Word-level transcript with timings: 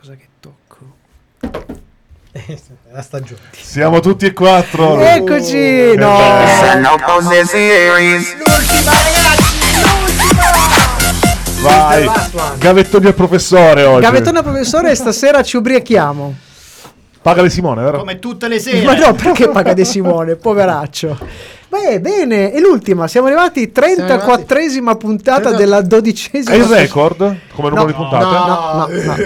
cosa 0.00 0.14
che 0.14 0.28
tocco? 0.40 0.78
la 2.90 3.02
stagione. 3.02 3.40
Siamo 3.52 4.00
tutti 4.00 4.24
e 4.24 4.32
quattro. 4.32 4.98
Eccoci! 4.98 5.94
No! 5.94 6.18
Sono 6.62 6.96
cose 7.04 7.44
series. 7.44 8.36
Vai. 11.60 12.08
Gavettoni 12.56 13.06
al 13.08 13.14
professore 13.14 13.84
oggi. 13.84 14.00
Gavettone 14.00 14.42
professore, 14.42 14.94
stasera 14.94 15.42
ci 15.42 15.58
ubriachiamo. 15.58 16.34
Paga 17.20 17.42
le 17.42 17.50
Simone, 17.50 17.82
vero? 17.82 17.98
Come 17.98 18.18
tutte 18.18 18.48
le 18.48 18.58
sere. 18.58 18.82
Ma 18.82 18.94
no, 18.94 19.12
perché 19.12 19.50
paga 19.50 19.74
De 19.74 19.84
Simone, 19.84 20.36
poveraccio. 20.36 21.18
Beh, 21.70 22.00
bene, 22.00 22.52
e 22.52 22.58
l'ultima, 22.58 23.06
siamo 23.06 23.28
arrivati 23.28 23.70
34esima 23.72 24.96
puntata 24.96 25.52
della 25.52 25.80
dodicesima. 25.82 26.50
È 26.52 26.58
il 26.58 26.64
record 26.64 27.36
come 27.54 27.68
numero 27.68 27.86
di 27.86 27.92
No, 27.92 27.98
puntate? 27.98 28.24
no, 28.24 28.88
no, 28.88 29.14
no. 29.14 29.16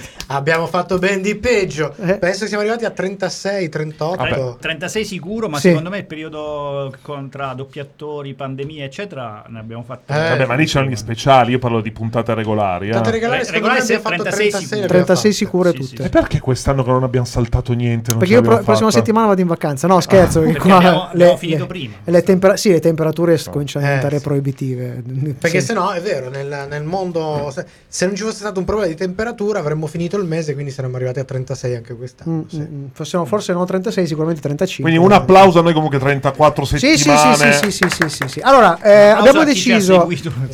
Abbiamo 0.28 0.66
fatto 0.66 0.98
ben 0.98 1.22
di 1.22 1.36
peggio. 1.36 1.94
Eh. 2.00 2.18
Penso 2.18 2.40
che 2.40 2.46
siamo 2.48 2.62
arrivati 2.62 2.84
a 2.84 2.90
36, 2.90 3.68
38. 3.68 4.16
Vabbè. 4.16 4.56
36 4.58 5.04
sicuro, 5.04 5.48
ma 5.48 5.58
Sì. 5.58 5.68
secondo 5.68 5.88
me 5.88 5.98
il 5.98 6.04
periodo 6.04 6.92
tra 7.30 7.54
doppiatori, 7.54 8.34
pandemie, 8.34 8.84
eccetera, 8.84 9.44
ne 9.48 9.60
abbiamo 9.60 9.84
fatto. 9.84 10.12
Eh, 10.12 10.28
Vabbè, 10.30 10.46
ma 10.46 10.54
lì 10.54 10.66
c'erano 10.66 10.90
gli 10.90 10.96
speciali, 10.96 11.52
io 11.52 11.60
parlo 11.60 11.80
di 11.80 11.92
puntate 11.92 12.34
regolari. 12.34 12.88
eh. 12.88 12.92
State 12.94 13.10
regalare, 13.12 13.38
Re- 13.38 13.44
secondo 13.44 13.66
me 13.68 13.74
regolare 13.74 13.94
abbiamo 13.94 14.02
fatto 14.02 14.22
36 14.22 14.50
36. 14.50 14.60
sicuro. 14.60 14.80
le 14.80 14.86
abbiamo 14.86 15.04
36 15.04 15.32
fatte. 15.32 15.44
sicure 15.44 15.70
Sì, 15.70 15.78
tutte. 15.78 16.02
E 16.04 16.08
perché 16.08 16.40
quest'anno 16.40 16.82
che 16.82 16.90
non 16.90 17.02
abbiamo 17.04 17.26
saltato 17.26 17.72
niente? 17.72 18.10
Non 18.10 18.18
Perché 18.18 18.34
io 18.34 18.40
pro- 18.40 18.48
l'abbiamo 18.50 18.66
prossima 18.66 18.90
settimana 18.90 19.26
vado 19.28 19.40
in 19.40 19.46
vacanza. 19.46 19.86
No, 19.86 20.00
scherzo. 20.00 20.40
perché 20.40 20.54
perché 20.54 20.68
qua 20.68 20.76
abbiamo- 20.78 21.08
abbiamo 21.08 21.36
finito 21.36 21.66
prima. 21.66 21.94
le 22.02 22.22
tempera- 22.24 22.56
sì, 22.56 22.70
le 22.70 22.80
temperature 22.80 23.38
cominciano 23.48 23.84
a 23.84 23.88
Eh, 23.88 23.92
diventare 23.92 24.18
sì. 24.18 24.24
proibitive. 24.24 25.02
Perché 25.38 25.60
Sì. 25.60 25.66
se 25.66 25.72
no 25.72 25.90
è 25.92 26.00
vero, 26.00 26.30
nel, 26.30 26.66
nel 26.68 26.82
mondo, 26.82 27.50
se, 27.54 27.64
se 27.86 28.06
non 28.06 28.16
ci 28.16 28.22
fosse 28.24 28.38
stato 28.38 28.58
un 28.58 28.64
problema 28.64 28.88
di 28.90 28.96
temperatura 28.96 29.60
avremmo 29.60 29.86
finito 29.86 30.14
il 30.20 30.26
mese, 30.26 30.54
quindi 30.54 30.70
saremmo 30.70 30.96
arrivati 30.96 31.18
a 31.20 31.24
36 31.24 31.74
anche 31.74 31.94
quest'anno. 31.96 32.36
Mm, 32.36 32.42
sì. 32.48 32.58
mm, 32.58 32.62
mm. 32.62 32.84
Fossero- 32.92 33.24
forse 33.24 33.52
non 33.52 33.66
36, 33.66 34.06
sicuramente 34.06 34.40
35. 34.40 34.90
Quindi 34.90 35.06
un 35.06 35.12
applauso 35.12 35.58
a 35.58 35.62
noi 35.62 35.72
comunque 35.72 35.98
34 35.98 36.64
Sì, 36.64 36.78
sì, 36.78 36.86
sì, 36.88 36.96
settimane. 36.96 37.52
sì, 37.52 37.70
sì, 37.70 37.70
sì, 37.70 37.88
sì, 37.88 38.08
sì, 38.08 38.28
sì. 38.28 38.40
Allora, 38.40 38.80
eh, 38.80 39.08
abbiamo 39.08 39.44
deciso. 39.44 40.00
seguito. 40.00 40.32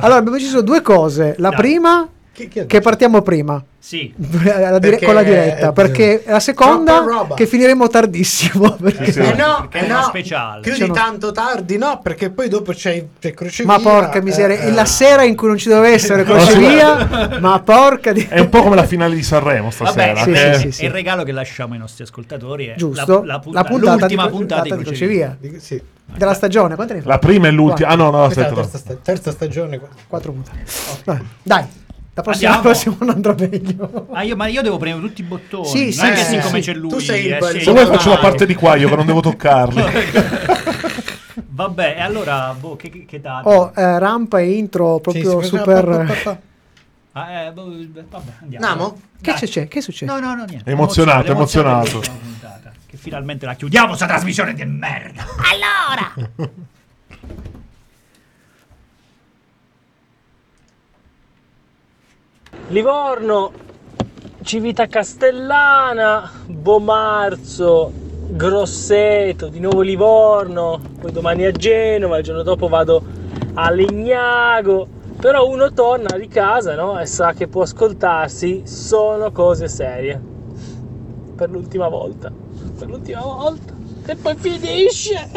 Allora, 0.00 0.16
abbiamo 0.16 0.36
deciso 0.36 0.60
due 0.62 0.82
cose. 0.82 1.34
La 1.38 1.50
Dai. 1.50 1.58
prima, 1.58 2.08
Chi- 2.34 2.48
chi 2.48 2.66
che 2.66 2.80
partiamo 2.80 3.22
prima. 3.22 3.62
Sì. 3.78 4.12
La 4.42 4.78
dire- 4.80 4.98
con 4.98 5.14
la 5.14 5.22
diretta, 5.22 5.70
perché 5.72 6.24
la 6.26 6.40
seconda 6.40 7.04
che 7.34 7.46
finiremo 7.46 7.86
tardissimo. 7.86 8.72
perché- 8.80 9.04
Sì, 9.06 9.12
sì. 9.12 9.18
Eh 9.20 9.34
no, 9.34 9.68
Perché 9.70 9.86
eh 9.86 9.88
no, 9.88 10.02
speciale. 10.02 10.60
più 10.62 10.72
C'è 10.72 10.78
di 10.78 10.84
uno- 10.84 10.94
tanto 10.94 11.30
tardi 11.32 11.76
no, 11.78 12.00
perché 12.02 12.30
poi 12.30 12.48
dopo 12.48 12.72
c'è, 12.72 13.04
c'è 13.20 13.32
crocevia. 13.34 13.72
Ma 13.72 13.78
porca 13.78 14.20
miseria, 14.20 14.58
eh, 14.58 14.66
e 14.68 14.72
la 14.72 14.82
eh. 14.82 14.86
sera 14.86 15.22
in 15.22 15.36
cui 15.36 15.46
non 15.48 15.58
ci 15.58 15.68
doveva 15.68 15.88
essere 15.94 16.24
crocevia, 16.26 17.38
ma 17.40 17.60
porca 17.60 18.12
di... 18.12 18.26
È 18.28 18.40
un 18.40 18.48
po' 18.48 18.62
come 18.62 18.74
la 18.74 18.86
finale 18.86 19.14
di 19.14 19.22
Sanremo 19.22 19.70
stasera. 19.70 20.14
Vabbè, 20.24 20.54
Sì, 20.54 20.54
sì, 20.54 20.60
sì, 20.60 20.72
sì. 20.72 20.82
è 20.82 20.86
il 20.86 20.92
regalo 20.92 21.22
che 21.22 21.32
lasciamo 21.32 21.74
ai 21.74 21.78
nostri 21.78 22.02
ascoltatori. 22.02 22.66
È 22.66 22.74
Giusto, 22.76 23.22
La, 23.22 23.34
la 23.34 23.38
punta- 23.38 23.58
la 23.60 23.64
puntata 23.68 23.96
l'ultima 24.00 24.24
di, 24.24 24.30
puntata 24.30 24.62
di 24.62 24.68
puntata 24.70 24.76
di 24.76 24.82
crocevia. 24.82 25.36
crocevia 25.38 25.60
Sì. 25.60 25.82
della 26.16 26.34
stagione. 26.34 26.74
Quante 26.74 26.94
ne 26.94 27.00
fa? 27.02 27.08
La 27.10 27.18
prima 27.18 27.46
e 27.46 27.50
l'ultima. 27.52 27.88
Ah 27.90 27.94
no, 27.94 28.10
no, 28.10 28.24
aspetta. 28.24 28.54
terza, 28.54 28.78
sta- 28.78 28.96
terza 29.00 29.30
stagione. 29.30 29.78
Quattro 30.08 30.32
puntate. 30.32 31.22
Dai, 31.42 31.64
la 32.14 32.22
prossima, 32.22 32.50
la 32.50 32.58
prossima 32.60 32.96
non 33.00 33.10
andrà 33.10 33.34
meglio. 33.38 34.06
Ah, 34.12 34.22
io, 34.22 34.36
ma 34.36 34.46
io 34.46 34.62
devo 34.62 34.76
premere 34.78 35.06
tutti 35.06 35.20
i 35.20 35.24
bottoni. 35.24 35.66
Sì, 35.66 35.82
non 35.84 35.92
sì, 35.92 36.00
che 36.10 36.16
sì, 36.16 36.24
siccome 36.40 36.62
sì. 36.62 36.70
c'è 36.70 36.76
lui. 36.78 36.90
Tu 36.90 36.98
sei 37.00 37.26
il- 37.26 37.32
eh, 37.32 37.40
scegli 37.42 37.62
Se 37.62 37.72
vuoi 37.72 37.86
faccio 37.86 38.10
la 38.10 38.18
parte 38.18 38.46
di 38.46 38.54
qua 38.54 38.76
io 38.76 38.88
che 38.88 38.96
non 38.96 39.06
devo 39.06 39.20
toccarli. 39.20 39.82
Vabbè, 41.54 41.94
e 41.98 42.00
allora, 42.00 42.54
boh, 42.58 42.74
che, 42.76 42.90
che, 42.90 43.04
che 43.06 43.20
date? 43.20 43.48
Oh, 43.48 43.72
eh, 43.76 43.98
rampa 43.98 44.40
e 44.40 44.52
intro 44.52 44.98
proprio 44.98 45.40
Sì, 45.40 45.48
sì, 45.48 45.56
super... 45.56 45.84
pa- 45.84 46.04
pa- 46.04 46.14
pa- 46.22 46.38
Ah, 47.16 47.30
eh, 47.42 47.52
boh, 47.52 47.70
vabbè, 48.10 48.32
andiamo. 48.42 49.00
Che 49.20 49.34
Dai. 49.38 49.48
c'è? 49.48 49.68
Che 49.68 49.78
è 49.78 49.82
successo? 49.82 50.12
No, 50.12 50.18
no, 50.18 50.34
no, 50.34 50.44
niente. 50.46 50.68
Emozionato, 50.68 51.30
emozionato. 51.30 52.00
puntata. 52.00 52.72
Che 52.86 52.96
finalmente 52.96 53.46
la 53.46 53.54
chiudiamo 53.54 53.94
sta 53.94 54.06
trasmissione 54.06 54.52
di 54.52 54.64
merda. 54.64 55.24
Livorno, 62.68 63.52
Civita 64.42 64.86
Castellana, 64.86 66.30
Bomarzo, 66.46 67.92
Grosseto, 68.28 69.48
di 69.48 69.60
nuovo 69.60 69.80
Livorno, 69.80 70.80
poi 71.00 71.12
domani 71.12 71.44
a 71.44 71.52
Genova, 71.52 72.18
il 72.18 72.24
giorno 72.24 72.42
dopo 72.42 72.68
vado 72.68 73.02
a 73.54 73.70
Legnago. 73.70 74.88
Però 75.20 75.48
uno 75.48 75.72
torna 75.72 76.18
di 76.18 76.28
casa 76.28 76.74
no? 76.74 76.98
e 77.00 77.06
sa 77.06 77.32
che 77.32 77.48
può 77.48 77.62
ascoltarsi, 77.62 78.62
sono 78.66 79.32
cose 79.32 79.68
serie. 79.68 80.20
Per 81.36 81.48
l'ultima 81.48 81.88
volta. 81.88 82.30
Per 82.78 82.88
l'ultima 82.88 83.20
volta. 83.22 83.72
E 84.06 84.16
poi 84.16 84.36
finisce. 84.36 85.30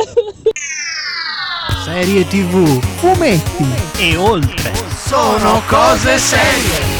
Serie 1.85 2.27
TV, 2.27 2.81
fumetti, 2.97 3.65
E 3.99 4.17
oltre. 4.17 4.73
Sono 4.89 5.61
cose 5.69 6.17
serie. 6.17 6.96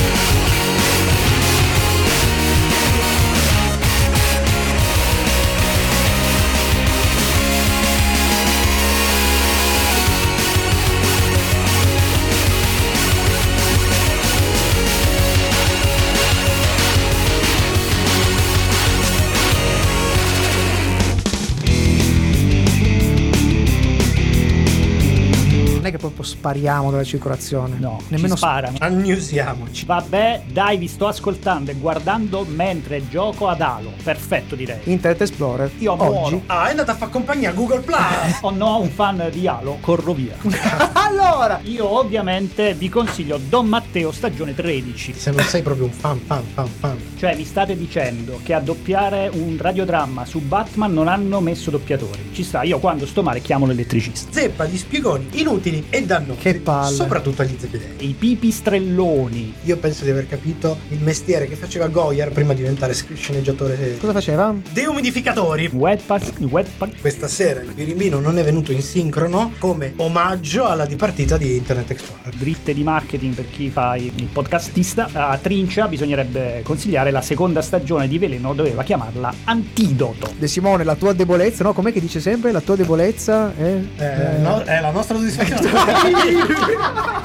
Spariamo 26.48 26.92
dalla 26.92 27.04
circolazione. 27.04 27.78
No, 27.78 28.00
nemmeno 28.08 28.34
ci 28.34 28.38
sparano. 28.38 28.78
Annusiamoci. 28.80 29.86
Vabbè, 29.86 30.44
dai, 30.52 30.78
vi 30.78 30.88
sto 30.88 31.08
ascoltando 31.08 31.72
e 31.72 31.74
guardando 31.76 32.46
mentre 32.48 33.08
gioco 33.10 33.48
ad 33.48 33.60
Halo. 33.60 33.92
Perfetto, 34.02 34.56
direi. 34.56 34.80
Internet 34.84 35.22
Explorer. 35.22 35.72
Io 35.80 35.92
oggi. 35.92 36.04
muoro. 36.04 36.42
Ah, 36.46 36.68
è 36.68 36.70
andata 36.70 36.94
a 36.94 36.96
fare 36.96 37.12
compagnia 37.12 37.50
a 37.50 37.54
Google 37.54 37.82
Plus. 37.82 37.96
Oh 38.48 38.52
no, 38.52 38.80
un 38.80 38.90
fan 38.90 39.30
di 39.32 39.48
Halo, 39.48 39.78
corro 39.82 40.14
via. 40.14 40.36
allora, 40.94 41.60
Io 41.64 41.86
ovviamente 41.98 42.74
vi 42.76 42.88
consiglio 42.88 43.38
Don 43.38 43.68
Matteo 43.68 44.12
stagione 44.12 44.54
13. 44.54 45.14
Se 45.14 45.32
non 45.32 45.44
sei 45.44 45.62
proprio 45.62 45.86
un 45.86 45.92
fan, 45.92 46.20
fan, 46.20 46.44
fan, 46.54 46.68
fan. 46.68 46.98
Cioè 47.18 47.36
mi 47.36 47.44
state 47.44 47.76
dicendo 47.76 48.40
che 48.44 48.54
a 48.54 48.60
doppiare 48.60 49.30
un 49.34 49.58
radiodramma 49.60 50.24
su 50.26 50.40
Batman 50.40 50.94
non 50.94 51.08
hanno 51.08 51.42
messo 51.42 51.72
doppiatori. 51.72 52.30
Ci 52.32 52.44
sta, 52.44 52.64
io 52.64 52.80
quando 52.80 53.06
sto 53.06 53.24
male 53.24 53.42
chiamo 53.42 53.66
l'elettricista. 53.66 54.32
Zeppa 54.32 54.66
di 54.66 54.78
spiegoni 54.78 55.28
inutili 55.32 55.88
e 55.90 56.06
dannosi. 56.06 56.37
Che 56.40 56.56
palle. 56.56 56.96
Soprattutto 56.96 57.42
agli 57.42 57.56
zepidei. 57.58 58.10
I 58.10 58.16
pipistrelloni. 58.18 59.54
Io 59.64 59.78
penso 59.78 60.04
di 60.04 60.12
aver 60.12 60.28
capito 60.28 60.78
il 60.90 61.02
mestiere 61.02 61.48
che 61.48 61.56
faceva 61.56 61.88
Goyer 61.88 62.32
prima 62.32 62.54
di 62.54 62.62
diventare 62.62 62.94
sceneggiatore. 62.94 63.98
cosa 64.00 64.14
faceva? 64.14 64.54
Deumidificatori. 64.72 65.70
Webpack, 65.72 66.34
webpack. 66.40 67.02
Questa 67.02 67.28
sera 67.28 67.62
il 67.62 67.72
birimbino 67.74 68.20
non 68.20 68.38
è 68.38 68.44
venuto 68.44 68.72
in 68.72 68.82
sincrono 68.82 69.54
come 69.60 69.94
omaggio 69.98 70.66
alla 70.66 70.86
dipartita 70.86 71.38
di 71.38 71.56
Internet 71.56 71.92
Explorer. 71.92 72.34
dritte 72.36 72.74
di 72.74 72.84
marketing 72.84 73.34
per 73.34 73.50
chi 73.50 73.70
fa 73.70 73.96
il 73.96 74.30
podcastista, 74.32 75.10
a 75.14 75.38
Trincia 75.38 75.88
bisognerebbe 75.88 76.62
consigliare 76.64 77.12
la 77.12 77.22
seconda 77.22 77.62
stagione 77.62 78.08
di 78.08 78.18
Veleno, 78.18 78.54
doveva 78.54 78.84
chiamarla 78.84 79.34
Antidoto. 79.46 80.32
De 80.38 80.48
Simone, 80.48 80.84
la 80.84 80.96
tua 80.96 81.14
debolezza, 81.14 81.64
no? 81.64 81.74
Com'è 81.74 81.92
che 81.92 82.00
dice 82.00 82.20
sempre? 82.20 82.52
La 82.52 82.62
tua 82.62 82.76
debolezza 82.76 83.54
è... 83.56 83.80
Eh, 83.98 84.38
no, 84.40 84.62
è 84.64 84.80
la 84.80 84.92
nostra 84.92 85.16
soddisfazione. 85.18 86.26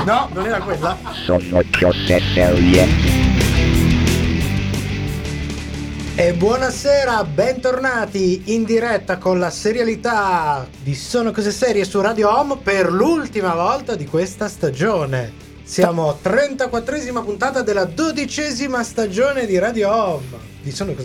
no, 0.04 0.28
non 0.32 0.46
era 0.46 0.60
quella. 0.60 0.96
Sono 1.24 1.62
cose 1.78 2.20
serie. 2.34 2.86
E 6.14 6.34
buonasera, 6.34 7.24
bentornati 7.24 8.42
in 8.54 8.64
diretta 8.64 9.16
con 9.16 9.38
la 9.38 9.50
serialità 9.50 10.66
di 10.82 10.94
Sono 10.94 11.30
Cose 11.30 11.50
Serie 11.50 11.84
su 11.84 12.00
Radio 12.00 12.38
Home 12.38 12.58
per 12.62 12.92
l'ultima 12.92 13.54
volta 13.54 13.94
di 13.94 14.04
questa 14.04 14.46
stagione. 14.48 15.41
Siamo 15.64 16.18
34esima 16.22 17.22
puntata 17.24 17.62
della 17.62 17.84
dodicesima 17.84 18.82
stagione 18.82 19.46
di 19.46 19.58
Radio 19.58 19.90
Home. 19.90 20.50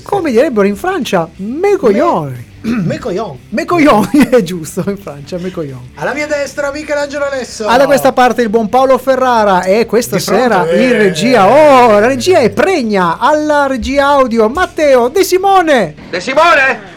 Come 0.03 0.31
direbbero 0.31 0.67
in 0.67 0.75
Francia, 0.75 1.27
me 1.37 1.77
coglioni. 1.77 2.35
Serie. 2.35 2.83
Me 2.83 2.99
coglion. 2.99 3.37
Me 3.49 3.65
coglioni, 3.65 4.27
è 4.29 4.41
giusto, 4.43 4.83
in 4.87 4.97
Francia, 4.97 5.37
me 5.37 5.51
coglioni. 5.51 5.91
Alla 5.95 6.13
mia 6.13 6.27
destra 6.27 6.71
Michelangelo 6.71 7.25
Alesso. 7.25 7.65
Da 7.65 7.85
questa 7.85 8.11
parte 8.11 8.41
il 8.41 8.49
buon 8.49 8.67
Paolo 8.67 8.97
Ferrara 8.97 9.63
e 9.63 9.85
questa 9.85 10.17
Di 10.17 10.21
sera 10.21 10.67
eh. 10.67 10.85
in 10.85 10.91
regia, 10.97 11.47
oh, 11.47 11.99
la 11.99 12.07
regia 12.07 12.39
è 12.39 12.49
pregna, 12.49 13.19
alla 13.19 13.67
regia 13.67 14.07
audio 14.07 14.49
Matteo 14.49 15.07
De 15.07 15.23
Simone. 15.23 15.95
De 16.09 16.19
Simone? 16.19 16.96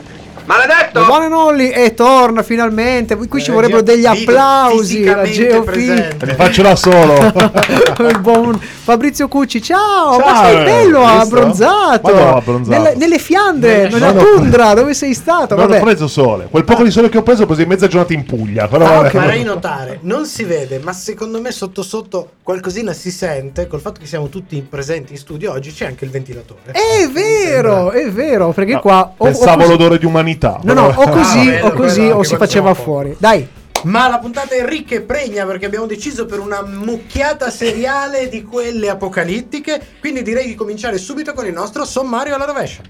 La 0.93 1.09
one 1.09 1.25
and 1.27 1.33
only 1.33 1.69
e 1.71 1.95
torna 1.95 2.43
finalmente. 2.43 3.15
Qui 3.15 3.41
ci 3.41 3.51
Eh, 3.51 3.53
vorrebbero 3.53 3.83
Geo- 3.83 3.95
degli 3.95 4.05
applausi. 4.07 5.05
La 5.05 5.23
Geofi. 5.23 5.93
Li 5.93 6.35
faccio 6.35 6.63
da 6.63 6.75
solo. 6.75 7.15
il 8.11 8.19
buon 8.21 8.59
Fabrizio 8.61 9.29
Cucci. 9.29 9.63
Ciao, 9.63 10.19
ma 10.19 10.25
Ciao, 10.25 10.45
sei 10.47 10.65
bello, 10.65 11.07
abbronzato. 11.07 12.13
Ma 12.13 12.21
no, 12.21 12.37
abbronzato. 12.37 12.77
Nelle, 12.83 12.97
nelle 12.97 13.19
Fiandre, 13.19 13.83
nella 13.89 13.97
Fiandre. 14.11 14.25
tundra, 14.35 14.75
dove 14.75 14.95
sei 14.95 15.15
stato? 15.15 15.55
Non 15.55 15.71
ho 15.71 15.79
preso 15.81 16.09
sole. 16.09 16.49
Quel 16.51 16.65
poco 16.65 16.83
di 16.83 16.91
sole 16.91 17.09
che 17.09 17.19
ho 17.19 17.23
preso 17.23 17.45
ho 17.45 17.47
preso 17.47 17.63
in 17.63 17.69
mezza 17.69 17.87
giornata 17.87 18.13
in 18.13 18.25
Puglia. 18.25 18.67
Però 18.67 18.85
Ah, 18.85 18.89
vabbè. 18.95 19.07
ok. 19.07 19.13
Farei 19.13 19.45
notare, 19.45 19.99
non 20.03 20.27
si 20.27 20.43
vede, 20.43 20.81
ma 20.83 20.93
secondo 20.93 21.41
me 21.41 21.53
sotto 21.53 21.83
sotto 21.83 22.31
qualcosina 22.43 22.93
si 22.93 23.13
sente 23.13 23.69
col 23.69 23.81
fatto 23.81 24.01
che 24.01 24.07
siamo 24.07 24.29
tutti 24.29 24.61
presenti 24.69 25.13
in 25.13 25.19
studio 25.19 25.53
oggi 25.53 25.73
c'è 25.73 25.87
anche 25.87 26.05
il 26.05 26.11
ventilatore. 26.11 26.73
È 26.73 27.07
vero, 27.09 27.93
è 27.93 28.11
vero, 28.11 28.51
perché 28.51 28.73
No, 28.73 28.81
qua 28.81 29.03
o, 29.03 29.13
o 29.17 29.25
Pensavo 29.25 29.59
così- 29.59 29.69
l'odore 29.71 29.99
di 29.99 30.07
umanità. 30.07 30.39
No, 30.63 30.73
no, 30.73 30.87
però- 30.89 31.03
o 31.03 31.09
così 31.11 31.39
Ah, 31.39 31.45
bello, 31.45 31.67
o 31.67 31.73
così 31.73 32.01
quello 32.01 32.15
o 32.17 32.23
si 32.23 32.37
faceva 32.37 32.75
fuori. 32.75 33.17
Dai. 33.19 33.49
Ma 33.83 34.09
la 34.09 34.19
puntata 34.19 34.55
è 34.55 34.63
ricca 34.67 34.95
e 34.95 35.01
pregna 35.01 35.47
perché 35.47 35.65
abbiamo 35.65 35.87
deciso 35.87 36.27
per 36.27 36.39
una 36.39 36.63
mucchiata 36.63 37.49
seriale 37.51 38.29
di 38.29 38.43
quelle 38.45 38.91
apocalittiche, 38.91 39.81
quindi 40.01 40.21
direi 40.23 40.47
di 40.49 40.55
cominciare 40.55 40.99
subito 40.99 41.33
con 41.33 41.47
il 41.47 41.55
nostro 41.55 41.87
sommario 41.87 42.35
alla 42.35 42.45
rovescia. 42.45 42.83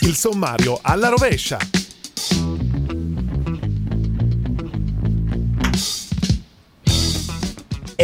Il 0.00 0.14
sommario 0.16 0.78
alla 0.82 1.08
rovescia. 1.08 1.58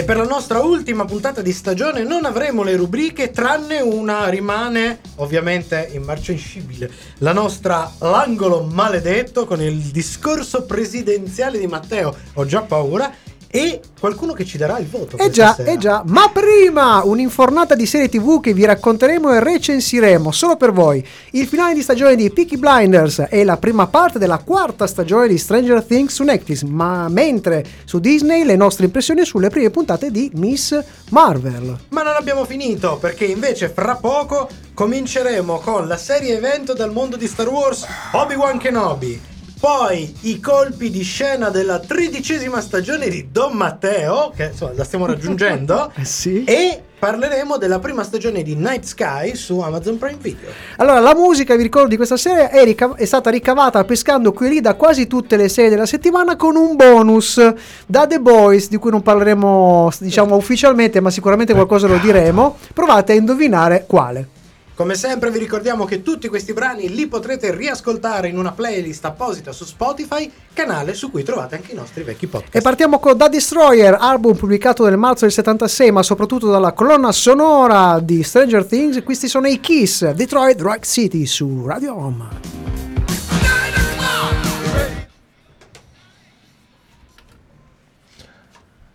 E 0.01 0.05
per 0.05 0.17
la 0.17 0.25
nostra 0.25 0.61
ultima 0.61 1.05
puntata 1.05 1.43
di 1.43 1.53
stagione 1.53 2.05
non 2.05 2.25
avremo 2.25 2.63
le 2.63 2.75
rubriche, 2.75 3.33
tranne 3.33 3.81
una 3.81 4.31
rimane 4.31 5.01
ovviamente 5.17 5.91
immarcescibile. 5.93 6.91
La 7.19 7.35
nostra 7.35 7.93
L'angolo 7.99 8.63
maledetto 8.63 9.45
con 9.45 9.61
il 9.61 9.77
discorso 9.77 10.63
presidenziale 10.63 11.59
di 11.59 11.67
Matteo. 11.67 12.17
Ho 12.33 12.47
già 12.47 12.63
paura. 12.63 13.13
E 13.53 13.81
qualcuno 13.99 14.33
che 14.33 14.45
ci 14.45 14.57
darà 14.57 14.79
il 14.79 14.87
voto. 14.87 15.17
Eh 15.17 15.29
già, 15.29 15.57
eh 15.57 15.77
già, 15.77 16.05
ma 16.07 16.31
prima 16.33 17.03
un'infornata 17.03 17.75
di 17.75 17.85
serie 17.85 18.09
TV 18.09 18.41
che 18.41 18.55
vi 18.55 18.65
racconteremo 18.65 19.33
e 19.33 19.41
recensiremo 19.41 20.31
solo 20.31 20.57
per 20.57 20.71
voi. 20.71 21.05
Il 21.33 21.49
finale 21.49 21.75
di 21.75 21.83
stagione 21.83 22.15
di 22.15 22.31
Peaky 22.31 22.57
Blinders 22.57 23.27
e 23.29 23.43
la 23.43 23.57
prima 23.57 23.89
parte 23.89 24.21
della 24.21 24.39
quarta 24.39 24.87
stagione 24.87 25.27
di 25.27 25.37
Stranger 25.37 25.83
Things 25.83 26.15
su 26.15 26.23
Netflix, 26.23 26.63
ma 26.63 27.09
mentre 27.09 27.65
su 27.85 27.99
Disney 27.99 28.45
le 28.45 28.55
nostre 28.55 28.85
impressioni 28.85 29.25
sulle 29.25 29.49
prime 29.49 29.71
puntate 29.71 30.13
di 30.13 30.31
Miss 30.35 30.79
Marvel. 31.09 31.77
Ma 31.89 32.03
non 32.03 32.15
abbiamo 32.17 32.45
finito 32.45 32.99
perché 32.99 33.25
invece 33.25 33.69
fra 33.69 33.97
poco 33.97 34.49
cominceremo 34.75 35.59
con 35.59 35.89
la 35.89 35.97
serie 35.97 36.37
evento 36.37 36.73
dal 36.73 36.93
mondo 36.93 37.17
di 37.17 37.27
Star 37.27 37.49
Wars 37.49 37.85
Obi-Wan 38.13 38.59
Kenobi. 38.59 39.39
Poi 39.61 40.17
i 40.23 40.41
colpi 40.41 40.89
di 40.89 41.03
scena 41.03 41.51
della 41.51 41.81
tredicesima 41.81 42.63
stagione 42.63 43.11
di 43.11 43.29
Don 43.31 43.53
Matteo, 43.53 44.33
che 44.35 44.45
insomma 44.53 44.73
la 44.75 44.85
stiamo 44.85 45.05
raggiungendo. 45.05 45.93
Eh 46.01 46.05
sì. 46.07 46.45
E 46.45 46.81
parleremo 46.99 47.59
della 47.59 47.79
prima 47.79 48.03
stagione 48.03 48.43
di 48.43 48.55
Night 48.55 48.85
Sky 48.85 49.35
su 49.35 49.59
Amazon 49.59 49.99
Prime 49.99 50.17
Video. 50.19 50.49
Allora, 50.77 50.99
la 51.01 51.15
musica, 51.15 51.57
vi 51.57 51.63
ricordo, 51.63 51.89
di 51.89 51.97
questa 51.97 52.17
serie 52.17 52.49
è, 52.49 52.65
ricav- 52.65 52.97
è 52.97 53.05
stata 53.05 53.29
ricavata 53.29 53.85
pescando 53.85 54.33
qui 54.33 54.47
e 54.47 54.49
lì 54.49 54.61
da 54.63 54.77
quasi 54.77 55.07
tutte 55.07 55.37
le 55.37 55.51
serie 55.51 55.69
della 55.69 55.85
settimana 55.85 56.37
con 56.37 56.57
un 56.57 56.75
bonus 56.75 57.39
da 57.85 58.07
The 58.07 58.19
Boys, 58.19 58.71
di 58.71 58.79
cui 58.79 58.91
non 58.91 59.03
parleremo, 59.03 59.91
diciamo, 59.99 60.37
ufficialmente, 60.37 61.01
ma 61.01 61.11
sicuramente 61.11 61.53
qualcosa 61.53 61.87
lo 61.87 61.99
diremo. 61.99 62.57
Provate 62.73 63.13
a 63.13 63.17
indovinare 63.17 63.85
quale. 63.87 64.39
Come 64.81 64.95
sempre 64.95 65.31
vi 65.31 65.39
ricordiamo 65.39 65.85
che 65.85 66.01
tutti 66.01 66.27
questi 66.29 66.55
brani 66.55 66.89
li 66.89 67.07
potrete 67.07 67.55
riascoltare 67.55 68.29
in 68.29 68.39
una 68.39 68.53
playlist 68.53 69.05
apposita 69.05 69.53
su 69.53 69.67
Spotify, 69.67 70.33
canale 70.55 70.95
su 70.95 71.11
cui 71.11 71.23
trovate 71.23 71.57
anche 71.57 71.73
i 71.73 71.75
nostri 71.75 72.03
vecchi 72.03 72.27
podcast. 72.27 72.57
E 72.57 72.63
partiamo 72.63 72.99
con 72.99 73.19
The 73.19 73.29
Destroyer, 73.29 73.99
album 74.01 74.37
pubblicato 74.37 74.87
nel 74.87 74.97
marzo 74.97 75.27
del 75.27 75.35
76, 75.35 75.93
ma 75.93 76.03
soprattutto 76.03 76.51
dalla 76.51 76.73
colonna 76.73 77.13
sonora 77.13 78.01
di 78.01 78.23
Stranger 78.23 78.65
Things. 78.65 79.03
Questi 79.03 79.29
sono 79.29 79.49
i 79.49 79.61
Kiss, 79.61 80.13
Detroit 80.13 80.59
Rock 80.63 80.87
City 80.87 81.27
su 81.27 81.67
Radio 81.67 81.95
Home. 81.95 82.60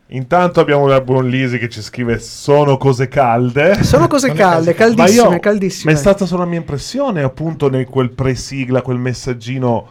Intanto 0.10 0.60
abbiamo 0.60 0.86
la 0.86 1.02
Buonlisi 1.02 1.58
che 1.58 1.68
ci 1.68 1.82
scrive: 1.82 2.20
Sono 2.20 2.78
cose 2.78 3.08
calde. 3.08 3.84
Sono 3.84 4.08
cose 4.08 4.32
calde, 4.34 4.76
cose- 4.76 4.90
Ma 4.90 4.96
caldissime, 4.96 5.34
io, 5.34 5.40
caldissime. 5.40 5.92
Ma 5.92 5.98
è 5.98 6.02
stata 6.02 6.26
solo 6.28 6.44
la 6.44 6.50
mia 6.50 6.60
impressione, 6.60 7.24
appunto, 7.24 7.70
nel 7.70 7.86
quel 7.88 8.12
pre-sigla, 8.12 8.82
quel 8.84 8.98
messaggino 8.98 9.88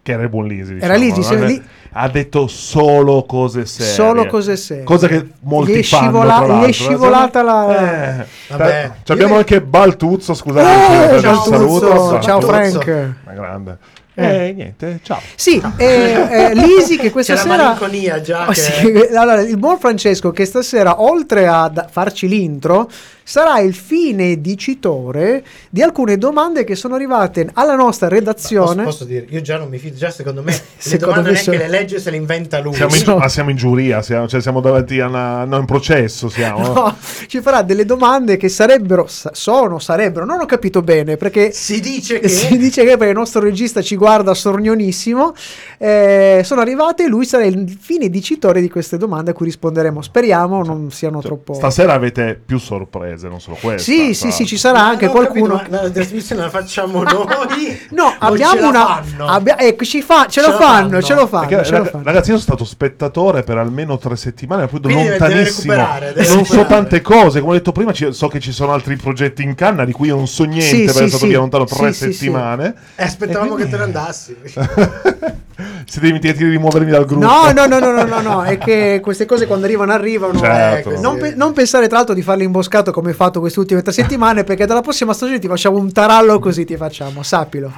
che 0.00 0.12
era 0.12 0.22
il 0.22 0.28
buon 0.28 0.46
Lisi. 0.46 0.76
Era 0.80 0.96
diciamo, 0.96 1.16
Lisi, 1.16 1.36
no? 1.36 1.44
lì- 1.44 1.62
Ha 1.90 2.08
detto 2.08 2.46
solo 2.46 3.24
cose 3.24 3.66
serie. 3.66 3.92
Solo 3.92 4.26
cose 4.26 4.56
serie. 4.56 4.84
Cosa 4.84 5.08
che 5.08 5.26
molti 5.40 5.72
Gli 5.78 5.82
fanno. 5.82 6.04
scivola- 6.04 6.38
gli 6.40 6.44
è 6.44 6.46
l'altro. 6.46 6.72
scivolata 6.72 7.42
la- 7.42 8.20
Eh, 8.20 8.26
Vabbè. 8.50 8.90
ci 9.02 9.12
abbiamo 9.12 9.32
Io- 9.32 9.38
anche 9.40 9.60
Baltuzzo, 9.60 10.34
scusate. 10.34 10.68
Eh, 10.68 11.16
un 11.16 11.20
Baltuzzo, 11.20 11.50
saluto. 11.50 12.20
ciao. 12.20 12.40
Frank. 12.40 13.12
Ma 13.24 13.32
grande. 13.32 13.78
Eh. 14.20 14.48
Eh, 14.48 14.52
niente, 14.52 14.98
ciao. 15.04 15.20
Sì, 15.36 15.62
eh, 15.76 16.26
eh, 16.30 16.54
Lisi 16.54 16.96
che 16.96 17.10
questa 17.12 17.34
C'è 17.34 17.44
la 17.44 17.50
sera... 17.50 17.62
malinconia 17.64 18.20
già 18.20 18.42
Oh, 18.48 18.50
che- 18.50 18.54
sì, 18.54 18.92
allora, 19.16 19.40
il 19.42 19.56
buon 19.56 19.78
Francesco 19.78 20.32
che 20.32 20.44
stasera, 20.44 21.00
oltre 21.02 21.46
a 21.46 21.68
da- 21.68 21.86
farci 21.88 22.26
l'intro, 22.26 22.90
sarà 23.28 23.60
il 23.60 23.74
fine 23.74 24.40
dicitore 24.40 25.44
di 25.68 25.82
alcune 25.82 26.16
domande 26.16 26.64
che 26.64 26.74
sono 26.74 26.94
arrivate 26.94 27.46
alla 27.52 27.74
nostra 27.74 28.06
Posso, 28.08 28.18
redazione. 28.18 28.84
posso 28.84 29.04
dire, 29.04 29.26
io 29.28 29.42
già 29.42 29.58
non 29.58 29.68
mi 29.68 29.76
fido, 29.76 29.96
già 29.98 30.10
secondo 30.10 30.42
me 30.42 30.52
le 30.52 30.60
Secondo 30.78 31.06
domande 31.06 31.30
non 31.30 31.38
è 31.38 31.42
sono- 31.42 31.56
che 31.58 31.62
le 31.64 31.68
legge 31.68 32.00
se 32.00 32.10
le 32.10 32.16
inventa 32.16 32.58
lui. 32.60 32.72
Siamo 32.74 32.94
in, 32.94 33.02
No. 33.08 33.16
ma 33.18 33.28
siamo 33.28 33.50
in 33.50 33.56
giuria, 33.56 34.00
siamo, 34.00 34.28
cioè 34.28 34.40
siamo 34.40 34.60
davanti 34.60 34.98
a 35.00 35.08
una, 35.08 35.44
no, 35.44 35.58
in 35.58 35.64
processo. 35.66 36.28
Siamo. 36.30 36.72
No, 36.72 36.96
ci 37.26 37.40
farà 37.42 37.60
delle 37.62 37.84
domande 37.84 38.36
che 38.38 38.48
sarebbero, 38.48 39.06
sa- 39.06 39.30
sono, 39.34 39.78
sarebbero, 39.78 40.24
non 40.24 40.40
ho 40.40 40.46
capito 40.46 40.80
bene 40.82 41.16
perché 41.18 41.50
Si 41.52 41.80
dice 41.80 42.20
che 42.20 42.28
si 42.28 42.56
dice 42.56 42.82
che 42.84 42.96
perché 42.96 43.12
il 43.12 43.18
nostro 43.18 43.40
regista 43.42 43.82
ci 43.82 43.96
guarda 43.96 44.32
sornionissimo, 44.34 45.34
eh, 45.78 46.40
sono 46.44 46.60
arrivate 46.60 47.04
e 47.04 47.08
lui 47.08 47.24
sarà 47.26 47.44
il 47.44 47.76
fine 47.78 48.08
dicitore 48.08 48.60
di 48.60 48.68
queste 48.70 48.96
domande 48.96 49.30
a 49.32 49.34
cui 49.34 49.46
risponderemo. 49.46 50.00
Speriamo 50.02 50.62
non 50.64 50.90
siano 50.90 51.20
troppo... 51.20 51.52
Stasera 51.54 51.92
avete 51.92 52.40
più 52.44 52.58
sorprese, 52.58 53.17
non 53.26 53.40
solo 53.40 53.56
questa. 53.60 53.82
Sì, 53.90 54.04
tra 54.04 54.12
sì, 54.14 54.30
sì, 54.30 54.46
ci 54.46 54.56
sarà 54.56 54.84
anche 54.84 55.08
qualcuno... 55.08 55.56
capito, 55.56 55.74
ma 55.76 55.82
la 55.82 55.90
trasmissione 55.90 56.42
la 56.42 56.50
facciamo 56.50 57.02
noi. 57.02 57.86
No, 57.90 58.14
abbiamo 58.18 58.68
una... 58.68 59.02
abbia- 59.26 59.58
ecco, 59.58 59.84
ci 59.84 60.02
fa, 60.02 60.26
ce, 60.28 60.40
Ce 60.40 60.46
lo 60.46 60.52
fanno, 60.56 60.88
fanno. 60.90 61.02
ce 61.02 61.14
lo 61.14 61.26
fanno, 61.26 61.46
Perché, 61.48 61.64
ce 61.64 61.70
lo 61.72 61.78
rag- 61.78 61.90
fanno. 61.90 62.04
ragazzi, 62.04 62.30
io 62.30 62.38
sono 62.38 62.56
stato 62.56 62.64
spettatore 62.64 63.42
per 63.42 63.56
almeno 63.58 63.98
tre 63.98 64.14
settimane, 64.16 64.62
appunto 64.64 64.88
Quindi 64.88 65.08
lontanissimo. 65.08 65.74
non 65.74 66.44
so 66.44 66.64
tante 66.66 67.00
cose, 67.00 67.40
come 67.40 67.52
ho 67.52 67.56
detto 67.56 67.72
prima, 67.72 67.92
ci- 67.92 68.12
so 68.12 68.28
che 68.28 68.38
ci 68.38 68.52
sono 68.52 68.72
altri 68.72 68.96
progetti 68.96 69.42
in 69.42 69.54
canna 69.54 69.84
di 69.84 69.92
cui 69.92 70.08
io 70.08 70.16
non 70.16 70.28
so 70.28 70.44
niente 70.44 70.66
Sì, 70.66 70.76
perché 70.84 70.90
sì, 70.92 70.96
sono 70.96 71.08
stato 71.08 71.24
sì. 71.24 71.30
via 71.30 71.38
lontano 71.38 71.64
tre 71.64 71.92
Sì, 71.92 72.04
sì, 72.04 72.04
sì. 72.04 72.12
settimane. 72.12 72.74
Eh, 72.94 73.02
aspettavamo 73.04 73.56
E 73.56 73.62
che 73.62 73.68
quindi- 73.68 73.70
te 73.70 73.76
ne 73.78 73.82
andassi. 73.82 74.36
Siete 75.86 76.06
dimenticati 76.06 76.44
di 76.44 76.50
rimuovermi 76.50 76.90
dal 76.90 77.04
gruppo. 77.04 77.26
No, 77.26 77.50
no, 77.52 77.66
no, 77.66 77.78
no, 77.80 77.90
no, 77.90 78.04
no, 78.04 78.20
no, 78.20 78.42
è 78.44 78.58
che 78.58 79.00
queste 79.02 79.26
cose 79.26 79.46
quando 79.46 79.66
arrivano 79.66 79.92
arrivano. 79.92 80.38
Certo. 80.38 80.90
Eh, 80.92 81.00
non, 81.00 81.18
pe- 81.18 81.34
non 81.34 81.52
pensare 81.52 81.88
tra 81.88 81.96
l'altro 81.96 82.14
di 82.14 82.22
farle 82.22 82.44
imboscato 82.44 82.92
come 82.92 83.08
hai 83.08 83.14
fatto 83.14 83.40
queste 83.40 83.58
ultime 83.58 83.82
tre 83.82 83.92
settimane, 83.92 84.44
perché 84.44 84.66
dalla 84.66 84.82
prossima 84.82 85.12
stagione 85.12 85.38
ti 85.40 85.48
facciamo 85.48 85.76
un 85.78 85.90
tarallo 85.92 86.38
così 86.38 86.64
ti 86.64 86.76
facciamo, 86.76 87.22
sappilo. 87.24 87.72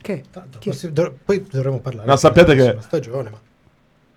Che? 0.00 0.22
Dov- 0.90 1.12
Poi 1.24 1.46
dovremo 1.50 1.78
parlare. 1.80 2.08
No, 2.08 2.16
sappiate 2.16 2.52
che- 2.54 2.62
prossima 2.62 2.82
stagione, 2.82 3.30
ma- 3.30 3.38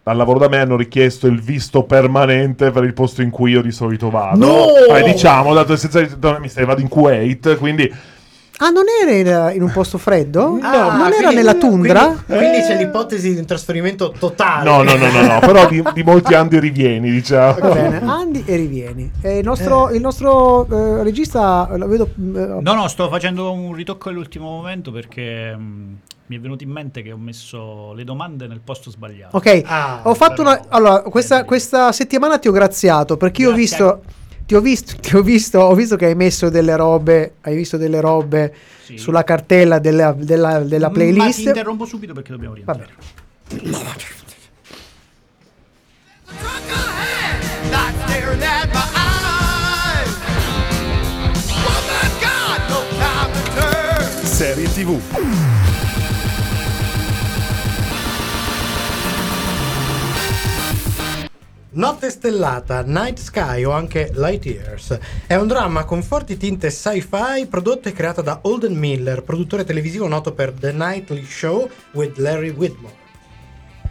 Al 0.05 0.17
lavoro 0.17 0.39
da 0.39 0.47
me 0.47 0.59
hanno 0.59 0.75
richiesto 0.77 1.27
il 1.27 1.41
visto 1.41 1.83
permanente 1.83 2.71
per 2.71 2.83
il 2.83 2.93
posto 2.93 3.21
in 3.21 3.29
cui 3.29 3.51
io 3.51 3.61
di 3.61 3.71
solito 3.71 4.09
vado. 4.09 4.37
No! 4.37 4.95
Eh, 4.95 5.03
diciamo, 5.03 5.53
dato 5.53 5.75
senza 5.75 6.05
mi 6.39 6.47
stai 6.49 6.65
vado 6.65 6.81
in 6.81 6.87
Kuwait, 6.89 7.57
quindi 7.57 7.93
Ah, 8.57 8.69
non 8.69 8.83
era 9.01 9.49
in, 9.51 9.55
in 9.57 9.63
un 9.63 9.71
posto 9.71 9.97
freddo? 9.97 10.57
Ah, 10.61 10.95
non 10.95 11.07
era 11.07 11.15
quindi- 11.15 11.35
nella 11.35 11.55
tundra? 11.55 12.05
Quindi, 12.25 12.25
quindi 12.45 12.57
c'è 12.67 12.77
l'ipotesi 12.77 13.33
di 13.33 13.39
un 13.39 13.45
trasferimento 13.45 14.13
totale. 14.17 14.69
No, 14.69 14.83
no, 14.83 14.95
no, 14.95 15.09
no, 15.11 15.21
no, 15.33 15.39
però 15.39 15.67
di, 15.67 15.83
di 15.93 16.03
molti 16.03 16.33
anni 16.33 16.59
rivieni, 16.59 17.09
diciamo. 17.11 17.57
Va 17.59 17.69
bene, 17.73 17.99
Andy 17.99 18.43
e 18.45 18.55
rivieni. 18.55 19.11
E 19.21 19.39
il 19.39 19.43
nostro, 19.45 19.89
il 19.89 19.99
nostro 20.01 20.67
eh, 20.69 21.03
regista, 21.03 21.67
lo 21.75 21.87
vedo... 21.87 22.05
eh, 22.15 22.59
No, 22.61 22.73
no, 22.73 22.87
sto 22.87 23.09
facendo 23.09 23.51
un 23.51 23.73
ritocco 23.73 24.09
all'ultimo 24.09 24.45
momento 24.49 24.91
perché 24.91 25.55
mh, 25.55 25.97
mi 26.27 26.35
è 26.37 26.39
venuto 26.39 26.63
in 26.63 26.69
mente 26.69 27.01
che 27.01 27.11
ho 27.11 27.17
messo 27.17 27.91
le 27.93 28.03
domande 28.03 28.47
nel 28.47 28.61
posto 28.63 28.89
sbagliato. 28.91 29.35
Ok, 29.35 29.61
Ah, 29.65 30.01
ho 30.03 30.13
fatto 30.13 30.43
però- 30.43 30.51
una... 30.51 30.61
Allora, 30.69 31.01
questa, 31.01 31.43
questa 31.43 31.91
settimana 31.91 32.37
ti 32.37 32.47
ho 32.47 32.51
graziato 32.51 33.17
perché 33.17 33.41
io 33.41 33.49
ho 33.49 33.53
Grazie. 33.53 33.67
visto... 33.77 34.01
Ti 34.45 34.55
ho 34.55 34.61
visto, 34.61 34.95
ti 34.99 35.15
ho 35.15 35.21
visto, 35.21 35.59
ho 35.59 35.73
visto 35.73 35.95
che 35.95 36.07
hai 36.07 36.15
messo 36.15 36.49
delle 36.49 36.75
robe, 36.75 37.35
hai 37.41 37.55
visto 37.55 37.77
delle 37.77 38.01
robe 38.01 38.53
Sì. 38.83 38.97
sulla 38.97 39.23
cartella 39.23 39.79
della, 39.79 40.11
della- 40.17 40.59
della 40.59 40.87
Ma 40.89 40.93
ti 40.93 40.99
playlist. 40.99 41.39
interrompo 41.47 41.85
subito 41.85 42.13
perché 42.13 42.31
dobbiamo 42.31 42.55
Va 42.65 42.73
rientrare. 42.73 42.93
bene. 43.49 43.71
Not 47.71 47.93
staring 54.25 55.52
Notte 61.75 62.11
stellata, 62.11 62.83
Night 62.85 63.17
Sky 63.17 63.63
o 63.63 63.71
anche 63.71 64.11
Light 64.13 64.45
Years 64.45 64.95
è 65.25 65.33
un 65.33 65.47
dramma 65.47 65.85
con 65.85 66.03
forti 66.03 66.37
tinte 66.37 66.69
sci-fi 66.69 67.47
prodotto 67.49 67.89
e 67.89 67.93
creato 67.93 68.21
da 68.21 68.41
Holden 68.43 68.75
Miller, 68.75 69.23
produttore 69.23 69.63
televisivo 69.63 70.07
noto 70.07 70.33
per 70.33 70.51
The 70.51 70.71
Nightly 70.71 71.25
Show 71.25 71.67
with 71.93 72.17
Larry 72.17 72.51
Whitmore, 72.51 72.93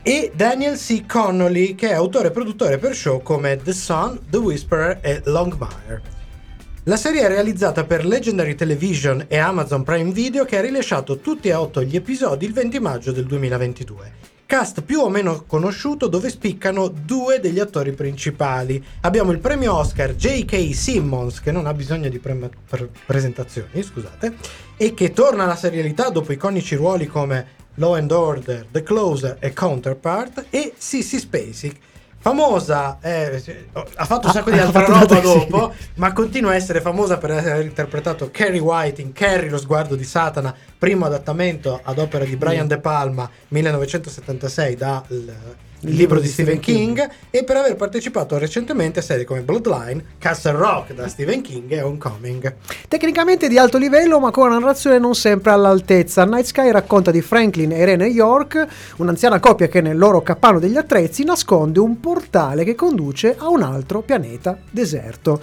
e 0.03 0.31
Daniel 0.33 0.77
C. 0.77 1.05
Connolly, 1.07 1.75
che 1.75 1.89
è 1.89 1.95
autore 1.95 2.29
e 2.29 2.31
produttore 2.31 2.79
per 2.79 2.95
show 2.95 3.21
come 3.21 3.57
The 3.57 3.73
Sun, 3.73 4.21
The 4.31 4.37
Whisperer 4.37 5.01
e 5.03 5.21
Longmire. 5.25 6.21
La 6.85 6.97
serie 6.97 7.23
è 7.23 7.27
realizzata 7.27 7.83
per 7.83 8.05
Legendary 8.07 8.55
Television 8.55 9.25
e 9.27 9.39
Amazon 9.39 9.83
Prime 9.83 10.13
Video 10.13 10.45
che 10.45 10.57
ha 10.57 10.61
rilasciato 10.61 11.19
tutti 11.19 11.49
e 11.49 11.55
otto 11.55 11.83
gli 11.83 11.97
episodi 11.97 12.47
il 12.47 12.53
20 12.53 12.79
maggio 12.79 13.11
del 13.11 13.27
2022. 13.27 14.32
Cast 14.53 14.83
più 14.83 15.01
o 15.01 15.09
meno 15.09 15.45
conosciuto 15.47 16.09
dove 16.09 16.29
spiccano 16.29 16.89
due 16.89 17.41
degli 17.41 17.59
attori 17.59 17.93
principali. 17.93 18.85
Abbiamo 19.01 19.33
il 19.33 19.39
premio 19.39 19.75
Oscar 19.75 20.15
J.K. 20.15 20.75
Simmons, 20.75 21.41
che 21.41 21.53
non 21.53 21.65
ha 21.65 21.73
bisogno 21.73 22.11
di 22.11 22.19
pre- 22.19 22.51
pre- 22.69 22.91
presentazioni, 23.07 23.83
scusate, 23.83 24.35
e 24.77 24.93
che 24.93 25.15
torna 25.15 25.45
alla 25.45 25.57
serialità 25.57 26.11
dopo 26.11 26.33
iconici 26.33 26.75
ruoli 26.75 27.07
come 27.07 27.47
Law 27.77 27.95
and 27.95 28.13
Order, 28.13 28.67
The 28.71 28.83
Closer 28.83 29.39
e 29.41 29.55
Counterpart, 29.55 30.45
e 30.51 30.75
Sissy 30.77 31.19
Spacek, 31.19 31.77
famosa, 32.23 32.99
eh, 33.03 33.43
ha 33.97 34.05
fatto 34.05 34.29
un 34.29 34.33
sacco 34.33 34.51
di 34.53 34.59
altra 34.59 34.83
roba 34.83 34.93
un'altra- 34.95 35.17
sì. 35.17 35.23
dopo, 35.23 35.75
ma 35.97 36.13
continua 36.13 36.53
a 36.53 36.55
essere 36.55 36.81
famosa 36.81 37.19
per 37.19 37.33
aver 37.33 37.63
interpretato 37.63 38.31
Carrie 38.31 38.61
White 38.61 39.03
in 39.03 39.13
Carrie 39.13 39.51
lo 39.51 39.59
sguardo 39.59 39.97
di 39.97 40.05
Satana, 40.05 40.55
primo 40.79 41.05
adattamento 41.05 41.81
ad 41.83 41.99
opera 41.99 42.25
di 42.25 42.37
Brian 42.37 42.69
De 42.69 42.79
Palma 42.79 43.29
1976 43.49 44.77
dal 44.77 45.03
il 45.85 45.95
libro 45.95 46.21
di 46.21 46.29
Stephen 46.29 46.61
King 46.61 47.09
e 47.31 47.45
per 47.45 47.57
aver 47.57 47.77
partecipato 47.77 48.39
recentemente 48.39 49.01
a 49.01 49.03
serie 49.03 49.25
come 49.25 49.41
Bloodline, 49.41 50.05
Castle 50.19 50.53
Rock 50.53 50.95
da 50.95 51.09
Stephen 51.09 51.41
King 51.43 51.71
e 51.73 51.83
Homecoming. 51.83 52.55
Tecnicamente 52.89 53.49
di 53.49 53.59
alto 53.59 53.79
livello, 53.79 54.21
ma 54.21 54.31
con 54.31 54.47
una 54.47 54.59
narrazione 54.59 54.99
non 54.99 55.15
sempre 55.15 55.51
all'altezza. 55.51 56.25
Night 56.25 56.45
Sky 56.45 56.71
racconta 56.71 57.11
di 57.11 57.21
Franklin 57.21 57.73
e 57.73 57.81
Irene 57.81 58.07
York, 58.07 58.67
un'anziana 58.97 59.41
coppia 59.41 59.69
che 59.69 59.81
nel 59.81 59.99
loro 59.99 60.23
cappano 60.23 60.59
degli 60.59 60.77
attrezzi 60.77 61.25
nasconde 61.25 61.81
un 61.81 61.99
portale 62.01 62.65
che 62.65 62.75
conduce 62.75 63.35
a 63.37 63.49
un 63.49 63.63
altro 63.63 64.03
pianeta 64.03 64.59
deserto. 64.71 65.41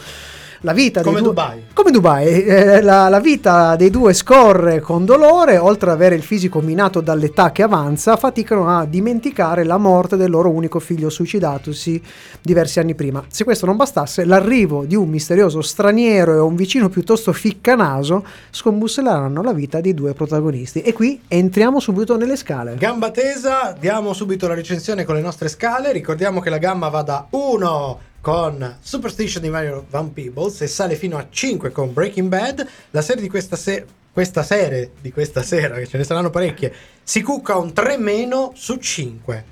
La 0.62 0.74
vita 0.74 1.02
dei 1.02 1.10
Come 1.10 1.22
due- 1.22 1.30
Dubai. 1.30 1.64
Come 1.74 1.92
Dubai, 1.92 2.44
eh, 2.44 2.82
la, 2.82 3.08
la 3.08 3.20
vita 3.22 3.76
dei 3.78 3.90
due 3.90 4.14
scorre 4.14 4.82
con 4.82 5.06
dolore, 5.06 5.58
oltre 5.58 5.90
ad 5.90 5.96
avere 5.96 6.16
il 6.16 6.24
fisico 6.24 6.60
minato 6.60 7.00
dall'età 7.00 7.52
che 7.52 7.64
avanza, 7.64 8.18
faticano 8.18 8.68
a 8.68 8.86
dimenticare 8.86 9.64
la 9.64 9.78
morte 9.78 10.18
del 10.18 10.30
loro 10.30 10.50
unico 10.50 10.80
figlio 10.80 11.10
suicidatosi 11.10 12.02
diversi 12.42 12.80
anni 12.80 12.94
prima. 12.96 13.24
Se 13.30 13.46
questo 13.46 13.66
non 13.66 13.78
bastasse, 13.78 14.26
l'arrivo 14.26 14.84
di 14.84 14.96
un 14.96 15.08
misterioso 15.08 15.62
straniero 15.62 16.34
e 16.34 16.40
un 16.40 16.56
vicino 16.56 16.90
piuttosto 16.90 17.32
ficcanaso 17.32 18.26
scombussoleranno 18.50 19.42
la 19.42 19.54
vita 19.54 19.80
dei 19.80 19.94
due 19.94 20.14
protagonisti. 20.14 20.82
E 20.82 20.92
qui 20.92 21.22
entriamo 21.28 21.80
subito 21.80 22.18
nelle 22.18 22.36
scale. 22.36 22.76
Gamba 22.76 23.12
tesa, 23.12 23.74
diamo 23.80 24.14
subito 24.14 24.48
la 24.48 24.56
recensione 24.56 25.06
con 25.06 25.16
le 25.16 25.22
nostre 25.22 25.48
scale. 25.48 25.94
Ricordiamo 25.94 26.42
che 26.42 26.50
la 26.50 26.58
gamma 26.58 26.90
va 26.90 27.02
da 27.02 27.28
1 27.30 28.00
con 28.30 28.78
Superstition 28.80 29.42
di 29.42 29.50
Mario 29.50 29.88
Van 29.90 30.14
Peebles 30.14 30.62
e 30.62 30.68
sale 30.68 30.96
fino 30.96 31.18
a 31.18 31.26
5 31.28 31.72
con 31.72 31.92
Breaking 31.92 32.28
Bad. 32.28 32.64
La 32.92 33.02
serie 33.02 33.24
di 33.24 33.28
questa, 33.28 33.56
se- 33.56 33.88
questa 34.14 34.44
serie 34.44 34.92
di 35.02 35.12
questa 35.12 35.42
sera, 35.42 35.78
che 35.78 35.88
ce 35.88 35.98
ne 35.98 36.04
saranno 36.04 36.30
parecchie, 36.30 36.72
si 37.02 37.24
cucca 37.24 37.58
un 37.58 37.74
3 37.74 37.98
meno 37.98 38.52
su 38.54 38.76
5. 38.76 39.46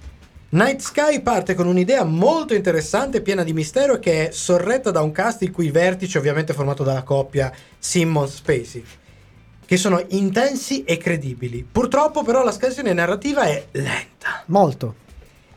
Night 0.49 0.81
Sky 0.81 1.23
parte 1.23 1.55
con 1.55 1.65
un'idea 1.65 2.03
molto 2.03 2.53
interessante, 2.53 3.23
piena 3.23 3.43
di 3.43 3.51
mistero, 3.51 3.97
che 3.97 4.27
è 4.27 4.31
sorretta 4.31 4.91
da 4.91 5.01
un 5.01 5.11
cast 5.11 5.41
il 5.41 5.49
cui 5.49 5.71
vertice 5.71 6.19
ovviamente 6.19 6.51
è 6.51 6.55
formato 6.55 6.83
dalla 6.83 7.01
coppia 7.01 7.51
Simmons-Spacey, 7.79 8.83
che 9.65 9.77
sono 9.77 10.05
intensi 10.09 10.83
e 10.83 10.97
credibili. 10.97 11.65
Purtroppo 11.69 12.21
però 12.21 12.43
la 12.43 12.51
scansione 12.51 12.93
narrativa 12.93 13.41
è 13.45 13.65
lenta 13.71 14.43
Molto. 14.45 14.93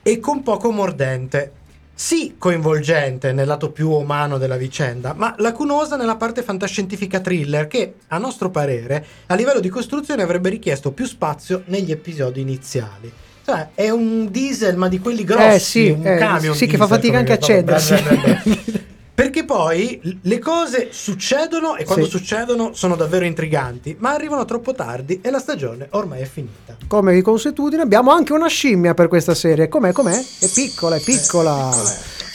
e 0.02 0.18
con 0.20 0.42
poco 0.42 0.70
mordente. 0.70 1.58
Sì, 2.00 2.36
coinvolgente 2.38 3.30
nel 3.32 3.46
lato 3.46 3.72
più 3.72 3.90
umano 3.90 4.38
della 4.38 4.56
vicenda, 4.56 5.12
ma 5.12 5.34
lacunosa 5.36 5.96
nella 5.96 6.16
parte 6.16 6.42
fantascientifica 6.42 7.20
thriller 7.20 7.66
che, 7.66 7.96
a 8.08 8.16
nostro 8.16 8.48
parere, 8.48 9.04
a 9.26 9.34
livello 9.34 9.60
di 9.60 9.68
costruzione 9.68 10.22
avrebbe 10.22 10.48
richiesto 10.48 10.92
più 10.92 11.04
spazio 11.04 11.62
negli 11.66 11.90
episodi 11.90 12.40
iniziali. 12.40 13.12
Cioè, 13.44 13.72
è 13.74 13.90
un 13.90 14.30
diesel, 14.30 14.78
ma 14.78 14.88
di 14.88 14.98
quelli 14.98 15.24
grossi, 15.24 15.44
Eh, 15.44 15.58
sì, 15.58 15.90
un 15.90 16.06
eh, 16.06 16.16
camion 16.16 16.54
sì, 16.54 16.66
che 16.66 16.78
fa 16.78 16.86
diesel, 16.86 16.96
fatica 16.96 17.18
anche 17.18 17.32
a 17.34 17.62
dire, 17.62 18.42
Perché 19.20 19.44
poi 19.44 20.00
le 20.22 20.38
cose 20.38 20.88
succedono 20.92 21.76
e 21.76 21.84
quando 21.84 22.06
Sì. 22.06 22.10
succedono 22.12 22.72
sono 22.72 22.96
davvero 22.96 23.26
intriganti, 23.26 23.94
ma 23.98 24.14
arrivano 24.14 24.46
troppo 24.46 24.72
tardi 24.72 25.20
e 25.22 25.30
la 25.30 25.38
stagione 25.38 25.88
ormai 25.90 26.22
è 26.22 26.24
finita. 26.24 26.78
Come 26.86 27.12
di 27.12 27.20
consuetudine 27.20 27.82
abbiamo 27.82 28.12
anche 28.12 28.32
una 28.32 28.48
scimmia 28.48 28.94
per 28.94 29.08
questa 29.08 29.34
serie. 29.34 29.68
Com'è? 29.68 29.92
Com'è? 29.92 30.18
È 30.18 30.48
piccola, 30.48 30.96
è 30.96 31.00
piccola. 31.00 31.70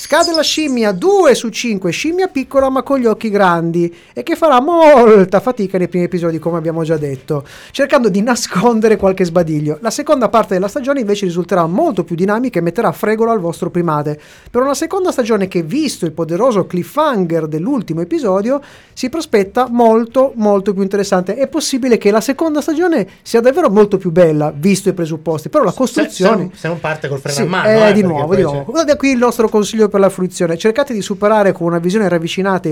Scade 0.05 0.33
la 0.35 0.43
scimmia 0.43 0.91
2 0.91 1.33
su 1.33 1.49
5, 1.49 1.89
scimmia 1.89 2.27
piccola 2.27 2.69
ma 2.69 2.83
con 2.83 2.99
gli 2.99 3.07
occhi 3.07 3.31
grandi 3.31 3.91
e 4.13 4.21
che 4.21 4.35
farà 4.35 4.61
molta 4.61 5.39
fatica 5.39 5.79
nei 5.79 5.87
primi 5.87 6.05
episodi 6.05 6.37
come 6.37 6.59
abbiamo 6.59 6.83
già 6.83 6.95
detto, 6.95 7.43
cercando 7.71 8.07
di 8.09 8.21
nascondere 8.21 8.97
qualche 8.97 9.25
sbadiglio. 9.25 9.79
La 9.81 9.89
seconda 9.89 10.29
parte 10.29 10.53
della 10.53 10.67
stagione 10.67 10.99
invece 10.99 11.25
risulterà 11.25 11.65
molto 11.65 12.03
più 12.03 12.15
dinamica 12.15 12.59
e 12.59 12.61
metterà 12.61 12.91
fregola 12.91 13.31
al 13.31 13.39
vostro 13.39 13.71
primate. 13.71 14.19
Per 14.51 14.61
una 14.61 14.75
seconda 14.75 15.11
stagione 15.11 15.47
che, 15.47 15.63
visto 15.63 16.05
il 16.05 16.11
poderoso 16.11 16.67
cliffhanger 16.67 17.47
dell'ultimo 17.47 18.01
episodio, 18.01 18.61
si 18.93 19.09
prospetta 19.09 19.69
molto 19.71 20.33
molto 20.35 20.71
più 20.73 20.83
interessante. 20.83 21.35
È 21.35 21.47
possibile 21.47 21.97
che 21.97 22.11
la 22.11 22.21
seconda 22.21 22.61
stagione 22.61 23.07
sia 23.23 23.41
davvero 23.41 23.71
molto 23.71 23.97
più 23.97 24.11
bella, 24.11 24.53
visto 24.55 24.87
i 24.87 24.93
presupposti, 24.93 25.49
però 25.49 25.63
la 25.63 25.71
Se, 25.71 25.77
se 25.77 25.81
costruzione... 25.81 26.35
non, 26.35 26.51
se 26.53 26.67
non 26.67 26.79
parte 26.79 27.07
col 27.07 27.17
freno 27.17 27.35
Sì, 27.37 27.41
a 27.41 27.47
mano, 27.47 27.67
eh, 27.69 27.89
eh, 27.89 27.93
di 27.93 28.03
nuovo, 28.03 28.35
di 28.35 28.43
c'è- 28.43 28.51
nuovo. 28.51 28.83
Da 28.83 28.95
qui 28.97 29.09
il 29.09 29.17
nostro 29.17 29.49
consiglio 29.49 29.93
per 29.95 30.03
la 30.03 30.04
fruizione. 30.09 30.57
Cercate 30.57 30.93
di 30.93 31.01
superare 31.01 31.51
con 31.51 31.67
una 31.67 31.79
visione 31.79 32.07
ravvicinata 32.07 32.69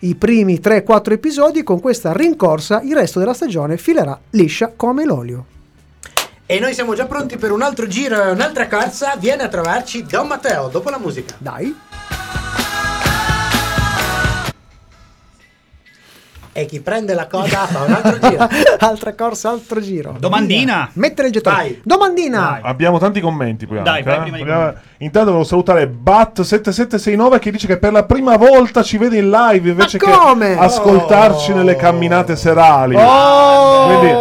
i 0.00 0.14
primi 0.14 0.60
3-4 0.62 1.12
episodi. 1.12 1.62
Con 1.62 1.80
questa 1.80 2.12
rincorsa, 2.12 2.80
il 2.82 2.94
resto 2.94 3.18
della 3.18 3.34
stagione 3.34 3.76
filerà 3.76 4.18
liscia 4.30 4.72
come 4.74 5.04
l'olio. 5.04 5.46
E 6.46 6.58
noi 6.58 6.74
siamo 6.74 6.94
già 6.94 7.06
pronti 7.06 7.38
per 7.38 7.52
un 7.52 7.62
altro 7.62 7.86
giro 7.86 8.22
e 8.22 8.30
un'altra 8.30 8.68
corsa. 8.68 9.16
Viene 9.16 9.44
a 9.44 9.48
trovarci 9.48 10.04
Don 10.04 10.26
Matteo 10.26 10.68
dopo 10.68 10.90
la 10.90 10.98
musica. 10.98 11.34
Dai. 11.38 11.93
E 16.56 16.66
chi 16.66 16.80
prende 16.80 17.14
la 17.14 17.26
coda 17.26 17.66
fa 17.66 17.82
un 17.82 17.92
altro 17.92 18.16
giro. 18.28 18.46
Altra 18.78 19.12
corsa, 19.14 19.50
altro 19.50 19.80
giro. 19.80 20.14
Domandina. 20.18 20.88
Mettere 20.92 21.26
il 21.26 21.32
gettone. 21.34 21.56
Vai. 21.56 21.80
Domandina. 21.82 22.58
Vai. 22.60 22.70
Abbiamo 22.70 22.98
tanti 22.98 23.20
commenti 23.20 23.66
poi 23.66 23.82
Dai, 23.82 24.02
anche, 24.04 24.10
eh. 24.10 24.14
commenti. 24.38 24.78
Intanto 24.98 25.30
volevo 25.30 25.42
salutare 25.44 25.90
Bat7769 25.92 27.38
che 27.40 27.50
dice 27.50 27.66
che 27.66 27.76
per 27.78 27.90
la 27.92 28.04
prima 28.04 28.36
volta 28.36 28.82
ci 28.84 28.98
vede 28.98 29.18
in 29.18 29.30
live 29.30 29.70
invece 29.70 29.98
che 29.98 30.08
come? 30.08 30.56
ascoltarci 30.56 31.50
Oh. 31.50 31.56
nelle 31.56 31.74
camminate 31.76 32.36
serali. 32.36 32.94
Oh, 32.96 33.86
Quindi 33.86 34.12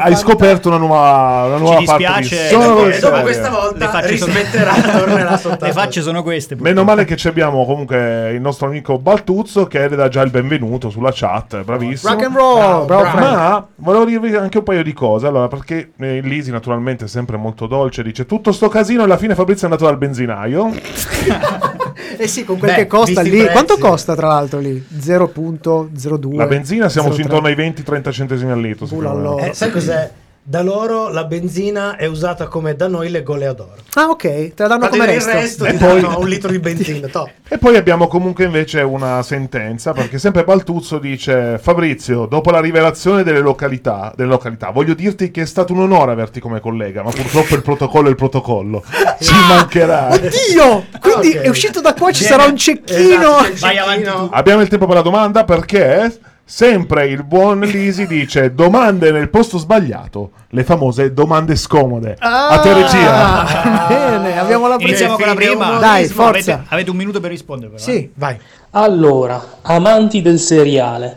hai 0.00 0.16
scoperto 0.16 0.68
una 0.68 0.78
nuova, 0.78 1.44
una 1.46 1.56
nuova 1.56 1.78
Ci 1.78 1.84
parte 1.84 2.04
di 2.04 2.18
dispiace. 2.20 2.48
Sono 2.48 2.64
dopo, 2.66 2.86
e 2.86 3.22
questa 3.22 3.42
Le 3.42 3.50
volta 3.50 3.88
facce 3.88 4.16
sono- 4.16 4.32
rismetterà, 4.32 4.74
tornerà 4.74 5.36
soltanto. 5.36 5.64
Le 5.66 5.72
facce 5.72 6.02
sono 6.02 6.22
queste. 6.22 6.56
Meno 6.58 6.84
male 6.84 7.04
che 7.04 7.16
ci 7.16 7.28
abbiamo 7.28 7.64
comunque 7.64 8.30
il 8.32 8.40
nostro 8.40 8.66
amico 8.66 8.98
Baltuzzo 8.98 9.66
che 9.66 9.88
le 9.88 9.96
dà 9.96 10.08
già 10.08 10.22
il 10.22 10.30
benvenuto 10.30 10.90
sulla 10.90 11.10
chat, 11.12 11.62
bravissimo. 11.62 12.12
Rock 12.12 12.24
and 12.24 12.34
roll, 12.36 12.56
Bravo, 12.58 12.84
bravo, 12.84 13.02
bravo. 13.16 13.36
Ma 13.36 13.66
volevo 13.76 14.04
dirvi 14.04 14.34
anche 14.34 14.58
un 14.58 14.64
paio 14.64 14.82
di 14.82 14.92
cose. 14.92 15.26
Allora, 15.26 15.48
perché 15.48 15.92
eh, 15.98 16.20
Lisi, 16.20 16.50
naturalmente, 16.50 17.04
è 17.04 17.08
sempre 17.08 17.36
molto 17.36 17.66
dolce. 17.66 18.02
Dice 18.02 18.26
tutto 18.26 18.52
sto 18.52 18.68
casino. 18.68 19.02
E 19.02 19.04
alla 19.04 19.16
fine 19.16 19.34
Fabrizio 19.34 19.68
è 19.68 19.70
andato 19.70 19.88
dal 19.88 19.98
benzinaio. 19.98 20.70
Eh 22.16 22.26
sì, 22.28 22.44
con 22.44 22.58
quel 22.58 22.72
Beh, 22.72 22.76
che 22.78 22.86
costa 22.86 23.20
lì. 23.22 23.30
prezzi. 23.30 23.52
Quanto 23.52 23.78
costa 23.78 24.14
tra 24.14 24.28
l'altro 24.28 24.60
lì? 24.60 24.84
0.02. 25.00 26.36
La 26.36 26.46
benzina 26.46 26.88
siamo 26.88 27.10
su 27.10 27.20
0,3. 27.20 27.22
intorno 27.22 27.46
ai 27.48 27.54
20-30 27.54 28.10
centesimi 28.12 28.50
al 28.50 28.60
litro. 28.60 29.38
Eh, 29.38 29.52
sai 29.54 29.70
cos'è? 29.70 30.10
Da 30.50 30.62
loro 30.62 31.10
la 31.10 31.24
benzina 31.24 31.96
è 31.96 32.06
usata 32.06 32.46
come 32.46 32.74
da 32.74 32.88
noi 32.88 33.10
le 33.10 33.22
goleadoro. 33.22 33.74
Ah, 33.96 34.04
ok, 34.08 34.22
te 34.22 34.52
la 34.56 34.66
danno 34.68 34.84
Ma 34.84 34.88
come 34.88 35.04
il 35.04 35.10
resto. 35.10 35.30
resto 35.30 35.64
E 35.66 35.72
ti 35.72 35.76
poi- 35.76 36.00
danno 36.00 36.18
un 36.20 36.26
litro 36.26 36.50
di 36.50 36.58
benzina. 36.58 37.06
top. 37.12 37.28
E 37.48 37.58
poi 37.58 37.76
abbiamo 37.76 38.06
comunque 38.06 38.44
invece 38.46 38.80
una 38.80 39.22
sentenza, 39.22 39.92
perché 39.92 40.18
sempre 40.18 40.44
Baltuzzo 40.44 40.98
dice 40.98 41.58
Fabrizio, 41.60 42.24
dopo 42.24 42.50
la 42.50 42.60
rivelazione 42.60 43.24
delle 43.24 43.40
località, 43.40 44.10
delle 44.16 44.30
località, 44.30 44.70
voglio 44.70 44.94
dirti 44.94 45.30
che 45.30 45.42
è 45.42 45.44
stato 45.44 45.74
un 45.74 45.80
onore 45.80 46.12
averti 46.12 46.40
come 46.40 46.60
collega, 46.60 47.02
ma 47.02 47.10
purtroppo 47.10 47.54
il 47.54 47.60
protocollo 47.60 48.06
è 48.06 48.10
il 48.10 48.16
protocollo. 48.16 48.82
Ci 49.20 49.34
mancherà. 49.50 50.08
Oddio! 50.14 50.84
Quindi 50.98 51.36
Ok. 51.36 51.42
è 51.42 51.48
uscito 51.48 51.82
da 51.82 51.92
qua, 51.92 52.10
ci 52.10 52.20
Viene- 52.24 52.36
sarà 52.36 52.48
un 52.50 52.56
cecchino. 52.56 52.96
Esatto, 53.40 53.48
il 53.52 53.58
Vai 53.58 53.76
cecchino. 53.76 53.82
avanti 53.82 54.04
tu. 54.04 54.28
Abbiamo 54.32 54.62
il 54.62 54.68
tempo 54.68 54.86
per 54.86 54.94
la 54.94 55.02
domanda 55.02 55.44
perché 55.44 56.18
Sempre 56.50 57.08
il 57.08 57.24
buon 57.24 57.60
Lisi 57.60 58.06
dice 58.06 58.54
domande 58.54 59.10
nel 59.10 59.28
posto 59.28 59.58
sbagliato, 59.58 60.30
le 60.48 60.64
famose 60.64 61.12
domande 61.12 61.56
scomode. 61.56 62.16
A 62.18 62.58
te 62.62 62.72
regia. 62.72 63.44
Ah, 63.44 63.86
Bene, 63.88 64.38
abbiamo 64.38 64.66
la 64.66 64.76
prima. 64.76 64.88
Iniziamo 64.88 65.16
con 65.16 65.26
la 65.26 65.34
prima. 65.34 65.78
Dai, 65.78 66.06
forza. 66.06 66.54
Avete, 66.54 66.64
avete 66.70 66.90
un 66.90 66.96
minuto 66.96 67.20
per 67.20 67.28
rispondere, 67.32 67.72
però. 67.72 67.82
eh. 67.82 67.84
Sì. 67.84 68.10
Vai. 68.14 68.38
Allora, 68.70 69.58
amanti 69.60 70.22
del 70.22 70.38
seriale, 70.38 71.16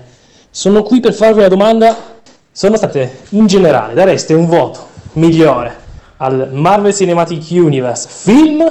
sono 0.50 0.84
qui 0.84 1.00
per 1.00 1.14
farvi 1.14 1.40
una 1.40 1.48
domanda. 1.48 1.96
Sono 2.52 2.76
state, 2.76 3.20
in 3.30 3.48
generale, 3.48 3.94
dareste 3.94 4.34
un 4.34 4.48
voto 4.48 4.86
migliore 5.14 5.74
al 6.18 6.50
Marvel 6.52 6.94
Cinematic 6.94 7.48
Universe 7.52 8.06
film 8.12 8.70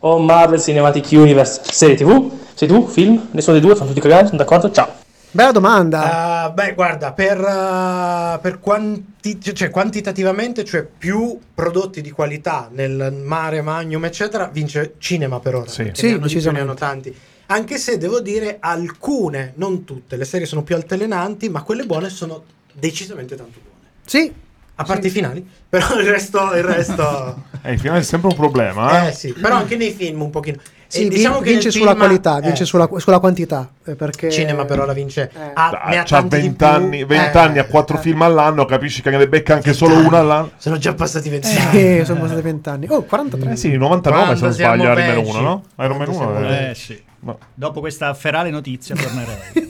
o 0.00 0.18
Marvel 0.18 0.60
Cinematic 0.60 1.06
Universe 1.12 1.62
serie 1.64 1.96
TV? 1.96 2.30
Serie 2.52 2.74
TV? 2.78 2.86
Film? 2.86 3.28
Nessuno 3.30 3.56
dei 3.58 3.64
due? 3.64 3.74
Fanno 3.74 3.88
tutti 3.88 4.00
cagare? 4.02 4.26
Sono 4.26 4.36
d'accordo? 4.36 4.70
Ciao. 4.70 4.98
Bella 5.32 5.52
domanda. 5.52 6.42
Ah, 6.44 6.50
beh, 6.50 6.74
guarda, 6.74 7.12
per, 7.12 7.40
ah, 7.46 8.38
per 8.42 8.58
quanti- 8.58 9.38
cioè, 9.40 9.70
quantitativamente, 9.70 10.64
cioè 10.64 10.82
più 10.84 11.38
prodotti 11.54 12.00
di 12.00 12.10
qualità 12.10 12.68
nel 12.72 13.12
mare, 13.12 13.62
magnum, 13.62 14.04
eccetera, 14.06 14.46
vince 14.52 14.94
cinema 14.98 15.38
per 15.38 15.54
ora. 15.54 15.70
Sì. 15.70 15.88
Sì, 15.92 16.06
ne 16.08 16.14
hanno 16.14 16.50
ne 16.50 16.60
hanno 16.60 16.74
tanti. 16.74 17.14
Anche 17.46 17.78
se 17.78 17.96
devo 17.96 18.20
dire 18.20 18.56
alcune, 18.60 19.52
non 19.56 19.84
tutte, 19.84 20.16
le 20.16 20.24
serie 20.24 20.46
sono 20.46 20.62
più 20.64 20.74
altalenanti, 20.74 21.48
ma 21.48 21.62
quelle 21.62 21.84
buone 21.84 22.08
sono 22.08 22.42
decisamente 22.72 23.36
tanto 23.36 23.60
buone. 23.62 23.88
Sì. 24.04 24.32
A 24.76 24.84
parte 24.84 25.08
i 25.08 25.10
finali, 25.10 25.46
però 25.68 26.00
il 26.00 26.08
resto, 26.08 26.54
il 26.54 26.62
resto 26.62 27.44
Eh, 27.62 27.72
il 27.72 27.78
finale 27.78 28.00
è 28.00 28.02
sempre 28.02 28.30
un 28.30 28.34
problema. 28.36 29.04
eh 29.04 29.08
Eh? 29.08 29.12
sì, 29.12 29.32
però 29.32 29.56
anche 29.56 29.76
nei 29.76 29.92
film 29.92 30.22
un 30.22 30.30
pochino. 30.30 30.58
Sì, 30.92 31.06
E 31.06 31.08
diciamo 31.08 31.38
che 31.38 31.52
vince 31.52 31.70
sulla 31.70 31.90
film- 31.90 31.98
qualità, 31.98 32.38
eh, 32.38 32.40
vince 32.40 32.64
sulla, 32.64 32.88
sulla 32.96 33.20
quantità. 33.20 33.70
eh, 33.86 33.94
Perché... 33.94 34.28
cinema 34.28 34.64
per 34.64 34.80
ora 34.80 34.92
vince. 34.92 35.30
Eh. 35.32 35.50
Ha, 35.54 35.82
ne 35.86 35.98
ha 35.98 36.02
c'ha 36.02 36.18
tanti 36.18 36.36
di 36.36 36.42
20 36.42 36.56
più. 36.56 36.66
anni, 36.66 37.04
20 37.04 37.36
Eh, 37.36 37.40
anni 37.40 37.58
a 37.60 37.64
4 37.66 37.96
eh. 37.96 38.00
film 38.00 38.22
all'anno, 38.22 38.64
capisci 38.64 39.00
che 39.00 39.10
ne 39.10 39.28
becca 39.28 39.54
anche 39.54 39.72
solo 39.72 39.94
uno 39.96 40.18
all'anno. 40.18 40.50
Sono 40.56 40.78
già 40.78 40.92
passati 40.94 41.28
20 41.28 41.46
anni. 41.56 41.78
Eh, 41.98 42.04
sono 42.04 42.20
passati 42.22 42.40
vent'anni. 42.42 42.86
Oh, 42.90 43.02
43. 43.02 43.52
Eh 43.52 43.56
sì, 43.56 43.76
99 43.76 44.34
se 44.36 44.42
non 44.42 44.52
sbaglio 44.52 44.82
Iron 44.82 44.96
Man 44.96 45.14
vecchi. 45.14 45.28
1, 45.28 45.40
no? 45.40 45.64
Iron 45.78 45.96
Man 45.96 46.06
Quando 46.06 46.24
1 46.26 46.38
siamo 46.40 46.48
eh. 46.56 46.70
Eh 46.70 46.74
sì. 46.74 47.02
Ma- 47.20 47.36
Dopo 47.54 47.80
questa 47.80 48.12
ferale 48.14 48.50
notizia 48.50 48.96
tornerei. 48.96 49.68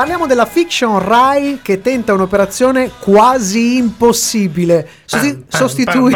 Parliamo 0.00 0.26
della 0.26 0.46
fiction 0.46 0.98
Rai 0.98 1.58
che 1.60 1.82
tenta 1.82 2.14
un'operazione 2.14 2.90
quasi 3.00 3.76
impossibile. 3.76 4.88
Sosti- 5.04 5.44
sostitui- 5.46 6.14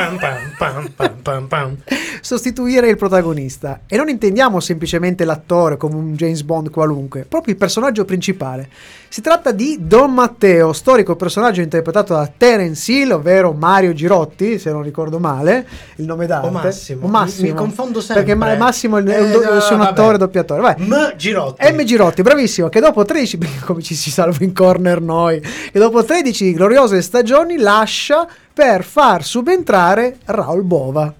sostituire 2.22 2.88
il 2.88 2.96
protagonista. 2.96 3.80
E 3.86 3.98
non 3.98 4.08
intendiamo 4.08 4.58
semplicemente 4.60 5.26
l'attore 5.26 5.76
come 5.76 5.96
un 5.96 6.14
James 6.14 6.40
Bond 6.44 6.70
qualunque, 6.70 7.26
proprio 7.28 7.52
il 7.52 7.58
personaggio 7.58 8.06
principale. 8.06 8.70
Si 9.14 9.20
tratta 9.20 9.52
di 9.52 9.78
Don 9.80 10.12
Matteo, 10.12 10.72
storico 10.72 11.14
personaggio 11.14 11.60
interpretato 11.60 12.14
da 12.14 12.28
Terence 12.36 12.90
Hill, 12.90 13.12
ovvero 13.12 13.52
Mario 13.52 13.92
Girotti, 13.92 14.58
se 14.58 14.72
non 14.72 14.82
ricordo 14.82 15.20
male, 15.20 15.68
il 15.98 16.04
nome 16.04 16.26
d'arte. 16.26 16.48
O 16.48 16.50
Massimo. 16.50 17.06
O 17.06 17.08
Massimo. 17.08 17.46
Mi- 17.46 17.52
mi 17.52 17.56
confondo 17.56 18.00
sempre. 18.00 18.24
Perché 18.24 18.36
Ma- 18.36 18.56
Massimo 18.56 18.96
è 18.98 19.02
un 19.02 19.08
Eh, 19.08 19.30
do- 19.30 19.40
no, 19.44 19.74
un 19.76 19.80
attore 19.82 20.18
doppiatore. 20.18 20.60
Vai. 20.60 20.74
M. 20.78 21.14
Girotti. 21.16 21.72
M. 21.72 21.84
Girotti, 21.84 22.22
bravissimo, 22.22 22.68
che 22.68 22.80
dopo 22.80 23.04
13, 23.04 23.38
come 23.64 23.82
ci 23.82 23.94
si 23.94 24.10
salva 24.10 24.38
in 24.40 24.52
corner 24.52 25.00
noi, 25.00 25.38
che 25.40 25.78
dopo 25.78 26.02
13 26.04 26.52
gloriose 26.52 27.00
stagioni 27.00 27.56
lascia 27.58 28.26
per 28.52 28.82
far 28.82 29.22
subentrare 29.22 30.16
Raul 30.24 30.64
Bova. 30.64 31.14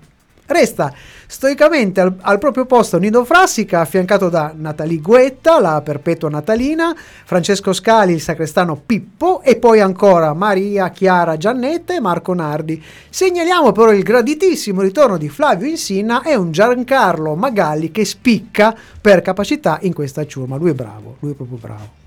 Resta 0.47 0.93
stoicamente 1.27 2.01
al, 2.01 2.15
al 2.21 2.39
proprio 2.39 2.67
posto 2.67 2.99
Nido 2.99 3.25
Frassica, 3.25 3.81
affiancato 3.81 4.29
da 4.29 4.53
Natalie 4.55 4.99
Guetta, 4.99 5.59
la 5.59 5.81
perpetua 5.83 6.29
natalina, 6.29 6.95
Francesco 7.25 7.73
Scali, 7.73 8.13
il 8.13 8.21
sacrestano 8.21 8.77
Pippo, 8.85 9.41
e 9.41 9.57
poi 9.57 9.81
ancora 9.81 10.35
Maria 10.35 10.91
Chiara 10.91 11.39
Giannetta 11.39 11.95
e 11.95 12.01
Marco 12.01 12.35
Nardi. 12.35 12.83
Segnaliamo 13.09 13.73
però 13.73 13.91
il 13.91 14.03
graditissimo 14.03 14.83
ritorno 14.83 15.16
di 15.16 15.31
Flavio 15.31 15.66
Insinna 15.66 16.23
e 16.23 16.35
un 16.35 16.53
Giancarlo 16.53 17.35
Magalli 17.35 17.90
che 17.90 18.05
spicca 18.05 18.77
per 19.01 19.23
capacità 19.23 19.79
in 19.83 19.95
questa 19.95 20.27
ciurma. 20.27 20.57
Lui 20.57 20.71
è 20.71 20.75
bravo, 20.75 21.16
lui 21.21 21.33
è 21.33 21.35
proprio 21.35 21.59
bravo. 21.59 22.03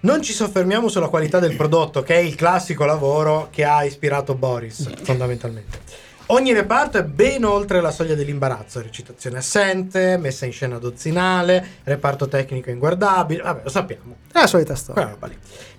Non 0.00 0.22
ci 0.22 0.32
soffermiamo 0.32 0.88
sulla 0.88 1.08
qualità 1.08 1.38
del 1.38 1.56
prodotto, 1.56 2.02
che 2.02 2.14
è 2.16 2.18
il 2.18 2.34
classico 2.34 2.84
lavoro 2.84 3.48
che 3.50 3.64
ha 3.64 3.84
ispirato 3.84 4.34
Boris, 4.34 4.88
fondamentalmente. 5.02 6.05
Ogni 6.28 6.52
reparto 6.52 6.98
è 6.98 7.04
ben 7.04 7.44
oltre 7.44 7.80
la 7.80 7.92
soglia 7.92 8.16
dell'imbarazzo, 8.16 8.82
recitazione 8.82 9.38
assente, 9.38 10.16
messa 10.16 10.44
in 10.44 10.50
scena 10.50 10.76
dozzinale, 10.78 11.64
reparto 11.84 12.26
tecnico 12.26 12.70
inguardabile, 12.70 13.42
vabbè 13.42 13.60
lo 13.62 13.70
sappiamo. 13.70 14.16
È 14.32 14.40
la 14.40 14.46
solita 14.48 14.74
storia. 14.74 15.16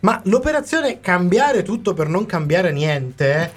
Ma 0.02 0.22
l'operazione 0.24 1.02
cambiare 1.02 1.64
tutto 1.64 1.94
per 1.94 2.08
non 2.08 2.26
cambiare 2.26 2.72
niente 2.72 3.52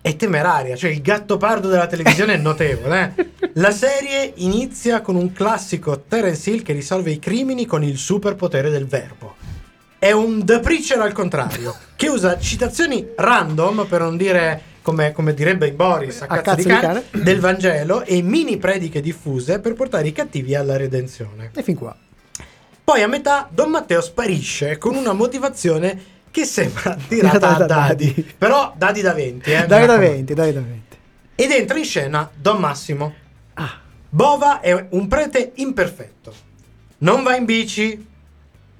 è 0.00 0.16
temeraria, 0.16 0.74
cioè 0.74 0.90
il 0.90 1.00
gatto 1.00 1.36
pardo 1.36 1.68
della 1.68 1.86
televisione 1.86 2.34
è 2.34 2.38
notevole. 2.42 3.14
eh. 3.16 3.50
La 3.54 3.70
serie 3.70 4.32
inizia 4.36 5.02
con 5.02 5.14
un 5.14 5.32
classico 5.32 6.00
Terence 6.08 6.50
Hill 6.50 6.62
che 6.62 6.72
risolve 6.72 7.12
i 7.12 7.20
crimini 7.20 7.66
con 7.66 7.84
il 7.84 7.98
superpotere 7.98 8.68
del 8.70 8.86
verbo. 8.88 9.36
È 9.96 10.10
un 10.10 10.44
The 10.44 10.58
Preacher 10.58 10.98
al 10.98 11.12
contrario, 11.12 11.76
che 11.94 12.08
usa 12.08 12.36
citazioni 12.36 13.06
random, 13.14 13.86
per 13.86 14.00
non 14.00 14.16
dire 14.16 14.69
come, 14.90 15.12
come 15.12 15.34
direbbe 15.34 15.72
Boris, 15.72 16.22
a, 16.22 16.26
cazzo, 16.26 16.56
di 16.56 16.64
cane, 16.64 17.04
del 17.12 17.38
Vangelo 17.38 18.02
e 18.02 18.20
mini 18.22 18.56
prediche 18.56 19.00
diffuse 19.00 19.60
per 19.60 19.74
portare 19.74 20.08
i 20.08 20.12
cattivi 20.12 20.54
alla 20.54 20.76
redenzione. 20.76 21.50
E 21.54 21.62
fin 21.62 21.76
qua. 21.76 21.96
Poi 22.82 23.02
a 23.02 23.06
metà 23.06 23.48
Don 23.50 23.70
Matteo 23.70 24.00
sparisce 24.00 24.78
con 24.78 24.96
una 24.96 25.12
motivazione 25.12 26.18
che 26.30 26.44
sembra 26.44 26.96
tirata 27.08 27.54
a 27.54 27.58
da 27.58 27.66
dadi. 27.66 28.06
dadi. 28.06 28.34
Però 28.36 28.74
dadi 28.76 29.00
da 29.00 29.12
20, 29.12 29.50
eh. 29.50 29.52
Dai 29.52 29.66
da 29.66 29.76
raccomando. 29.78 30.06
20, 30.06 30.34
dai 30.34 30.52
da 30.52 30.60
20. 30.60 30.96
Ed 31.36 31.50
entra 31.52 31.78
in 31.78 31.84
scena 31.84 32.30
Don 32.34 32.58
Massimo. 32.58 33.14
Ah. 33.54 33.78
Bova 34.08 34.60
è 34.60 34.86
un 34.90 35.06
prete 35.06 35.52
imperfetto. 35.54 36.34
Non 36.98 37.22
va 37.22 37.36
in 37.36 37.44
bici. 37.44 38.08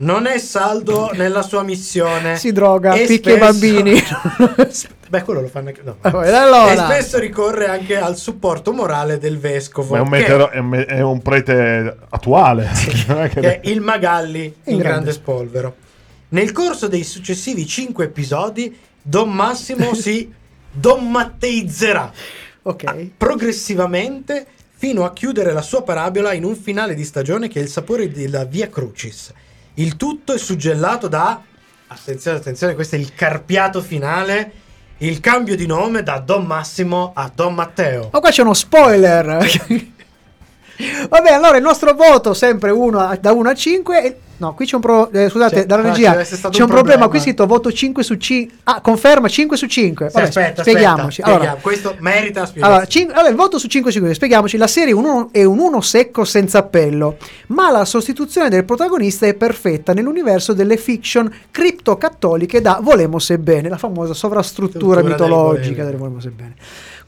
Non 0.03 0.27
è 0.27 0.39
saldo 0.39 1.11
nella 1.13 1.43
sua 1.43 1.63
missione. 1.63 2.37
Si 2.37 2.53
droga, 2.53 2.95
e 2.95 3.05
picchia 3.07 3.35
i 3.35 3.37
spesso- 3.37 3.53
bambini. 3.53 4.01
Beh, 5.11 5.23
quello 5.25 5.41
lo 5.43 5.49
fanno 5.49 5.69
anche. 5.69 5.83
No. 5.85 5.97
Vabbè, 6.01 6.31
allora. 6.33 6.73
E 6.73 6.77
spesso 6.77 7.19
ricorre 7.19 7.67
anche 7.69 7.99
al 7.99 8.17
supporto 8.17 8.73
morale 8.73 9.19
del 9.19 9.39
vescovo. 9.39 9.93
Ma 9.95 9.99
è 9.99 10.01
un, 10.01 10.11
che- 10.11 10.17
metero- 10.19 10.51
è 10.51 10.59
un 10.59 10.67
me- 10.67 10.85
è 10.87 11.01
un 11.03 11.21
prete 11.21 11.97
attuale. 12.09 12.69
Che- 13.29 13.29
che 13.29 13.61
è 13.61 13.69
il 13.69 13.81
Magalli 13.83 14.45
in, 14.45 14.53
In 14.65 14.77
grande. 14.79 14.83
grande. 14.83 15.13
spolvero. 15.13 15.77
Nel 16.31 16.53
corso 16.53 16.87
dei 16.89 17.05
successivi 17.05 17.67
cinque 17.67 18.05
episodi, 18.05 18.75
Don 19.03 19.31
Massimo 19.31 19.93
si 19.97 20.33
dommatteizzerà 20.73 22.11
ok. 22.63 23.09
progressivamente 23.17 24.47
fino 24.73 25.05
a 25.05 25.13
chiudere 25.13 25.53
la 25.53 25.61
sua 25.63 25.83
parabola 25.83 26.33
in 26.33 26.45
un 26.45 26.55
finale 26.57 26.95
di 26.95 27.05
stagione 27.05 27.49
che 27.49 27.59
è 27.61 27.63
il 27.63 27.69
sapore 27.69 28.11
della 28.11 28.45
Via 28.45 28.69
Crucis. 28.69 29.33
Il 29.81 29.97
tutto 29.97 30.35
è 30.35 30.38
suggellato 30.38 31.09
da 31.09 31.40
attenzione, 31.87 32.37
attenzione, 32.37 32.75
questo 32.75 32.97
è 32.97 32.99
il 32.99 33.14
carpiato 33.14 33.81
finale. 33.81 34.53
Il 34.99 35.21
cambio 35.21 35.57
di 35.57 35.64
nome 35.64 36.03
da 36.03 36.19
Don 36.19 36.45
Massimo 36.45 37.12
a 37.14 37.33
Don 37.35 37.55
Matteo. 37.55 38.11
Ma 38.12 38.21
qua 38.21 38.29
c'è 38.29 38.43
uno 38.43 38.53
spoiler. 38.53 39.38
Vabbè, 41.09 41.31
allora 41.33 41.57
il 41.57 41.62
nostro 41.62 41.93
voto 41.95 42.35
sempre 42.35 42.71
uno 42.71 42.99
a- 43.01 43.19
da 43.21 43.33
1 43.33 43.49
a 43.51 43.55
5. 43.55 44.03
e- 44.05 44.16
No, 44.40 44.55
qui 44.55 44.64
c'è 44.64 44.77
un 44.77 44.81
pro- 44.81 45.11
eh, 45.12 45.29
scusate, 45.29 45.55
C'è- 45.55 45.66
dalla 45.66 45.83
ah, 45.83 45.93
regia 45.93 46.12
c'è 46.14 46.23
un 46.23 46.40
un 46.45 46.51
problema. 46.51 46.69
problema. 46.73 47.09
Qui 47.09 47.21
scritto 47.21 47.45
voto 47.47 47.71
5 47.71 48.03
su 48.03 48.14
5. 48.14 48.57
Ah, 48.64 48.81
conferma 48.81 49.29
5 49.29 49.55
su 49.59 49.66
5. 49.66 50.07
Sì, 50.09 50.14
Vabbè, 50.14 50.27
aspetta, 50.29 50.62
spieghiamoci. 50.62 51.21
aspetta, 51.21 51.37
Allora, 51.43 51.59
questo 51.61 51.95
merita 51.99 52.47
spiegazione. 52.47 52.66
Allora, 52.66 52.87
cin- 52.87 53.11
allora, 53.12 53.29
il 53.29 53.35
voto 53.37 53.59
su 53.59 53.66
5 53.69 53.90
su 53.90 53.99
5, 53.99 54.14
spieghiamoci, 54.14 54.57
la 54.57 54.66
serie 54.66 54.95
è 54.95 54.97
un 54.97 55.05
uno- 55.05 55.29
è 55.31 55.45
un 55.45 55.59
1 55.59 55.83
secco 55.83 56.25
senza 56.25 56.57
appello, 56.61 57.19
ma 57.49 57.71
la 57.71 57.85
sostituzione 57.85 58.49
del 58.49 58.64
protagonista 58.64 59.27
è 59.27 59.35
perfetta 59.35 59.93
nell'universo 59.93 60.55
delle 60.55 60.79
fiction 60.79 61.31
criptocattoliche 61.51 62.62
da 62.62 62.79
Volemo 62.83 63.19
Sebbene, 63.19 63.69
la 63.69 63.77
famosa 63.77 64.14
sovrastruttura 64.14 65.03
mitologica 65.03 65.85
del 65.85 65.97
Volemo 65.97 66.19
Sebbene. 66.19 66.55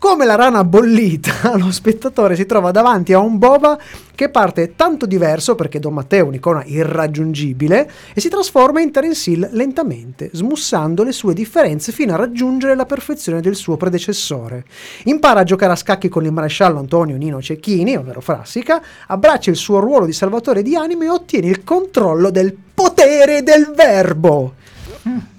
Come 0.02 0.24
la 0.24 0.34
rana 0.34 0.64
bollita, 0.64 1.54
lo 1.56 1.70
spettatore 1.70 2.34
si 2.34 2.44
trova 2.44 2.72
davanti 2.72 3.12
a 3.12 3.20
un 3.20 3.38
boba 3.38 3.78
che 4.16 4.30
parte 4.30 4.74
tanto 4.74 5.06
diverso, 5.06 5.54
perché 5.54 5.78
Don 5.78 5.94
Matteo 5.94 6.24
è 6.24 6.26
un'icona 6.26 6.64
irraggiungibile, 6.66 7.88
e 8.12 8.20
si 8.20 8.28
trasforma 8.28 8.80
in 8.80 8.90
Terence 8.90 9.30
Hill 9.30 9.48
lentamente, 9.52 10.30
smussando 10.32 11.04
le 11.04 11.12
sue 11.12 11.34
differenze 11.34 11.92
fino 11.92 12.14
a 12.14 12.16
raggiungere 12.16 12.74
la 12.74 12.84
perfezione 12.84 13.40
del 13.40 13.54
suo 13.54 13.76
predecessore. 13.76 14.64
Impara 15.04 15.40
a 15.40 15.44
giocare 15.44 15.70
a 15.70 15.76
scacchi 15.76 16.08
con 16.08 16.24
il 16.24 16.32
maresciallo 16.32 16.80
Antonio 16.80 17.16
Nino 17.16 17.40
Cecchini, 17.40 17.96
ovvero 17.96 18.20
Frassica, 18.20 18.82
abbraccia 19.06 19.50
il 19.50 19.56
suo 19.56 19.78
ruolo 19.78 20.04
di 20.04 20.12
salvatore 20.12 20.62
di 20.62 20.74
anime 20.74 21.04
e 21.04 21.10
ottiene 21.10 21.46
il 21.46 21.62
controllo 21.62 22.30
del 22.30 22.56
potere 22.74 23.44
del 23.44 23.72
verbo. 23.72 24.54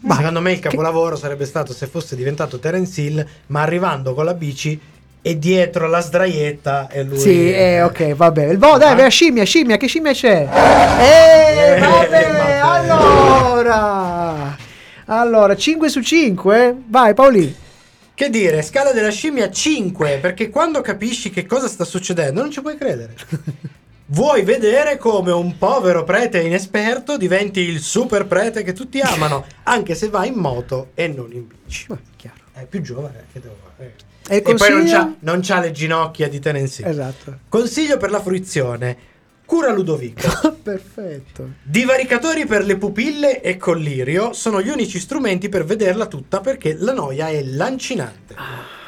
Ma 0.02 0.16
Secondo 0.18 0.42
me 0.42 0.52
il 0.52 0.60
capolavoro 0.60 1.16
sarebbe 1.16 1.46
stato 1.46 1.74
se 1.74 1.88
fosse 1.88 2.16
diventato 2.16 2.60
Terence 2.60 3.00
Hill, 3.02 3.26
ma 3.48 3.62
arrivando 3.62 4.14
con 4.14 4.26
la 4.26 4.34
bici 4.34 4.80
e 5.22 5.40
dietro 5.40 5.88
la 5.88 6.02
sdraietta 6.02 6.90
e 6.90 7.04
lui 7.04 7.18
Sì, 7.20 7.54
eh, 7.54 7.82
ok, 7.84 8.14
vabbè. 8.14 8.46
Il 8.48 8.58
vo- 8.58 8.78
dai, 8.78 8.94
vai 8.96 9.06
a 9.06 9.10
scimmia, 9.10 9.46
scimmia, 9.46 9.78
che 9.78 9.88
scimmia 9.88 10.12
c'è? 10.12 10.50
Eh, 11.00 11.76
Eh, 11.76 11.80
vabbè, 11.80 12.32
vabbè. 12.32 12.60
allora. 12.62 14.58
Allora, 15.06 15.56
5 15.56 15.90
su 15.90 16.02
5? 16.02 16.76
Vai, 16.88 17.14
Paoli. 17.14 17.56
Che 18.16 18.30
dire, 18.30 18.62
scala 18.62 18.92
della 18.92 19.10
scimmia 19.12 19.50
5, 19.50 20.20
perché 20.22 20.50
quando 20.50 20.82
capisci 20.82 21.30
che 21.30 21.46
cosa 21.46 21.68
sta 21.68 21.84
succedendo 21.86 22.42
non 22.42 22.52
ci 22.52 22.62
puoi 22.62 22.78
credere. 22.78 23.14
Vuoi 24.08 24.44
vedere 24.44 24.98
come 24.98 25.32
un 25.32 25.58
povero 25.58 26.04
prete 26.04 26.42
inesperto 26.42 27.18
diventi 27.18 27.62
il 27.62 27.80
super 27.80 28.26
prete 28.28 28.62
che 28.62 28.74
tutti 28.74 29.00
amano, 29.00 29.46
anche 29.64 29.96
se 29.96 30.10
va 30.10 30.26
in 30.26 30.36
moto 30.36 30.92
e 30.94 31.08
non 31.08 31.32
in 31.32 31.48
bici. 31.48 31.86
Beh, 31.88 31.98
chiaro. 32.18 32.38
È 32.52 32.66
più 32.66 32.82
giovane, 32.82 33.26
che 33.32 33.40
devo 33.40 33.56
fare? 33.76 33.94
E 34.28 34.36
E 34.38 34.42
poi 34.42 34.70
non 34.70 34.86
c'ha, 34.86 35.14
non 35.20 35.40
c'ha 35.42 35.60
le 35.60 35.72
ginocchia 35.72 36.28
di 36.28 36.40
Tennessee. 36.40 36.86
Esatto. 36.86 37.40
Consiglio 37.48 37.98
per 37.98 38.12
la 38.12 38.22
fruizione: 38.22 38.98
cura 39.46 39.72
Ludovico. 39.72 40.52
Perfetto. 40.62 41.54
Divaricatori 41.64 42.46
per 42.46 42.66
le 42.66 42.78
pupille 42.78 43.42
e 43.42 43.58
collirio 43.58 44.34
sono 44.34 44.62
gli 44.62 44.70
unici 44.70 45.00
strumenti 45.00 45.48
per 45.50 45.64
vederla 45.64 46.08
tutta 46.08 46.42
perché 46.42 46.76
la 46.78 46.94
noia 46.94 47.30
è 47.30 47.42
lancinante. 47.42 48.36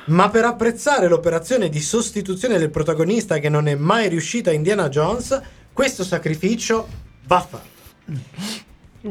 Ma 0.06 0.30
per 0.30 0.46
apprezzare 0.46 1.08
l'operazione 1.08 1.70
di 1.70 1.82
sostituzione 1.82 2.58
del 2.58 2.70
protagonista 2.70 3.40
che 3.40 3.50
non 3.50 3.68
è 3.68 3.76
mai 3.76 4.08
riuscita 4.08 4.52
a 4.52 4.54
Indiana 4.54 4.88
Jones, 4.88 5.42
questo 5.74 6.04
sacrificio 6.04 6.88
va 7.26 7.40
fatto. 7.40 7.74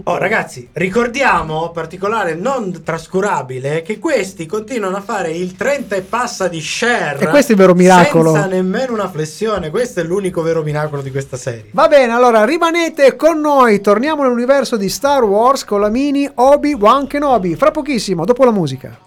Oh 0.02 0.16
ragazzi, 0.18 0.68
ricordiamo, 0.72 1.70
particolare 1.70 2.34
non 2.34 2.82
trascurabile, 2.82 3.82
che 3.82 4.00
questi 4.00 4.44
continuano 4.44 4.96
a 4.96 5.00
fare 5.00 5.30
il 5.30 5.54
30 5.54 5.94
e 5.94 6.00
passa 6.00 6.48
di 6.48 6.60
share. 6.60 7.20
E 7.20 7.28
questo 7.28 7.52
è 7.52 7.54
il 7.54 7.60
vero 7.60 7.74
miracolo. 7.74 8.32
Senza 8.32 8.48
nemmeno 8.48 8.92
una 8.92 9.08
flessione, 9.08 9.70
questo 9.70 10.00
è 10.00 10.02
l'unico 10.02 10.42
vero 10.42 10.62
miracolo 10.62 11.00
di 11.00 11.12
questa 11.12 11.36
serie. 11.36 11.66
Va 11.70 11.86
bene, 11.86 12.12
allora 12.12 12.44
rimanete 12.44 13.14
con 13.14 13.38
noi. 13.38 13.80
Torniamo 13.80 14.24
nell'universo 14.24 14.76
di 14.76 14.88
Star 14.88 15.22
Wars 15.22 15.64
con 15.64 15.80
la 15.80 15.90
mini 15.90 16.28
Obi-Wan 16.32 17.06
Kenobi. 17.06 17.54
Fra 17.54 17.70
pochissimo, 17.70 18.24
dopo 18.24 18.44
la 18.44 18.52
musica. 18.52 18.98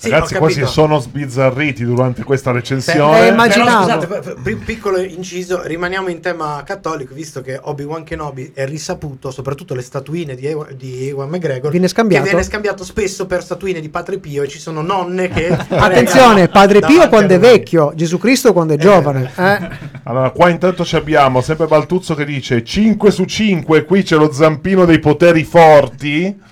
Sì, 0.00 0.08
Ragazzi, 0.08 0.34
quasi 0.36 0.64
sono 0.64 0.98
sbizzarriti 0.98 1.84
durante 1.84 2.22
questa 2.22 2.48
Eh, 2.48 2.54
recensione. 2.54 3.26
immaginavo. 3.28 3.84
Però, 4.06 4.22
scusate, 4.22 4.54
piccolo 4.64 4.98
inciso, 4.98 5.60
rimaniamo 5.62 6.08
in 6.08 6.20
tema 6.20 6.62
cattolico, 6.64 7.12
visto 7.12 7.42
che 7.42 7.60
Obi-Wan 7.60 8.02
Kenobi 8.04 8.52
è 8.54 8.64
risaputo, 8.64 9.30
soprattutto 9.30 9.74
le 9.74 9.82
statuine 9.82 10.34
di, 10.36 10.46
Ewa- 10.46 10.68
di 10.74 11.08
Ewan 11.08 11.28
McGregor, 11.28 11.70
Viene 11.70 11.86
scambiato? 11.86 12.24
che 12.24 12.30
viene 12.30 12.44
scambiato 12.46 12.82
spesso 12.82 13.26
per 13.26 13.42
statuine 13.42 13.80
di 13.80 13.90
Padre 13.90 14.16
Pio 14.16 14.42
e 14.42 14.48
ci 14.48 14.58
sono 14.58 14.80
nonne 14.80 15.28
che... 15.28 15.48
Attenzione, 15.68 16.48
Padre 16.48 16.80
Pio 16.80 17.06
quando 17.10 17.34
è 17.34 17.38
vecchio, 17.38 17.92
Gesù 17.94 18.16
Cristo 18.16 18.54
quando 18.54 18.72
è 18.72 18.76
giovane. 18.78 19.30
Eh? 19.36 19.68
Allora, 20.04 20.30
qua 20.30 20.48
intanto 20.48 20.82
ci 20.82 20.96
abbiamo 20.96 21.42
sempre 21.42 21.66
Baltuzzo 21.66 22.14
che 22.14 22.24
dice 22.24 22.64
5 22.64 23.10
su 23.10 23.24
5, 23.26 23.84
qui 23.84 24.02
c'è 24.02 24.16
lo 24.16 24.32
zampino 24.32 24.86
dei 24.86 24.98
poteri 24.98 25.44
forti. 25.44 26.48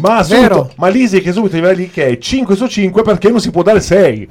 Ma, 0.00 0.22
subito, 0.22 0.72
ma 0.76 0.88
Lisi 0.88 1.20
che 1.22 1.32
subito 1.32 1.56
gli 1.56 1.60
va 1.60 1.70
lì 1.72 1.90
che 1.90 2.06
è 2.06 2.18
5 2.18 2.54
su 2.54 2.66
5 2.66 3.02
perché 3.02 3.30
non 3.30 3.40
si 3.40 3.50
può 3.50 3.62
dare 3.62 3.80
6. 3.80 4.28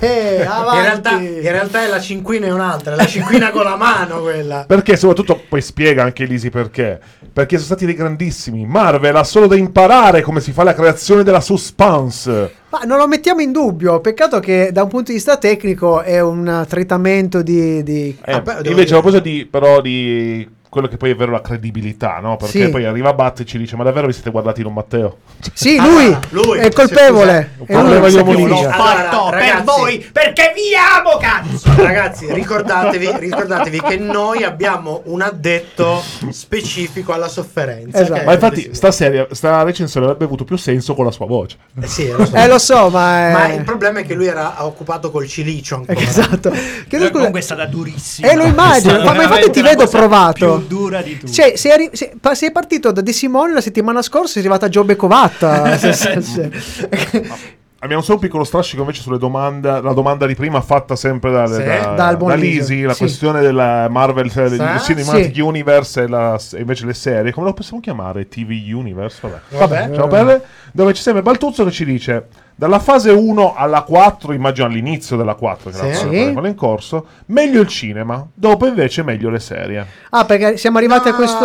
Eh, 0.00 0.40
In 0.42 0.46
avanti. 0.48 0.80
realtà, 0.80 1.10
in 1.20 1.40
realtà 1.42 1.84
è 1.84 1.88
la 1.88 2.00
cinquina 2.00 2.46
è 2.46 2.50
un'altra, 2.50 2.94
è 2.94 2.96
la 2.96 3.06
cinquina 3.06 3.50
con 3.50 3.64
la 3.64 3.76
mano 3.76 4.20
quella. 4.22 4.64
Perché 4.66 4.96
soprattutto 4.96 5.40
poi 5.48 5.60
spiega 5.60 6.02
anche 6.02 6.24
Lisi 6.24 6.50
perché. 6.50 6.98
Perché 7.32 7.54
sono 7.56 7.66
stati 7.66 7.84
dei 7.86 7.94
grandissimi. 7.94 8.64
Marvel 8.66 9.16
ha 9.16 9.24
solo 9.24 9.46
da 9.46 9.56
imparare 9.56 10.22
come 10.22 10.40
si 10.40 10.52
fa 10.52 10.62
la 10.62 10.74
creazione 10.74 11.22
della 11.22 11.40
suspense. 11.40 12.54
Ma 12.70 12.80
non 12.86 12.96
lo 12.98 13.06
mettiamo 13.06 13.40
in 13.42 13.52
dubbio, 13.52 14.00
peccato 14.00 14.40
che 14.40 14.70
da 14.72 14.82
un 14.82 14.88
punto 14.88 15.08
di 15.10 15.14
vista 15.18 15.36
tecnico 15.36 16.00
è 16.00 16.20
un 16.20 16.64
trattamento 16.66 17.42
di... 17.42 17.82
di- 17.82 18.16
Eh, 18.24 18.32
Ah, 18.32 18.60
invece 18.64 18.94
a 18.94 19.00
proposito 19.00 19.22
di, 19.22 19.46
però 19.50 19.80
di 19.82 20.48
quello 20.72 20.88
che 20.88 20.96
poi 20.96 21.10
è 21.10 21.14
vero 21.14 21.32
la 21.32 21.42
credibilità, 21.42 22.18
no? 22.22 22.38
Perché 22.38 22.64
Sì. 22.64 22.70
poi 22.70 22.86
arriva 22.86 23.12
Bat 23.12 23.40
e 23.40 23.44
ci 23.44 23.58
dice 23.58 23.76
ma 23.76 23.84
davvero 23.84 24.06
vi 24.06 24.14
siete 24.14 24.30
guardati 24.30 24.62
Don 24.62 24.72
Matteo? 24.72 25.18
Sì, 25.52 25.76
Ah, 25.78 25.86
lui, 25.86 26.16
lui, 26.30 26.58
è 26.60 26.72
colpevole. 26.72 27.50
scusa. 27.58 27.72
È 27.72 27.82
lui 27.82 28.00
Problema 28.00 28.10
che. 28.22 28.66
Allora, 28.70 28.72
fatto 28.72 29.28
per 29.28 29.38
ragazzi- 29.38 29.64
voi 29.66 30.08
perché 30.10 30.52
vi 30.54 30.74
amo 30.74 31.18
cazzo 31.20 31.74
Ragazzi, 31.76 32.32
ricordatevi, 32.32 33.18
ricordatevi 33.18 33.80
che 33.82 33.96
noi 33.98 34.44
abbiamo 34.44 35.02
un 35.06 35.20
addetto 35.20 36.02
specifico 36.30 37.12
alla 37.12 37.28
sofferenza. 37.28 38.00
Esatto. 38.00 38.24
Ma 38.24 38.32
infatti 38.32 38.70
sta 38.72 38.90
serie, 38.90 39.28
sta 39.32 39.62
recensione 39.62 40.06
avrebbe 40.06 40.24
avuto 40.24 40.44
più 40.44 40.56
senso 40.56 40.94
con 40.94 41.04
la 41.04 41.10
sua 41.10 41.26
voce. 41.26 41.56
Eh 41.82 41.86
sì, 41.86 42.10
lo 42.10 42.24
so. 42.24 42.34
Eh, 42.34 42.46
lo 42.48 42.58
so, 42.58 42.88
ma... 42.88 43.28
È... 43.28 43.32
Ma 43.32 43.52
il 43.52 43.64
problema 43.64 44.00
è 44.00 44.06
che 44.06 44.14
lui 44.14 44.26
era 44.26 44.64
occupato 44.64 45.10
col 45.10 45.26
cilicio 45.28 45.74
ancora. 45.76 46.00
Esatto. 46.00 46.50
Che 46.88 47.10
comunque 47.10 47.40
è 47.40 47.42
stata 47.42 47.66
durissima 47.66 48.30
Eh, 48.30 48.36
lo 48.36 48.44
immagino, 48.44 49.02
ma, 49.02 49.12
ma 49.12 49.22
infatti 49.24 49.50
ti 49.50 49.60
vedo 49.62 49.86
provato. 49.86 50.61
Dura 50.62 51.02
di 51.02 51.18
tutti 51.18 51.32
Cioè, 51.32 51.56
sei, 51.56 51.70
arri- 51.72 51.90
sei- 51.92 52.12
pa- 52.20 52.34
sei 52.34 52.50
partito 52.52 52.90
da 52.92 53.00
De 53.00 53.12
Simone 53.12 53.52
la 53.52 53.60
settimana 53.60 54.02
scorsa, 54.02 54.32
sei 54.34 54.42
arrivato 54.42 54.64
a 54.64 54.68
Giobbe 54.68 54.96
Covatta. 54.96 55.76
Se- 55.78 56.50
Abbiamo 57.82 58.00
solo 58.00 58.18
un 58.18 58.22
piccolo 58.22 58.44
strascico 58.44 58.82
invece 58.82 59.00
sulle 59.02 59.18
domande, 59.18 59.68
la 59.80 59.92
domanda 59.92 60.24
di 60.26 60.36
prima 60.36 60.60
fatta 60.60 60.94
sempre 60.94 61.32
da, 61.32 61.48
Sì. 61.48 61.64
da, 61.64 62.14
da 62.14 62.34
Liso. 62.36 62.36
Lisi, 62.36 62.82
la 62.82 62.92
Sì. 62.92 63.00
questione 63.00 63.40
della 63.40 63.88
Marvel 63.90 64.30
cioè, 64.30 64.48
Sì. 64.50 64.78
Cinematic 64.84 65.34
Sì. 65.34 65.40
Universe 65.40 66.02
e, 66.02 66.06
la- 66.06 66.38
e 66.52 66.60
invece 66.60 66.86
le 66.86 66.94
serie, 66.94 67.32
come 67.32 67.46
lo 67.48 67.52
possiamo 67.54 67.80
chiamare? 67.82 68.28
TV 68.28 68.50
Universe? 68.72 69.18
Vabbè. 69.22 69.40
Vabbè. 69.58 69.96
Ciao 69.96 70.06
Pelle, 70.06 70.42
dove 70.70 70.92
c'è 70.92 71.00
sempre 71.00 71.22
Baltuzzo 71.22 71.64
che 71.64 71.72
ci 71.72 71.84
dice 71.84 72.28
dalla 72.62 72.78
fase 72.78 73.10
1 73.10 73.54
alla 73.56 73.82
4, 73.82 74.32
immagino 74.32 74.68
all'inizio 74.68 75.16
della 75.16 75.34
4, 75.34 75.70
che 75.70 75.76
Sì. 75.76 75.84
era 75.84 75.94
Sì. 75.96 76.32
quella 76.32 76.46
in 76.46 76.54
corso, 76.54 77.06
meglio 77.26 77.60
il 77.60 77.66
cinema, 77.66 78.24
dopo 78.32 78.68
invece 78.68 79.02
meglio 79.02 79.30
le 79.30 79.40
serie. 79.40 79.84
Ah, 80.10 80.24
perché 80.24 80.56
siamo 80.56 80.78
arrivati 80.78 81.08
a 81.08 81.10
Ah, 81.10 81.14
questo... 81.16 81.38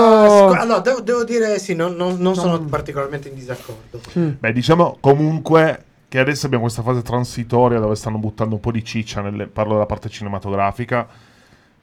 scu- 0.50 0.60
allora, 0.60 0.78
devo, 0.82 1.00
devo 1.02 1.24
dire 1.24 1.58
sì, 1.58 1.74
non, 1.74 1.96
non- 1.96 2.18
non 2.20 2.36
sono 2.36 2.60
particolarmente 2.60 3.30
in 3.30 3.34
disaccordo. 3.34 4.00
Beh, 4.14 4.54
diciamo 4.54 4.98
comunque 5.00 5.86
che 6.08 6.20
adesso 6.20 6.46
abbiamo 6.46 6.66
questa 6.66 6.84
fase 6.84 7.02
transitoria 7.02 7.80
dove 7.80 7.96
stanno 7.96 8.20
buttando 8.20 8.54
un 8.54 8.62
po' 8.62 8.70
di 8.72 8.84
ciccia, 8.86 9.22
nelle- 9.22 9.48
parlo 9.48 9.74
della 9.74 9.88
parte 9.88 10.10
cinematografica, 10.10 11.08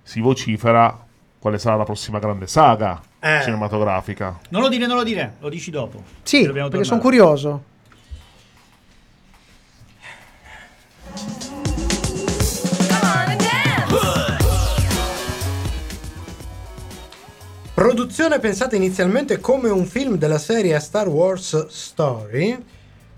si 0.00 0.20
vocifera 0.20 0.96
quale 1.40 1.58
sarà 1.58 1.74
la 1.74 1.82
prossima 1.84 2.20
grande 2.20 2.46
saga 2.46 3.00
Eh. 3.18 3.40
cinematografica. 3.42 4.38
non 4.50 4.62
lo 4.62 4.68
dire 4.68 4.86
non 4.86 4.96
lo 4.96 5.02
dire 5.02 5.34
lo 5.40 5.48
dici 5.48 5.72
dopo 5.72 6.00
Sì, 6.22 6.48
perché 6.48 6.84
sono 6.84 7.00
curioso. 7.00 7.72
Produzione 17.74 18.38
pensata 18.38 18.76
inizialmente 18.76 19.40
come 19.40 19.68
un 19.68 19.84
film 19.84 20.16
della 20.16 20.38
serie 20.38 20.78
Star 20.78 21.08
Wars 21.08 21.66
Story, 21.66 22.56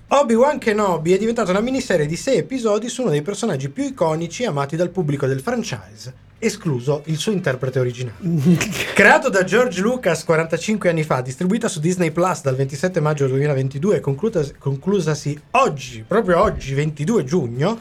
Obi-Wan 0.08 0.56
Kenobi 0.56 1.12
è 1.12 1.18
diventata 1.18 1.50
una 1.50 1.60
miniserie 1.60 2.06
di 2.06 2.16
sei 2.16 2.38
episodi 2.38 2.88
su 2.88 3.02
uno 3.02 3.10
dei 3.10 3.20
personaggi 3.20 3.68
più 3.68 3.84
iconici 3.84 4.44
e 4.44 4.46
amati 4.46 4.74
dal 4.74 4.88
pubblico 4.88 5.26
del 5.26 5.42
franchise, 5.42 6.10
escluso 6.38 7.02
il 7.04 7.18
suo 7.18 7.32
interprete 7.32 7.78
originale. 7.78 8.16
Creato 8.94 9.28
da 9.28 9.44
George 9.44 9.82
Lucas 9.82 10.24
45 10.24 10.88
anni 10.88 11.02
fa, 11.02 11.20
distribuita 11.20 11.68
su 11.68 11.78
Disney 11.78 12.10
Plus 12.10 12.40
dal 12.40 12.56
27 12.56 12.98
maggio 13.00 13.26
2022 13.26 13.96
e 13.96 14.00
conclutas- 14.00 14.54
conclusasi 14.58 15.38
oggi, 15.50 16.02
proprio 16.08 16.40
oggi, 16.40 16.72
22 16.72 17.24
giugno, 17.24 17.78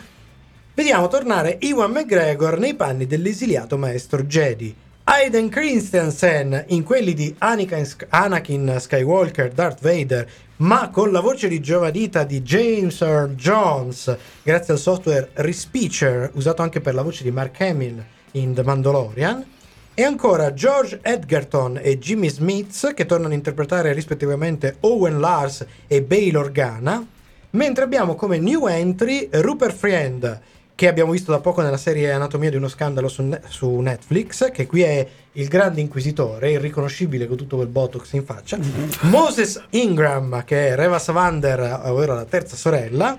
vediamo 0.73 1.07
tornare 1.07 1.57
Ewan 1.61 1.91
McGregor 1.91 2.59
nei 2.59 2.73
panni 2.73 3.07
dell'esiliato 3.07 3.77
maestro 3.77 4.23
Jedi. 4.23 4.83
Aiden 5.07 5.49
Christensen 5.49 6.63
in 6.69 6.81
quelli 6.81 7.13
di 7.13 7.35
Anakin, 7.37 8.75
Skywalker, 8.79 9.51
Darth 9.51 9.79
Vader, 9.79 10.27
ma 10.57 10.89
con 10.89 11.11
la 11.11 11.19
voce 11.19 11.47
rigiovanita 11.47 12.23
di 12.23 12.41
James 12.41 12.99
Earl 13.01 13.35
Jones, 13.35 14.17
grazie 14.41 14.73
al 14.73 14.79
software 14.79 15.29
Respeecher, 15.33 16.31
usato 16.33 16.63
anche 16.63 16.81
per 16.81 16.95
la 16.95 17.03
voce 17.03 17.21
di 17.21 17.29
Mark 17.29 17.61
Hamill 17.61 18.03
in 18.31 18.55
The 18.55 18.63
Mandalorian. 18.63 19.45
E 19.93 20.01
ancora 20.03 20.55
George 20.55 20.99
Edgerton 21.03 21.79
e 21.79 21.99
Jimmy 21.99 22.29
Smith, 22.29 22.95
che 22.95 23.05
tornano 23.05 23.33
a 23.33 23.37
interpretare 23.37 23.93
rispettivamente 23.93 24.77
Owen 24.79 25.19
Lars 25.19 25.63
e 25.85 26.01
Bail 26.01 26.35
Organa. 26.35 27.05
Mentre 27.51 27.83
abbiamo 27.83 28.15
come 28.15 28.39
new 28.39 28.65
entry 28.65 29.29
Rupert 29.31 29.75
Friend, 29.75 30.41
che 30.75 30.89
abbiamo 30.89 31.13
visto 31.13 31.31
da 31.31 31.39
poco 31.39 31.61
nella 31.61 31.77
serie 31.77 32.11
Anatomia 32.11 32.49
di 32.49 32.57
uno 32.57 32.67
scandalo 32.67 33.07
su, 33.07 33.21
Ne- 33.23 33.41
su 33.47 33.79
Netflix, 33.79 34.51
che 34.51 34.65
qui 34.67 34.81
è 34.81 35.07
il 35.31 35.47
grande 35.47 35.79
inquisitore, 35.79 36.51
irriconoscibile 36.51 37.27
con 37.27 37.37
tutto 37.37 37.55
quel 37.55 37.69
botox 37.69 38.11
in 38.11 38.25
faccia. 38.25 38.57
Moses 39.07 39.63
Ingram, 39.71 40.43
che 40.43 40.69
è 40.69 40.75
Reva 40.75 40.99
Savander, 40.99 41.81
ovvero 41.85 42.13
la 42.13 42.25
terza 42.25 42.55
sorella. 42.55 43.17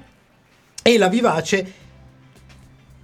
E 0.83 0.99
la 0.99 1.09
vivace... 1.09 1.73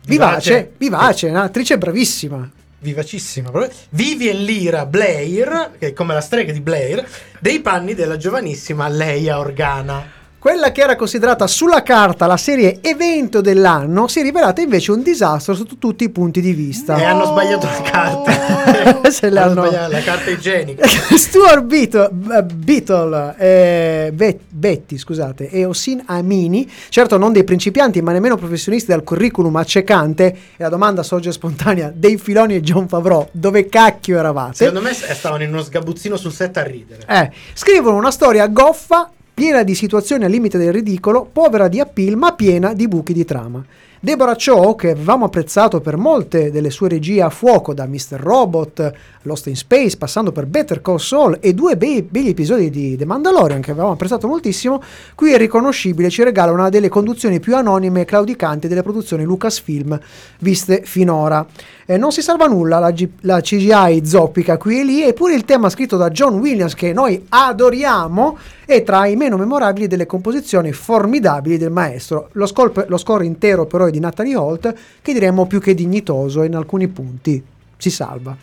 Vivace, 0.05 0.73
vivace, 0.77 1.29
un'attrice 1.29 1.79
bravissima. 1.79 2.51
vivacissima, 2.81 3.51
proprio, 3.51 3.73
Vivian 3.91 4.43
Lira 4.43 4.85
Blair, 4.85 5.73
che 5.79 5.89
è 5.89 5.93
come 5.93 6.13
la 6.13 6.21
strega 6.21 6.53
di 6.53 6.61
Blair, 6.61 7.09
dei 7.39 7.61
panni 7.61 7.95
della 7.95 8.17
giovanissima 8.17 8.89
Leia 8.89 9.39
Organa. 9.39 10.21
Quella 10.43 10.73
che 10.73 10.81
era 10.81 10.97
considerata 10.97 11.47
sulla 11.47 11.85
carta 11.85 12.27
la 12.27 12.37
serie 12.37 12.79
evento 12.81 13.41
dell'anno 13.41 14.09
si 14.09 14.19
è 14.19 14.23
rivelata 14.25 14.61
invece 14.61 14.91
un 14.91 15.01
disastro 15.01 15.55
sotto 15.55 15.77
tutti 15.79 16.03
i 16.03 16.09
punti 16.11 16.41
di 16.41 16.53
vista. 16.53 16.97
E 16.97 17.05
hanno 17.05 17.27
sbagliato 17.27 17.69
le 17.69 17.83
carte. 17.89 19.07
Se 19.13 19.31
le 19.31 19.39
hanno 19.39 19.61
hanno- 19.61 19.71
sbagliato 19.71 19.93
la 19.93 20.01
carta 20.01 20.31
igienica. 20.31 20.85
Stuart 21.17 21.63
Beatle, 21.63 22.11
eh, 22.39 22.43
Beatle, 22.43 23.35
eh, 23.39 24.11
Bet- 24.13 24.41
Betty, 24.49 24.99
scusate, 24.99 25.49
e 25.49 25.65
Osin 25.65 26.03
Amini, 26.07 26.69
certo 26.89 27.17
non 27.19 27.33
dei 27.33 27.45
principianti 27.45 28.03
ma 28.03 28.11
nemmeno 28.11 28.35
professionisti 28.37 28.91
dal 28.91 29.05
curriculum 29.05 29.55
accecante, 29.55 30.25
e 30.57 30.63
la 30.65 30.69
domanda 30.69 31.05
sorge 31.05 31.31
spontanea, 31.31 31.93
dei 31.95 32.17
Filoni 32.19 32.57
e 32.57 32.63
John 32.63 32.89
Favreau, 32.89 33.29
dove 33.31 33.69
cacchio 33.69 34.19
eravate? 34.19 34.55
Secondo 34.57 34.81
me 34.81 34.93
stavano 34.93 35.45
in 35.45 35.51
uno 35.51 35.63
sgabuzzino 35.63 36.17
sul 36.17 36.33
set 36.33 36.57
a 36.57 36.65
ridere. 36.65 37.05
Eh, 37.07 37.31
scrivono 37.53 37.97
una 37.97 38.11
storia 38.11 38.49
goffa, 38.49 39.09
piena 39.35 39.63
di 39.63 39.75
situazioni 39.75 40.25
al 40.25 40.31
limite 40.31 40.59
del 40.59 40.73
ridicolo, 40.73 41.29
povera 41.31 41.69
di 41.69 41.81
appeal 41.81 42.17
ma 42.17 42.33
piena 42.35 42.73
di 42.75 42.89
buchi 42.89 43.13
di 43.13 43.25
trama. 43.25 43.65
Deborah 44.05 44.35
Cho, 44.35 44.75
che 44.75 44.91
avevamo 44.91 45.27
apprezzato 45.27 45.81
per 45.81 45.97
molte 45.97 46.51
delle 46.51 46.71
sue 46.71 46.89
regie 46.89 47.23
a 47.23 47.31
fuoco, 47.31 47.73
da 47.73 47.87
Mr. 47.87 48.19
Robot, 48.19 48.93
Lost 49.23 49.47
in 49.47 49.55
Space, 49.55 49.97
passando 49.97 50.33
per 50.33 50.47
Better 50.47 50.81
Call 50.83 50.97
Saul 50.97 51.39
e 51.41 51.55
due 51.55 51.77
bei, 51.77 52.03
begli 52.03 52.31
episodi 52.31 52.69
di 52.69 52.97
The 52.97 53.05
Mandalorian 53.05 53.61
che 53.61 53.71
avevamo 53.71 53.93
apprezzato 53.93 54.27
moltissimo, 54.27 54.83
qui 55.15 55.33
è 55.33 55.39
riconoscibile, 55.39 56.11
ci 56.11 56.25
regala 56.25 56.51
una 56.51 56.69
delle 56.69 56.89
conduzioni 56.89 57.39
più 57.39 57.55
anonime 57.55 58.01
e 58.01 58.05
claudicanti 58.05 58.67
delle 58.67 58.83
produzioni 58.83 59.23
Lucasfilm 59.23 59.97
viste 60.41 60.83
finora. 60.85 61.47
Eh, 61.87 61.97
non 61.97 62.11
si 62.11 62.23
salva 62.23 62.47
nulla, 62.47 62.81
la, 62.81 62.91
G- 62.91 63.09
la 63.21 63.41
CGI 63.41 64.03
zoppica 64.05 64.57
qui 64.57 64.81
e 64.81 64.85
lì, 64.85 65.03
eppure 65.05 65.35
il 65.35 65.45
tema 65.45 65.69
scritto 65.69 65.97
da 65.97 66.11
John 66.11 66.39
Williams, 66.39 66.75
che 66.75 66.93
noi 66.93 67.25
adoriamo, 67.29 68.39
è 68.65 68.83
tra 68.83 69.07
i 69.07 69.17
meno 69.17 69.37
memorabili 69.37 69.87
delle 69.87 70.07
composizioni 70.07 70.73
formidabili 70.73 71.59
del 71.59 71.71
maestro. 71.71 72.31
Lo, 72.33 72.47
scolp- 72.47 72.87
lo 72.89 72.97
score 72.97 73.25
intero 73.25 73.67
però 73.67 73.87
è 73.87 73.91
di 73.93 74.01
Natalie 74.01 74.35
Holt, 74.35 74.75
che 75.01 75.13
diremmo 75.13 75.47
più 75.47 75.61
che 75.61 75.75
dignitoso 75.75 76.43
in 76.43 76.57
alcuni 76.57 76.89
punti. 76.89 77.41
Si 77.77 77.91
salva. 77.91 78.37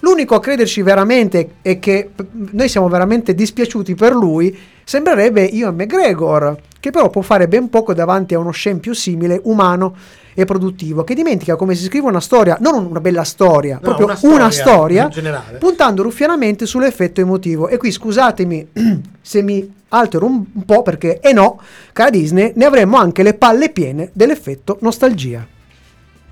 L'unico 0.00 0.34
a 0.34 0.40
crederci 0.40 0.82
veramente 0.82 1.54
e 1.62 1.78
che 1.78 2.10
noi 2.32 2.68
siamo 2.68 2.88
veramente 2.88 3.34
dispiaciuti 3.34 3.94
per 3.94 4.12
lui 4.12 4.56
sembrerebbe 4.84 5.42
Ian 5.42 5.74
McGregor, 5.74 6.56
che 6.80 6.90
però 6.90 7.10
può 7.10 7.22
fare 7.22 7.48
ben 7.48 7.68
poco 7.68 7.94
davanti 7.94 8.34
a 8.34 8.38
uno 8.38 8.50
scempio 8.50 8.94
simile, 8.94 9.40
umano 9.44 9.94
e 10.34 10.44
produttivo, 10.44 11.04
che 11.04 11.14
dimentica 11.14 11.56
come 11.56 11.74
si 11.74 11.84
scrive 11.84 12.08
una 12.08 12.20
storia, 12.20 12.56
non 12.60 12.86
una 12.86 13.00
bella 13.00 13.24
storia, 13.24 13.74
No, 13.74 13.80
proprio 13.80 14.06
una 14.06 14.18
una 14.22 14.50
storia 14.50 14.62
storia, 14.62 15.04
in 15.04 15.10
generale. 15.10 15.58
puntando 15.58 16.02
ruffianamente 16.02 16.66
sull'effetto 16.66 17.20
emotivo. 17.20 17.68
E 17.68 17.76
qui 17.76 17.90
scusatemi 17.90 18.68
se 19.20 19.42
mi 19.42 19.80
altero 19.88 20.26
un, 20.26 20.64
po' 20.64 20.82
perché, 20.82 21.20
e 21.20 21.32
no, 21.32 21.60
cara 21.92 22.10
Disney, 22.10 22.52
ne 22.56 22.64
avremmo 22.64 22.96
anche 22.96 23.22
le 23.22 23.34
palle 23.34 23.70
piene 23.70 24.10
dell'effetto 24.12 24.78
nostalgia. 24.80 25.46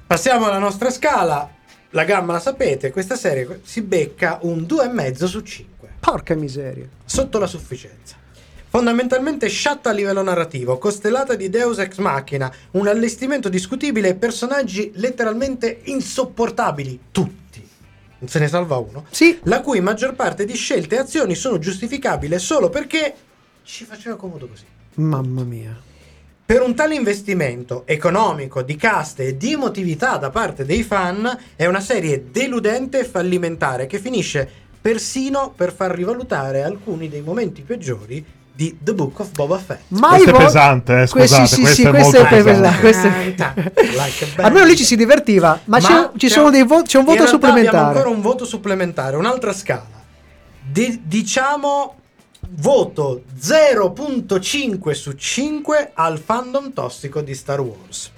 Passiamo 0.06 0.46
alla 0.46 0.58
nostra 0.58 0.90
scala. 0.90 1.48
La 1.90 2.04
gamma 2.04 2.32
la 2.32 2.40
sapete, 2.40 2.90
questa 2.92 3.16
serie 3.16 3.60
si 3.64 3.82
becca 3.82 4.38
un 4.42 4.60
2,5 4.60 5.24
su 5.24 5.40
5. 5.40 5.88
Porca 5.98 6.34
miseria. 6.34 6.86
sotto 7.04 7.38
la 7.38 7.46
sufficienza. 7.46 8.16
Fondamentalmente 8.70 9.48
sciatta 9.48 9.90
a 9.90 9.92
livello 9.92 10.22
narrativo, 10.22 10.78
costellata 10.78 11.34
di 11.34 11.50
Deus 11.50 11.78
ex 11.78 11.98
machina, 11.98 12.52
un 12.72 12.86
allestimento 12.86 13.48
discutibile 13.48 14.10
e 14.10 14.14
personaggi 14.14 14.92
letteralmente 14.94 15.80
insopportabili, 15.86 17.00
tutti. 17.10 17.68
Non 18.18 18.28
se 18.28 18.38
ne 18.38 18.46
salva 18.46 18.76
uno. 18.76 19.06
Sì, 19.10 19.40
La 19.42 19.60
cui 19.60 19.80
maggior 19.80 20.14
parte 20.14 20.44
di 20.44 20.54
scelte 20.54 20.94
e 20.94 20.98
azioni 20.98 21.34
sono 21.34 21.58
giustificabili 21.58 22.38
solo 22.38 22.70
perché 22.70 23.12
ci 23.64 23.84
faceva 23.84 24.14
comodo 24.14 24.46
così. 24.46 24.66
mamma 24.94 25.42
mia. 25.42 25.76
Per 26.46 26.62
un 26.62 26.72
tale 26.76 26.94
investimento 26.94 27.82
economico, 27.86 28.62
di 28.62 28.76
cast 28.76 29.18
e 29.18 29.36
di 29.36 29.52
emotività 29.52 30.16
da 30.16 30.30
parte 30.30 30.64
dei 30.64 30.84
fan, 30.84 31.36
è 31.56 31.66
una 31.66 31.80
serie 31.80 32.30
deludente 32.30 33.00
e 33.00 33.04
fallimentare 33.04 33.86
che 33.88 33.98
finisce 33.98 34.48
persino 34.80 35.52
per 35.54 35.72
far 35.72 35.90
rivalutare 35.90 36.62
alcuni 36.62 37.08
dei 37.08 37.20
momenti 37.20 37.62
peggiori 37.62 38.38
di 38.60 38.76
The 38.78 38.92
Book 38.92 39.20
of 39.20 39.30
Boba 39.30 39.56
Fett. 39.56 39.80
Mai 39.88 40.10
Questo 40.10 40.28
è 40.28 40.32
vo- 40.32 40.38
pesante, 40.38 41.00
eh, 41.00 41.06
scusate, 41.06 41.46
sì, 41.46 41.54
sì, 41.54 41.60
questo 41.62 41.74
sì, 41.80 41.86
è 41.86 41.90
questo 41.90 42.18
molto 42.18 42.34
è 42.34 42.42
pesante. 42.42 42.78
pesante, 42.80 43.72
questo. 43.72 44.26
Almeno 44.42 44.66
lì 44.66 44.76
ci 44.76 44.84
si 44.84 44.96
divertiva, 44.96 45.58
ma, 45.64 45.78
c'è, 45.78 46.10
ci 46.16 46.26
c'è 46.26 46.32
sono 46.34 46.46
un- 46.46 46.52
dei 46.52 46.64
vo- 46.64 46.82
c'è 46.82 46.98
un 46.98 47.04
voto 47.04 47.16
realtà 47.16 47.36
Abbiamo 47.36 47.52
supplementare. 47.54 47.86
ancora 47.96 48.08
un 48.14 48.20
voto 48.20 48.44
supplementare, 48.44 49.16
un'altra 49.16 49.54
scala. 49.54 49.86
Di- 50.60 51.00
diciamo 51.04 51.94
voto 52.50 53.22
0.5 53.40 54.90
su 54.92 55.12
5 55.12 55.90
al 55.94 56.18
fandom 56.18 56.72
tossico 56.74 57.22
di 57.22 57.34
Star 57.34 57.60
Wars. 57.60 58.10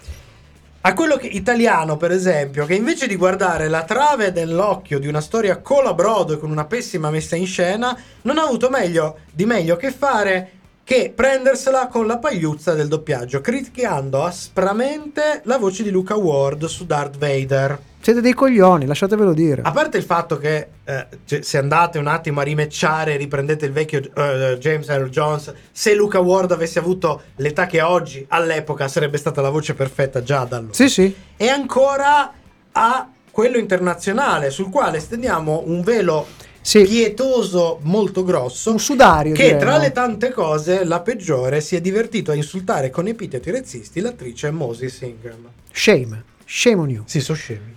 A 0.84 0.94
quello 0.94 1.16
che, 1.16 1.28
italiano, 1.28 1.96
per 1.96 2.10
esempio, 2.10 2.66
che 2.66 2.74
invece 2.74 3.06
di 3.06 3.14
guardare 3.14 3.68
la 3.68 3.84
trave 3.84 4.32
dell'occhio 4.32 4.98
di 4.98 5.06
una 5.06 5.20
storia 5.20 5.58
colabrodo 5.58 6.32
e 6.32 6.38
con 6.38 6.50
una 6.50 6.64
pessima 6.64 7.08
messa 7.08 7.36
in 7.36 7.46
scena, 7.46 7.96
non 8.22 8.36
ha 8.36 8.42
avuto 8.42 8.68
meglio 8.68 9.18
di 9.32 9.46
meglio 9.46 9.76
che 9.76 9.92
fare 9.92 10.50
che 10.84 11.12
prendersela 11.14 11.86
con 11.86 12.06
la 12.06 12.18
pagliuzza 12.18 12.74
del 12.74 12.88
doppiaggio, 12.88 13.40
criticando 13.40 14.24
aspramente 14.24 15.40
la 15.44 15.58
voce 15.58 15.82
di 15.82 15.90
Luca 15.90 16.16
Ward 16.16 16.64
su 16.66 16.84
Darth 16.86 17.18
Vader. 17.18 17.78
Siete 18.00 18.20
dei 18.20 18.34
coglioni, 18.34 18.84
lasciatevelo 18.84 19.32
dire. 19.32 19.62
A 19.62 19.70
parte 19.70 19.96
il 19.96 20.02
fatto 20.02 20.36
che 20.36 20.68
eh, 20.84 21.06
cioè, 21.24 21.42
se 21.42 21.58
andate 21.58 21.98
un 21.98 22.08
attimo 22.08 22.40
a 22.40 22.42
rimecciare 22.42 23.16
riprendete 23.16 23.64
il 23.64 23.72
vecchio 23.72 24.00
eh, 24.00 24.56
James 24.58 24.88
Earl 24.88 25.08
Jones, 25.08 25.54
se 25.70 25.94
Luca 25.94 26.18
Ward 26.18 26.50
avesse 26.50 26.80
avuto 26.80 27.22
l'età 27.36 27.66
che 27.66 27.78
ha 27.78 27.88
oggi, 27.88 28.24
all'epoca 28.28 28.88
sarebbe 28.88 29.18
stata 29.18 29.40
la 29.40 29.50
voce 29.50 29.74
perfetta 29.74 30.20
già 30.20 30.44
da 30.44 30.56
allora. 30.56 30.74
Sì, 30.74 30.88
sì. 30.88 31.14
E 31.36 31.48
ancora 31.48 32.32
a 32.72 33.08
quello 33.30 33.56
internazionale, 33.56 34.50
sul 34.50 34.68
quale 34.68 34.98
stendiamo 34.98 35.62
un 35.64 35.82
velo 35.82 36.26
Sì. 36.62 36.84
pietoso 36.84 37.80
molto 37.82 38.22
grosso. 38.24 38.70
Un 38.70 38.78
sudario, 38.78 39.34
Che 39.34 39.42
direi, 39.42 39.58
tra 39.58 39.72
no? 39.76 39.82
le 39.82 39.92
tante 39.92 40.30
cose, 40.30 40.84
la 40.84 41.00
peggiore 41.00 41.60
si 41.60 41.74
è 41.76 41.80
divertito 41.80 42.30
a 42.30 42.34
insultare 42.34 42.88
con 42.90 43.06
epiteti 43.08 43.50
razzisti 43.50 44.00
l'attrice 44.00 44.50
Moses 44.50 45.00
Ingram. 45.00 45.48
Shame. 45.72 46.22
Shame 46.46 46.80
on 46.80 46.90
you. 46.90 47.02
Si 47.06 47.20
sono 47.20 47.36
scemi. 47.38 47.74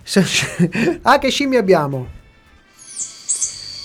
ah, 1.02 1.18
che 1.18 1.30
scimmie 1.30 1.58
abbiamo? 1.58 2.06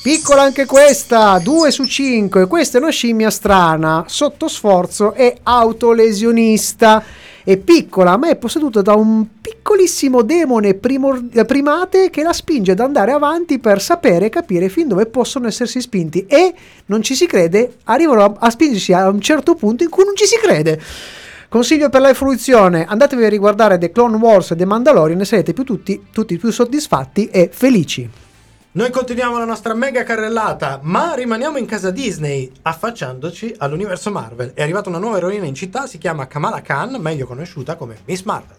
Piccola 0.04 0.42
anche 0.42 0.66
questa, 0.66 1.38
2 1.38 1.70
su 1.72 1.86
5. 1.86 2.48
Questa 2.48 2.78
è 2.80 2.82
una 2.82 2.90
scimmia 2.90 3.30
strana, 3.30 4.06
sotto 4.08 4.48
sforzo 4.48 5.14
e 5.14 5.38
autolesionista. 5.44 7.04
È 7.44 7.58
piccola, 7.58 8.18
ma 8.18 8.30
è 8.30 8.36
posseduta 8.36 8.82
da 8.82 8.94
un 8.94 9.26
piccolissimo 9.42 10.22
demone 10.22 10.76
primor- 10.76 11.46
primate 11.46 12.10
che 12.10 12.22
la 12.22 12.34
spinge 12.34 12.72
ad 12.72 12.80
andare 12.80 13.12
avanti 13.12 13.60
per 13.60 13.82
sapere 13.82 14.28
e 14.28 14.30
capire 14.30 14.70
fin 14.70 14.88
dove 14.88 15.08
possono 15.08 15.48
essersi 15.48 15.82
spinti. 15.82 16.26
E 16.28 16.54
non 16.86 17.02
ci 17.02 17.16
si 17.16 17.26
crede, 17.26 17.78
arrivano 17.86 18.24
a, 18.24 18.34
a 18.38 18.50
spingersi 18.50 18.94
a 18.94 19.10
un 19.10 19.22
certo 19.22 19.56
punto 19.56 19.84
in 19.84 19.90
cui 19.90 20.06
non 20.06 20.16
ci 20.16 20.26
si 20.26 20.38
crede. 20.38 20.80
Consiglio 21.50 21.90
per 21.90 22.02
la 22.02 22.14
fruizione, 22.14 22.86
andatevi 22.86 23.26
a 23.26 23.30
riguardare 23.30 23.78
The 23.78 23.92
Clone 23.92 24.16
Wars 24.18 24.52
e 24.52 24.56
The 24.56 24.66
Mandalorian 24.66 25.20
e 25.20 25.26
sarete 25.26 25.54
più 25.54 25.64
tutti, 25.64 26.06
tutti 26.14 26.38
più 26.38 26.50
soddisfatti 26.50 27.28
e 27.28 27.50
felici. 27.52 28.10
Noi 28.74 28.90
continuiamo 28.90 29.38
la 29.38 29.44
nostra 29.44 29.74
mega 29.74 30.04
carrellata, 30.04 30.80
ma 30.84 31.14
rimaniamo 31.14 31.58
in 31.58 31.66
casa 31.66 31.92
Disney, 31.92 32.50
affacciandoci 32.62 33.56
all'universo 33.58 34.12
Marvel. 34.12 34.54
È 34.54 34.62
arrivata 34.62 34.88
una 34.88 34.98
nuova 34.98 35.18
eroina 35.18 35.46
in 35.46 35.54
città, 35.54 35.88
si 35.88 35.98
chiama 35.98 36.26
Kamala 36.26 36.62
Khan, 36.62 36.96
meglio 37.02 37.26
conosciuta 37.26 37.76
come 37.76 37.98
Miss 38.06 38.24
Marvel. 38.24 38.56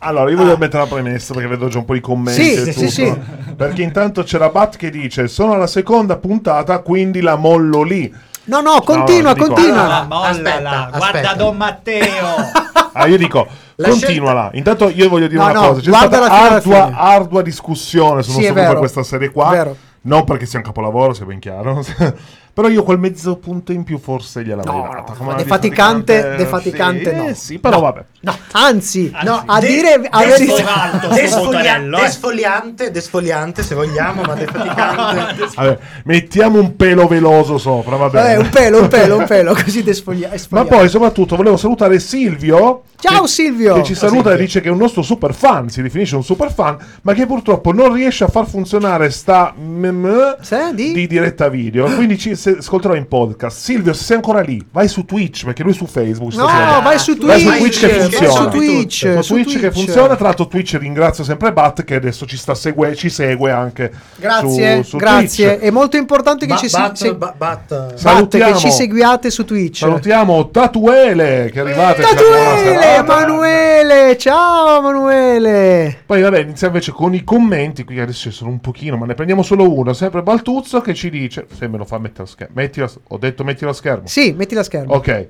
Allora, 0.00 0.28
io 0.28 0.36
voglio 0.36 0.56
mettere 0.56 0.82
la 0.82 0.88
premessa 0.88 1.32
perché 1.32 1.48
vedo 1.48 1.68
già 1.68 1.78
un 1.78 1.84
po' 1.84 1.94
i 1.94 2.00
commenti. 2.00 2.42
Sì, 2.42 2.54
e 2.54 2.72
sì, 2.72 2.80
tutto. 2.80 2.90
sì. 2.90 3.20
Perché 3.54 3.82
intanto 3.82 4.24
c'era 4.24 4.48
Bat 4.48 4.76
che 4.76 4.90
dice: 4.90 5.28
Sono 5.28 5.52
alla 5.52 5.68
seconda 5.68 6.16
puntata, 6.16 6.80
quindi 6.80 7.20
la 7.20 7.36
mollo 7.36 7.84
lì. 7.84 8.12
No, 8.46 8.60
no, 8.60 8.80
continua, 8.80 9.32
dico- 9.32 9.46
continua. 9.46 9.82
Allora, 9.82 10.02
mollala, 10.08 10.28
Aspetta, 10.30 10.88
guarda 10.88 11.06
aspetta. 11.06 11.34
Don 11.34 11.56
Matteo. 11.56 12.70
Ah, 12.92 13.06
io 13.06 13.16
dico, 13.16 13.46
La 13.76 13.88
continuala. 13.88 14.50
Intanto 14.54 14.88
io 14.88 15.08
voglio 15.08 15.26
dire 15.26 15.38
No, 15.42 15.50
una 15.50 15.60
no, 15.60 15.68
cosa: 15.68 15.80
c'è 15.80 15.92
stata 15.92 16.26
ardua, 16.30 16.90
ardua 16.94 17.42
discussione 17.42 18.22
su 18.22 18.32
Sì, 18.32 18.50
vero. 18.50 18.78
questa 18.78 19.02
serie 19.02 19.30
qua. 19.30 19.50
Vero. 19.50 19.76
Non 20.04 20.24
perché 20.24 20.46
sia 20.46 20.58
un 20.58 20.64
capolavoro, 20.64 21.12
sia 21.14 21.24
ben 21.24 21.38
chiaro. 21.38 21.82
Però 22.54 22.68
io 22.68 22.82
quel 22.82 22.98
mezzo 22.98 23.36
punto 23.36 23.72
in 23.72 23.82
più 23.82 23.98
forse 23.98 24.44
gliel'avrei 24.44 24.74
No, 24.76 24.82
data. 24.92 25.14
no, 25.18 25.34
defaticante- 25.34 26.34
defaticante 26.36 27.10
sì, 27.10 27.16
no. 27.16 27.34
Sì, 27.34 27.58
però 27.58 27.76
No. 27.76 27.82
vabbè. 27.82 28.04
No, 28.20 28.36
anzi, 28.52 29.10
No, 29.24 29.42
a 29.46 29.58
de- 29.58 29.66
dire 29.66 30.00
a 30.10 30.22
desfo- 30.24 30.44
verità. 30.54 30.82
alto 30.82 31.06
sul 31.06 31.14
desfoglia- 31.16 31.44
motorello, 31.44 31.96
eh. 31.96 32.00
desfogliante, 32.02 32.90
desfogliante 32.90 33.62
se 33.62 33.74
vogliamo, 33.74 34.22
ma 34.22 34.34
defaticante. 34.34 35.46
Vabbè, 35.56 35.78
mettiamo 36.04 36.58
un 36.60 36.76
pelo 36.76 37.06
veloso 37.06 37.56
sopra, 37.56 37.96
va 37.96 38.08
bene. 38.10 38.34
Vabbè, 38.36 38.44
un 38.44 38.50
pelo, 38.50 38.80
un 38.82 38.88
pelo, 38.88 39.16
un 39.18 39.26
pelo, 39.26 39.54
così 39.54 39.82
desfoglia- 39.82 40.30
Ma 40.50 40.64
poi 40.66 40.88
soprattutto 40.90 41.36
volevo 41.36 41.56
salutare 41.56 41.98
Silvio. 42.00 42.82
Ciao 43.02 43.22
che- 43.22 43.28
Silvio! 43.28 43.74
Che 43.76 43.82
ci 43.82 43.94
Ciao, 43.96 44.08
saluta 44.08 44.28
e 44.28 44.32
Silvio. 44.32 44.44
dice 44.46 44.60
che 44.60 44.68
è 44.68 44.70
un 44.70 44.78
nostro 44.78 45.02
super 45.02 45.34
fan, 45.34 45.68
si 45.70 45.82
definisce 45.82 46.14
un 46.16 46.22
super 46.22 46.52
fan, 46.52 46.76
ma 47.02 47.14
che 47.14 47.26
purtroppo 47.26 47.72
non 47.72 47.92
riesce 47.92 48.22
a 48.24 48.28
far 48.28 48.46
funzionare 48.46 49.10
sta 49.10 49.52
mm, 49.58 50.10
Sì, 50.40 50.56
di? 50.74 50.92
di 50.92 51.06
diretta 51.08 51.48
video. 51.48 51.86
Quindi 51.94 52.16
ci 52.18 52.36
se- 52.42 52.56
ascolterò 52.58 52.94
in 52.94 53.06
podcast. 53.06 53.58
Silvio, 53.58 53.92
se 53.92 54.02
sei 54.04 54.16
ancora 54.16 54.40
lì, 54.40 54.64
vai 54.72 54.88
su 54.88 55.04
Twitch, 55.04 55.44
perché 55.44 55.62
lui 55.62 55.72
è 55.72 55.74
su 55.74 55.86
Facebook. 55.86 56.34
No, 56.34 56.46
vai 56.82 56.98
su 56.98 57.16
Twitch, 57.16 57.26
Vai 57.26 57.40
su 57.40 57.50
Twitch 57.58 57.78
che 57.80 57.86
vai 57.86 58.00
funziona. 58.00 58.32
su 58.32 58.48
Twitch, 58.48 59.12
Su 59.14 59.22
su 59.22 59.34
Twitch 59.34 59.52
che 59.52 59.58
Twitch. 59.70 59.72
funziona. 59.74 60.16
Tra 60.16 60.24
l'altro, 60.26 60.46
Twitch 60.48 60.76
ringrazio 60.78 61.22
sempre 61.24 61.52
Bat 61.52 61.84
che 61.84 61.94
adesso 61.94 62.26
ci 62.26 62.36
sta 62.36 62.54
segue, 62.54 62.94
ci 62.96 63.08
segue 63.08 63.50
anche. 63.52 63.92
Grazie, 64.16 64.82
su, 64.82 64.90
su 64.90 64.96
grazie. 64.96 65.46
Twitch. 65.50 65.62
È 65.62 65.70
molto 65.70 65.96
importante 65.96 66.46
che 66.46 66.52
Ba- 66.54 66.58
ci 66.58 66.68
bat- 66.70 66.96
se- 66.96 67.14
ba- 67.14 67.34
bat- 67.36 67.50
Bat, 67.68 67.94
Salutiamo. 67.94 68.52
che 68.52 68.58
ci 68.58 68.70
seguiate 68.70 69.30
su 69.30 69.44
Twitch. 69.44 69.78
Salutiamo 69.78 70.48
Tatuele 70.50 71.50
che 71.52 71.62
è 71.62 71.70
ha 71.70 71.74
buona 71.74 71.92
Tatuele. 71.94 72.94
Emanuele, 72.96 74.16
ciao 74.18 74.78
Emanuele. 74.78 75.98
Poi 76.06 76.20
vabbè, 76.22 76.40
iniziamo 76.40 76.72
invece 76.74 76.92
con 76.92 77.14
i 77.14 77.22
commenti, 77.24 77.84
qui 77.84 78.00
adesso 78.00 78.30
ci 78.30 78.36
sono 78.36 78.50
un 78.50 78.60
pochino, 78.60 78.96
ma 78.96 79.06
ne 79.06 79.14
prendiamo 79.14 79.42
solo 79.42 79.70
uno, 79.72 79.92
sempre 79.92 80.22
Baltuzzo 80.22 80.80
che 80.80 80.94
ci 80.94 81.10
dice, 81.10 81.46
se 81.56 81.68
me 81.68 81.78
lo 81.78 81.84
fa 81.84 81.98
mettere 81.98 82.26
schermo, 82.32 82.54
metti 82.56 82.80
la- 82.80 82.90
ho 83.08 83.16
detto 83.18 83.44
metti 83.44 83.64
lo 83.64 83.72
schermo. 83.72 84.06
Sì, 84.06 84.32
metti 84.36 84.54
la 84.54 84.62
scherma. 84.64 84.94
Ok. 84.94 85.28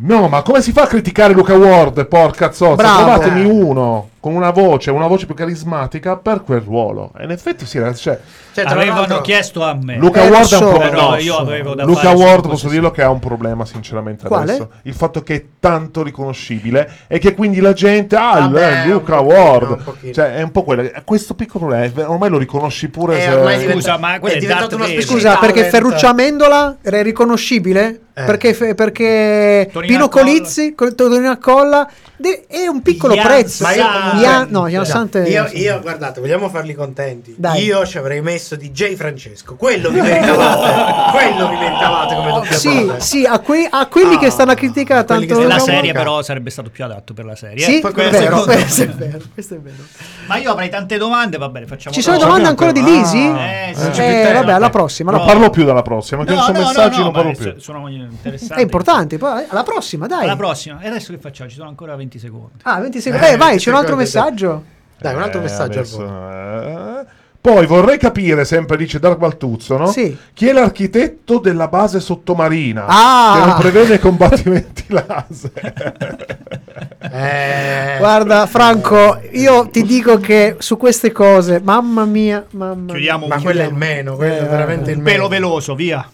No, 0.00 0.28
ma 0.28 0.42
come 0.42 0.62
si 0.62 0.70
fa 0.70 0.82
a 0.82 0.86
criticare 0.86 1.32
Luca 1.32 1.56
Ward, 1.56 2.06
porca 2.06 2.52
zozza? 2.52 2.74
Bravo. 2.76 3.02
Trovatemi 3.02 3.44
uno 3.44 4.10
con 4.20 4.34
una 4.34 4.50
voce, 4.50 4.90
una 4.90 5.06
voce 5.06 5.26
più 5.26 5.34
carismatica 5.34 6.16
per 6.16 6.42
quel 6.42 6.60
ruolo. 6.60 7.12
E 7.18 7.24
in 7.24 7.30
effetti 7.30 7.66
sì, 7.66 7.78
ragazzi, 7.78 8.02
cioè, 8.02 8.18
Cioè, 8.52 8.64
tra 8.64 8.74
Avevano 8.74 9.00
l'altro- 9.00 9.20
chiesto 9.20 9.62
a 9.62 9.74
me. 9.80 9.96
Luca 9.96 10.22
Eh, 10.24 10.28
Ward 10.28 10.50
è 10.52 10.56
un 10.56 10.68
problema. 10.68 10.90
Però 10.90 11.10
no, 11.10 11.16
io 11.18 11.32
so. 11.34 11.38
avevo 11.40 11.74
da 11.74 11.84
Luca 11.84 12.10
Ward 12.10 12.48
posso 12.48 12.68
dirlo 12.68 12.90
che 12.90 13.02
ha 13.02 13.10
un 13.10 13.20
problema 13.20 13.64
sinceramente 13.64 14.26
Quale? 14.26 14.42
adesso. 14.52 14.70
Il 14.82 14.94
fatto 14.94 15.22
che 15.22 15.34
è 15.34 15.44
tanto 15.60 16.02
riconoscibile 16.02 16.90
e 17.06 17.18
che 17.20 17.34
quindi 17.34 17.60
la 17.60 17.72
gente 17.72 18.16
ah 18.16 18.40
Vabbè, 18.40 18.82
eh, 18.84 18.88
Luca 18.88 19.20
Ward. 19.20 19.82
pochino. 19.84 20.12
Cioè 20.12 20.34
è 20.34 20.42
un 20.42 20.50
po' 20.50 20.64
quello. 20.64 20.90
Questo 21.04 21.34
piccolo 21.34 21.66
problema, 21.66 21.84
eh, 21.94 22.02
ormai 22.04 22.30
lo 22.30 22.38
riconosci 22.38 22.88
pure 22.88 23.18
Eh, 23.18 23.20
se 23.22 23.30
ormai 23.34 23.58
diventa- 23.58 23.80
Scusa, 23.80 23.98
ma 23.98 24.14
è 24.18 24.38
diventato 24.38 24.74
una 24.74 24.84
specie 24.86 25.02
Scusa, 25.06 25.36
perché. 25.36 25.64
Ferruccio 25.64 26.06
Amendola 26.08 26.78
era 26.82 27.00
riconoscibile? 27.02 28.00
Eh. 28.18 28.24
Perché, 28.24 28.52
fe- 28.52 28.74
perché 28.74 29.70
Pino. 29.72 30.08
Colizzi, 30.08 30.74
con- 30.74 30.92
Tonino 30.96 31.30
Accolla, 31.30 31.88
de- 32.16 32.46
è 32.48 32.66
un 32.66 32.82
piccolo 32.82 33.14
prezzo. 33.14 33.62
Ma 33.62 33.72
io 33.74 33.84
Ian- 34.16 34.46
no, 34.50 34.66
Ian 34.66 34.84
Sante- 34.86 35.20
io, 35.28 35.48
io, 35.52 35.80
guardate, 35.80 36.20
vogliamo 36.20 36.48
farli 36.48 36.74
contenti. 36.74 37.34
Dai. 37.36 37.64
Io 37.64 37.84
ci 37.86 37.98
avrei 37.98 38.20
messo 38.22 38.56
DJ 38.56 38.94
Francesco. 38.94 39.56
Quello 39.56 39.90
vi 39.90 40.00
meritavate. 40.00 41.10
quello 41.16 41.48
vi 41.48 41.56
meritavate 41.56 42.14
come 42.14 42.30
doppiatore. 42.32 43.00
Sì, 43.00 43.18
sì, 43.18 43.24
a, 43.24 43.38
quei- 43.40 43.66
a 43.68 43.86
quelli 43.86 44.14
Ah, 44.14 44.18
che 44.18 44.30
stanno 44.30 44.52
a 44.52 44.54
criticare 44.54 45.04
tanto 45.04 45.26
che 45.26 45.34
Luca 45.42 45.58
serie 45.58 45.92
però 45.92 46.22
sarebbe 46.22 46.50
stato 46.50 46.70
più 46.70 46.84
adatto 46.84 47.12
per 47.14 47.24
la 47.24 47.36
serie. 47.36 47.64
Sì, 47.64 47.78
eh. 47.78 47.80
poi 47.80 47.92
è 47.92 48.10
vero, 48.10 48.42
questo 48.44 48.82
è 48.82 48.88
vero, 48.88 49.18
questo 49.32 49.54
è 49.54 49.58
vero. 49.58 49.76
Ma 50.26 50.36
io 50.36 50.50
avrei 50.50 50.68
tante 50.70 50.96
domande, 50.98 51.36
va 51.38 51.48
bene, 51.48 51.66
facciamo 51.66 51.94
Ci 51.94 52.02
sono 52.02 52.18
domande 52.18 52.48
ancora 52.48 52.72
di 52.72 52.82
Lisi? 52.82 53.18
Eh, 53.18 53.74
sì, 53.74 54.00
Eh, 54.00 54.32
vabbè, 54.32 54.52
alla 54.52 54.66
eh. 54.66 54.70
prossima. 54.70 55.10
non 55.10 55.24
parlo 55.24 55.50
più 55.50 55.64
dalla 55.64 55.82
prossima, 55.82 56.24
che 56.24 56.34
No, 56.34 56.40
sono 56.42 56.52
no, 56.58 56.64
no, 56.64 56.66
messaggi 56.68 56.98
no, 56.98 57.04
non 57.04 57.12
parlo 57.12 57.32
più. 57.32 57.54
Sono 57.58 57.88
interessanti. 57.88 58.54
È 58.54 58.60
importante, 58.62 59.18
poi 59.18 59.44
alla 59.48 59.62
prossima, 59.62 60.06
dai. 60.06 60.24
Alla 60.24 60.36
prossima. 60.36 60.80
E 60.80 60.88
adesso 60.88 61.12
che 61.12 61.18
facciamo? 61.18 61.48
Ci 61.48 61.56
sono 61.56 61.68
ancora 61.68 61.96
20 61.96 62.18
secondi. 62.18 62.52
Ah, 62.62 62.80
20 62.80 63.00
secondi. 63.00 63.26
Eh, 63.26 63.36
vai, 63.36 63.58
c'è 63.58 63.70
un 63.70 63.76
altro. 63.76 63.96
Messaggio. 63.98 64.64
Dai, 64.98 65.14
un 65.14 65.22
altro 65.22 65.38
Eh, 65.40 65.42
messaggio 65.42 65.78
adesso, 65.78 66.02
eh. 66.02 67.16
Poi 67.40 67.66
vorrei 67.66 67.98
capire, 67.98 68.44
sempre 68.44 68.76
dice 68.76 68.98
Dark 68.98 69.16
Baltuzzo, 69.16 69.76
no? 69.76 69.86
Sì. 69.86 70.14
Chi 70.34 70.48
è 70.48 70.52
l'architetto 70.52 71.38
della 71.38 71.68
base 71.68 72.00
sottomarina 72.00 72.84
Ah! 72.88 73.38
che 73.38 73.46
non 73.46 73.56
prevede 73.58 73.98
combattimenti 74.00 74.84
laser? 74.92 76.36
Eh, 77.12 77.94
Guarda, 77.98 78.46
Franco, 78.46 79.20
io 79.30 79.68
ti 79.68 79.82
dico 79.84 80.18
che 80.18 80.56
su 80.58 80.76
queste 80.76 81.12
cose, 81.12 81.60
mamma 81.62 82.04
mia, 82.04 82.44
mamma 82.50 82.90
Chiudiamo 82.92 83.26
ma 83.28 83.40
quello 83.40 83.60
è 83.62 83.66
il 83.66 83.74
meno, 83.74 84.16
quello 84.16 84.34
è 84.34 84.42
Eh, 84.42 84.48
veramente 84.48 84.90
il 84.90 84.98
meno. 84.98 85.08
pelo 85.10 85.28
veloso, 85.28 85.74
via. 85.76 86.06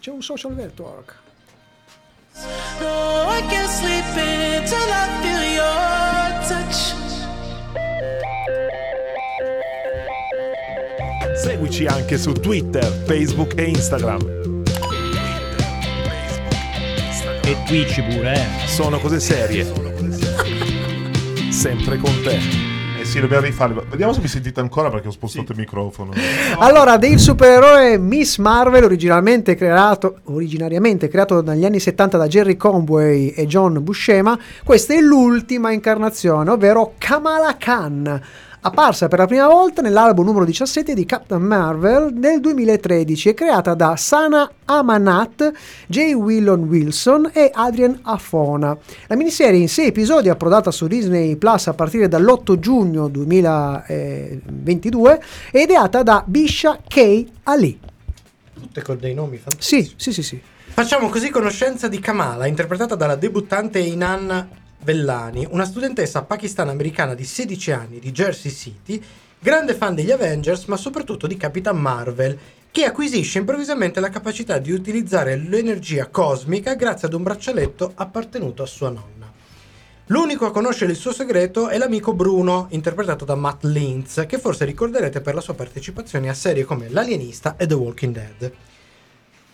C'è 0.00 0.10
un 0.10 0.22
social 0.22 0.52
network. 0.54 1.14
No, 2.80 3.30
I 3.30 3.42
can't 3.48 3.68
sleep 3.68 4.04
until 4.16 4.76
I 4.90 5.22
feel 5.22 5.54
your 5.54 6.48
touch. 6.48 6.94
Seguici 11.44 11.84
anche 11.84 12.16
su 12.16 12.32
Twitter, 12.32 12.82
Facebook 13.04 13.52
e 13.58 13.64
Instagram. 13.64 14.52
E 17.44 17.56
Twitch 17.66 18.02
pure, 18.02 18.32
eh. 18.32 18.66
Sono 18.66 18.98
cose 18.98 19.20
serie. 19.20 19.70
Sempre 21.50 21.98
con 21.98 22.18
te. 22.22 22.38
Eh 22.98 23.04
sì, 23.04 23.20
dobbiamo 23.20 23.44
rifarli. 23.44 23.78
Vediamo 23.90 24.14
se 24.14 24.22
mi 24.22 24.28
sentite 24.28 24.60
ancora 24.60 24.88
perché 24.88 25.08
ho 25.08 25.10
spostato 25.10 25.52
il 25.52 25.58
microfono. 25.58 26.12
Allora, 26.60 26.96
del 26.96 27.18
supereroe 27.18 27.98
Miss 27.98 28.38
Marvel, 28.38 28.84
originalmente 28.84 29.54
creato, 29.54 30.20
originariamente 30.24 31.08
creato 31.08 31.42
negli 31.42 31.66
anni 31.66 31.78
70 31.78 32.16
da 32.16 32.26
Jerry 32.26 32.56
Conway 32.56 33.28
e 33.28 33.46
John 33.46 33.84
Buscema, 33.84 34.38
questa 34.64 34.94
è 34.94 35.00
l'ultima 35.00 35.72
incarnazione, 35.72 36.48
ovvero 36.48 36.94
Kamala 36.96 37.54
Khan, 37.58 38.22
apparsa 38.66 39.08
per 39.08 39.18
la 39.18 39.26
prima 39.26 39.46
volta 39.46 39.82
nell'album 39.82 40.24
numero 40.24 40.46
17 40.46 40.94
di 40.94 41.04
Captain 41.04 41.42
Marvel 41.42 42.14
del 42.14 42.40
2013 42.40 43.28
e 43.28 43.34
creata 43.34 43.74
da 43.74 43.94
Sana 43.96 44.50
Amanat, 44.64 45.52
J. 45.86 46.14
Willon 46.14 46.62
Wilson 46.62 47.28
e 47.34 47.50
Adrian 47.52 47.98
Afona. 48.02 48.74
La 49.06 49.16
miniserie 49.16 49.60
in 49.60 49.68
sei 49.68 49.88
episodi 49.88 50.30
approdata 50.30 50.70
su 50.70 50.86
Disney 50.86 51.36
Plus 51.36 51.66
a 51.66 51.74
partire 51.74 52.08
dall'8 52.08 52.58
giugno 52.58 53.08
2022 53.08 55.22
è 55.50 55.58
ideata 55.58 56.02
da 56.02 56.24
Bisha 56.26 56.80
K. 56.88 57.24
Ali. 57.42 57.78
Tutte 58.54 58.82
con 58.82 58.96
dei 58.98 59.12
nomi 59.12 59.36
fantastici. 59.36 59.84
Sì, 59.84 59.92
sì, 59.96 60.14
sì, 60.14 60.22
sì. 60.22 60.40
Facciamo 60.68 61.10
così 61.10 61.28
conoscenza 61.28 61.86
di 61.86 62.00
Kamala, 62.00 62.46
interpretata 62.46 62.94
dalla 62.94 63.16
debuttante 63.16 63.78
Inan 63.78 64.62
Vellani, 64.84 65.46
una 65.50 65.64
studentessa 65.64 66.22
pakistano-americana 66.22 67.14
di 67.14 67.24
16 67.24 67.70
anni 67.72 67.98
di 67.98 68.12
Jersey 68.12 68.52
City, 68.52 69.02
grande 69.38 69.74
fan 69.74 69.94
degli 69.94 70.10
Avengers, 70.10 70.66
ma 70.66 70.76
soprattutto 70.76 71.26
di 71.26 71.38
Capitan 71.38 71.78
Marvel, 71.78 72.38
che 72.70 72.84
acquisisce 72.84 73.38
improvvisamente 73.38 73.98
la 73.98 74.10
capacità 74.10 74.58
di 74.58 74.72
utilizzare 74.72 75.36
l'energia 75.36 76.08
cosmica 76.08 76.74
grazie 76.74 77.08
ad 77.08 77.14
un 77.14 77.22
braccialetto 77.22 77.92
appartenuto 77.94 78.62
a 78.62 78.66
sua 78.66 78.90
nonna. 78.90 79.32
L'unico 80.08 80.44
a 80.44 80.50
conoscere 80.50 80.90
il 80.90 80.98
suo 80.98 81.14
segreto 81.14 81.68
è 81.68 81.78
l'amico 81.78 82.12
Bruno, 82.12 82.66
interpretato 82.70 83.24
da 83.24 83.34
Matt 83.34 83.64
Lintz, 83.64 84.24
che 84.28 84.38
forse 84.38 84.66
ricorderete 84.66 85.22
per 85.22 85.34
la 85.34 85.40
sua 85.40 85.54
partecipazione 85.54 86.28
a 86.28 86.34
serie 86.34 86.64
come 86.64 86.90
L'Alienista 86.90 87.56
e 87.56 87.66
The 87.66 87.74
Walking 87.74 88.12
Dead. 88.12 88.52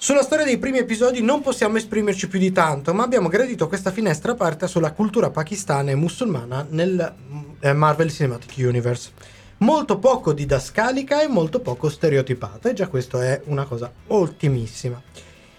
Sulla 0.02 0.22
storia 0.22 0.46
dei 0.46 0.56
primi 0.56 0.78
episodi 0.78 1.20
non 1.20 1.42
possiamo 1.42 1.76
esprimerci 1.76 2.26
più 2.26 2.38
di 2.38 2.52
tanto, 2.52 2.94
ma 2.94 3.02
abbiamo 3.02 3.28
gradito 3.28 3.68
questa 3.68 3.90
finestra 3.90 4.32
aperta 4.32 4.66
sulla 4.66 4.92
cultura 4.92 5.28
pakistana 5.28 5.90
e 5.90 5.94
musulmana 5.94 6.66
nel 6.70 7.14
eh, 7.60 7.74
Marvel 7.74 8.10
Cinematic 8.10 8.54
Universe. 8.66 9.10
Molto 9.58 9.98
poco 9.98 10.32
didascalica 10.32 11.20
e 11.20 11.28
molto 11.28 11.60
poco 11.60 11.90
stereotipata, 11.90 12.70
e 12.70 12.72
già 12.72 12.88
questo 12.88 13.20
è 13.20 13.42
una 13.44 13.66
cosa 13.66 13.92
ottimissima. 14.06 15.02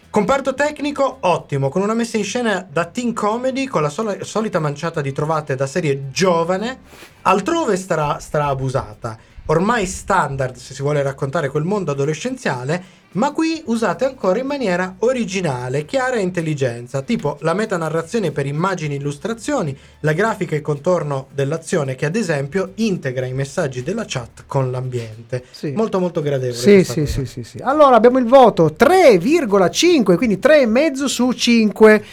Comparto 0.10 0.56
tecnico 0.56 1.17
ottimo, 1.19 1.69
con 1.69 1.84
una 1.84 1.93
messa 1.93 2.17
in 2.17 2.23
scena 2.23 2.67
da 2.67 2.86
teen 2.86 3.13
comedy 3.13 3.67
con 3.67 3.84
la 3.84 3.89
sola- 3.89 4.23
solita 4.23 4.58
manciata 4.58 5.01
di 5.01 5.12
trovate 5.12 5.54
da 5.54 5.67
serie 5.67 6.10
giovane, 6.10 6.80
altrove 7.21 7.77
starà, 7.77 8.17
starà 8.17 8.47
abusata, 8.47 9.19
ormai 9.45 9.86
standard 9.86 10.56
se 10.56 10.73
si 10.73 10.82
vuole 10.82 11.04
raccontare 11.04 11.49
quel 11.49 11.63
mondo 11.63 11.91
adolescenziale, 11.91 13.00
ma 13.13 13.32
qui 13.32 13.62
usate 13.65 14.06
ancora 14.06 14.39
in 14.39 14.45
maniera 14.45 14.95
originale, 15.00 15.86
chiara 15.86 16.15
e 16.15 16.21
intelligenza, 16.21 17.02
tipo 17.02 17.38
la 17.41 17.54
metanarrazione 17.54 18.32
per 18.32 18.45
immagini 18.45 18.95
e 18.95 18.97
illustrazioni, 18.97 19.78
la 20.02 20.13
grafica 20.13 20.56
e 20.56 20.62
contorno 20.62 21.28
dell'azione 21.34 21.95
che 21.95 22.06
ad 22.06 22.15
esempio 22.15 22.71
integra 22.76 23.26
i 23.26 23.34
messaggi 23.34 23.84
della 23.84 24.06
chat 24.08 24.43
con 24.47 24.71
l'ambiente. 24.71 25.43
Sì. 25.52 25.71
Molto 25.71 26.00
molto 26.00 26.21
gradevole. 26.21 26.58
Sì, 26.58 26.84
sì, 26.84 27.06
sì, 27.06 27.26
sì, 27.26 27.43
sì. 27.43 27.60
Allora 27.62 27.95
abbiamo 27.95 28.17
il 28.17 28.26
voto 28.26 28.76
3,5, 28.78 30.15
quindi 30.15 30.38
3,5 30.38 31.06
su 31.06 31.32
5. 31.32 32.06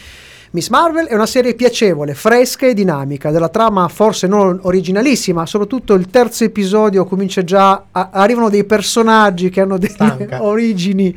Miss 0.51 0.69
Marvel 0.69 1.05
è 1.05 1.13
una 1.13 1.27
serie 1.27 1.53
piacevole, 1.53 2.15
fresca 2.15 2.65
e 2.65 2.73
dinamica, 2.73 3.29
della 3.29 3.49
trama 3.49 3.87
forse 3.87 4.25
non 4.25 4.59
originalissima, 4.63 5.45
soprattutto 5.45 5.93
il 5.93 6.09
terzo 6.09 6.43
episodio 6.43 7.05
comincia 7.05 7.43
già, 7.43 7.83
a- 7.91 8.09
arrivano 8.11 8.49
dei 8.49 8.63
personaggi 8.63 9.49
che 9.49 9.61
hanno 9.61 9.77
delle 9.77 9.93
Stanca. 9.93 10.41
origini 10.43 11.15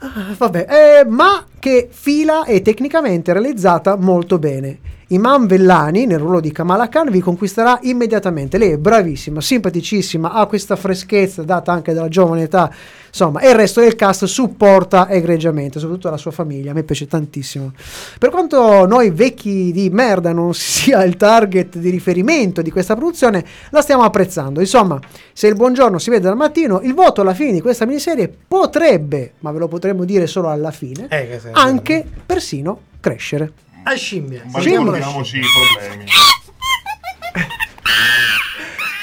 Ah, 0.00 0.32
vabbè, 0.36 0.66
eh, 1.00 1.04
ma 1.08 1.44
che 1.58 1.88
fila 1.90 2.44
e 2.44 2.62
tecnicamente 2.62 3.32
realizzata 3.32 3.96
molto 3.96 4.38
bene. 4.38 4.96
Imam 5.10 5.46
Vellani, 5.46 6.04
nel 6.04 6.18
ruolo 6.18 6.38
di 6.38 6.52
Kamala 6.52 6.90
Khan, 6.90 7.10
vi 7.10 7.20
conquisterà 7.20 7.78
immediatamente. 7.82 8.58
Lei 8.58 8.72
è 8.72 8.76
bravissima, 8.76 9.40
simpaticissima, 9.40 10.32
ha 10.32 10.44
questa 10.44 10.76
freschezza 10.76 11.42
data 11.44 11.72
anche 11.72 11.94
dalla 11.94 12.08
giovane 12.08 12.42
età, 12.42 12.70
insomma, 13.06 13.40
e 13.40 13.48
il 13.48 13.54
resto 13.54 13.80
del 13.80 13.96
cast 13.96 14.26
supporta 14.26 15.08
egregiamente, 15.08 15.78
soprattutto 15.78 16.10
la 16.10 16.18
sua 16.18 16.30
famiglia. 16.30 16.72
A 16.72 16.74
me 16.74 16.82
piace 16.82 17.06
tantissimo. 17.06 17.72
Per 18.18 18.28
quanto 18.28 18.84
noi 18.84 19.08
vecchi 19.08 19.72
di 19.72 19.88
merda 19.88 20.34
non 20.34 20.52
sia 20.52 21.02
il 21.04 21.16
target 21.16 21.78
di 21.78 21.88
riferimento 21.88 22.60
di 22.60 22.70
questa 22.70 22.94
produzione, 22.94 23.42
la 23.70 23.80
stiamo 23.80 24.02
apprezzando. 24.02 24.60
Insomma, 24.60 25.00
se 25.32 25.46
il 25.46 25.54
buongiorno 25.54 25.98
si 25.98 26.10
vede 26.10 26.24
dal 26.24 26.36
mattino, 26.36 26.80
il 26.82 26.92
voto 26.92 27.22
alla 27.22 27.32
fine 27.32 27.52
di 27.52 27.62
questa 27.62 27.86
miniserie 27.86 28.30
potrebbe, 28.46 29.32
ma 29.38 29.52
ve 29.52 29.58
lo 29.58 29.68
potremmo 29.68 30.04
dire 30.04 30.26
solo 30.26 30.50
alla 30.50 30.70
fine, 30.70 31.06
Eh, 31.08 31.40
se- 31.54 31.60
anche 31.60 32.04
persino 32.26 32.80
crescere. 33.00 33.52
A 33.84 33.94
scimmia. 33.94 34.42
Ma 34.46 34.58
ricordiamoci 34.58 35.38
i 35.38 35.42
problemi. 35.74 36.04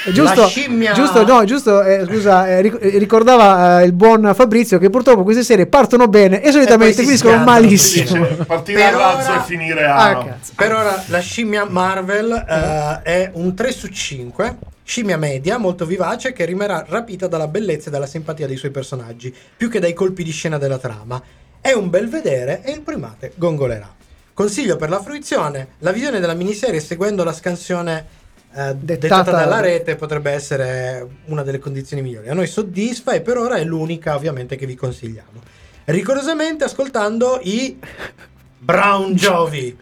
Eh, 0.08 0.12
Giusto, 0.12 0.42
La 0.42 0.46
scimmia- 0.46 0.92
giusto, 0.92 1.24
no, 1.24 1.42
giusto, 1.44 1.82
eh, 1.82 2.04
scusa, 2.08 2.46
eh, 2.48 2.72
eh, 2.80 2.98
ricordava 2.98 3.80
eh, 3.80 3.86
il 3.86 3.92
buon 3.92 4.30
Fabrizio 4.36 4.78
che 4.78 4.88
purtroppo 4.88 5.24
queste 5.24 5.42
serie 5.42 5.66
partono 5.66 6.06
bene 6.06 6.42
e 6.42 6.52
solitamente 6.52 7.02
finiscono 7.02 7.42
malissimo. 7.42 8.24
Dice, 8.24 8.44
partire 8.44 8.84
a 8.84 8.90
Per 8.90 8.98
razzo 8.98 9.30
ora- 9.32 9.40
e 9.40 9.44
finire 9.44 9.84
a... 9.84 9.96
Ah. 10.10 10.36
Per 10.54 10.72
ora 10.72 11.02
la 11.08 11.18
scimmia 11.18 11.64
Marvel 11.68 12.30
eh, 12.30 13.02
è 13.02 13.30
un 13.34 13.52
3 13.56 13.72
su 13.72 13.88
5. 13.88 14.56
Scimmia 14.84 15.16
media, 15.16 15.58
molto 15.58 15.84
vivace, 15.84 16.32
che 16.32 16.44
rimarrà 16.44 16.84
rapita 16.88 17.26
dalla 17.26 17.48
bellezza 17.48 17.88
e 17.88 17.90
dalla 17.90 18.06
simpatia 18.06 18.46
dei 18.46 18.56
suoi 18.56 18.70
personaggi, 18.70 19.34
più 19.56 19.68
che 19.68 19.80
dai 19.80 19.92
colpi 19.92 20.22
di 20.22 20.30
scena 20.30 20.56
della 20.58 20.78
trama. 20.78 21.20
È 21.66 21.72
un 21.72 21.90
bel 21.90 22.08
vedere 22.08 22.62
e 22.62 22.70
il 22.70 22.80
primate 22.82 23.32
gongolerà. 23.34 23.92
Consiglio 24.32 24.76
per 24.76 24.88
la 24.88 25.02
fruizione, 25.02 25.70
la 25.78 25.90
visione 25.90 26.20
della 26.20 26.34
miniserie 26.34 26.78
seguendo 26.78 27.24
la 27.24 27.32
scansione 27.32 28.06
eh, 28.54 28.72
dettata 28.76 29.22
Dettata- 29.22 29.30
dalla 29.32 29.58
rete 29.58 29.96
potrebbe 29.96 30.30
essere 30.30 31.04
una 31.24 31.42
delle 31.42 31.58
condizioni 31.58 32.02
migliori. 32.02 32.28
A 32.28 32.34
noi 32.34 32.46
soddisfa 32.46 33.14
e 33.14 33.20
per 33.20 33.38
ora 33.38 33.56
è 33.56 33.64
l'unica 33.64 34.14
ovviamente 34.14 34.54
che 34.54 34.64
vi 34.64 34.76
consigliamo. 34.76 35.42
Rigorosamente 35.86 36.62
ascoltando 36.62 37.40
i 37.42 37.76
Brown 38.58 39.14
Jovi. 39.14 39.76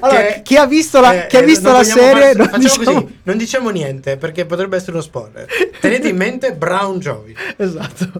Allora, 0.00 0.20
Che- 0.22 0.40
chi 0.42 0.56
ha 0.56 0.66
visto 0.66 1.00
la, 1.00 1.24
eh, 1.24 1.26
chi 1.28 1.36
ha 1.36 1.40
eh, 1.40 1.44
visto 1.44 1.70
la 1.70 1.84
serie, 1.84 2.32
far- 2.34 2.50
non 2.50 2.60
diciamo- 2.60 2.84
così, 3.00 3.18
non 3.22 3.36
diciamo 3.36 3.70
niente 3.70 4.16
perché 4.16 4.44
potrebbe 4.44 4.76
essere 4.76 4.92
uno 4.92 5.00
spoiler. 5.02 5.46
Tenete 5.80 6.08
in 6.08 6.16
mente 6.16 6.52
Brown 6.54 6.98
Jovi. 6.98 7.34
Esatto. 7.56 8.10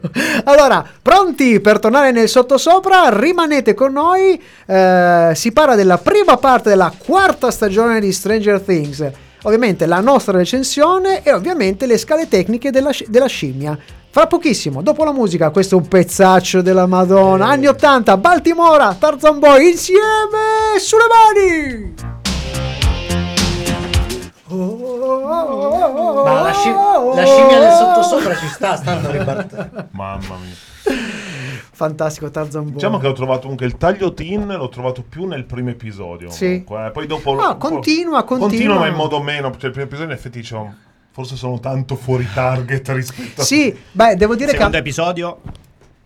Allora, 0.45 0.85
pronti 1.03 1.61
per 1.61 1.79
tornare 1.81 2.13
nel 2.13 2.29
sottosopra? 2.29 3.09
Rimanete 3.11 3.75
con 3.75 3.93
noi. 3.93 4.41
eh, 4.67 5.33
si 5.35 5.53
parla 5.53 5.75
della 5.75 5.99
prima 5.99 6.37
parte 6.37 6.69
della 6.69 6.93
quarta 6.97 7.51
stagione 7.51 8.01
di 8.01 8.13
Stranger 8.13 8.61
Things. 8.61 9.11
Ovviamente 9.43 9.87
la 9.87 10.01
nostra 10.01 10.37
recensione 10.37 11.23
e 11.23 11.33
ovviamente 11.33 11.87
le 11.87 11.97
scale 11.97 12.29
tecniche 12.29 12.71
della, 12.71 12.91
della 13.07 13.27
scimmia. 13.27 13.79
Fra 14.11 14.27
pochissimo, 14.27 14.83
dopo 14.83 15.05
la 15.05 15.13
musica, 15.13 15.51
questo 15.51 15.77
è 15.77 15.79
un 15.79 15.87
pezzaccio 15.87 16.63
della 16.63 16.87
Madonna. 16.87 17.47
Eh. 17.49 17.53
Anni 17.53 17.67
80, 17.67 18.17
Baltimora, 18.17 18.95
Tarzan 18.95 19.39
Boy 19.39 19.71
insieme 19.71 20.79
sulle 20.79 21.05
mani. 21.35 21.95
Ma 26.25 26.41
la, 26.43 26.53
sci- 26.53 26.71
la 26.71 27.25
scimmia 27.27 27.59
del 27.59 27.73
sottosopra 27.73 28.35
ci 28.35 28.47
sta, 28.49 28.77
stanno 28.77 29.11
ribattendo. 29.11 29.89
Mamma 29.91 30.37
mia. 30.37 30.97
Fantastico 31.71 32.31
Tarzan 32.31 32.65
Boy. 32.65 32.73
Diciamo 32.73 32.99
che 32.99 33.07
ho 33.07 33.13
trovato 33.13 33.49
anche 33.49 33.67
il 33.67 33.77
taglio 33.77 34.15
tin, 34.15 34.47
l'ho 34.47 34.69
trovato 34.71 35.05
più 35.07 35.27
nel 35.27 35.45
primo 35.45 35.69
episodio. 35.69 36.31
Sì. 36.31 36.65
comunque, 36.65 36.87
eh. 36.87 36.91
Poi 36.93 37.07
dopo... 37.07 37.31
Un 37.33 37.37
po'- 37.37 37.57
continua, 37.57 38.25
continua. 38.25 38.49
Continua, 38.49 38.79
ma 38.79 38.87
in 38.87 38.95
modo 38.95 39.21
meno. 39.23 39.51
Cioè, 39.51 39.67
il 39.67 39.71
primo 39.71 39.85
episodio 39.85 40.07
in 40.07 40.19
effetti 40.19 40.39
diciamo, 40.39 40.75
forse 41.19 41.35
sono 41.35 41.59
tanto 41.59 41.97
fuori 41.97 42.25
target 42.33 42.89
rispetto 42.91 43.41
a... 43.41 43.45
Sì, 43.45 43.77
beh, 43.91 44.15
devo 44.15 44.37
dire 44.37 44.53
secondo 44.53 44.71
che... 44.75 44.79
episodio 44.79 45.41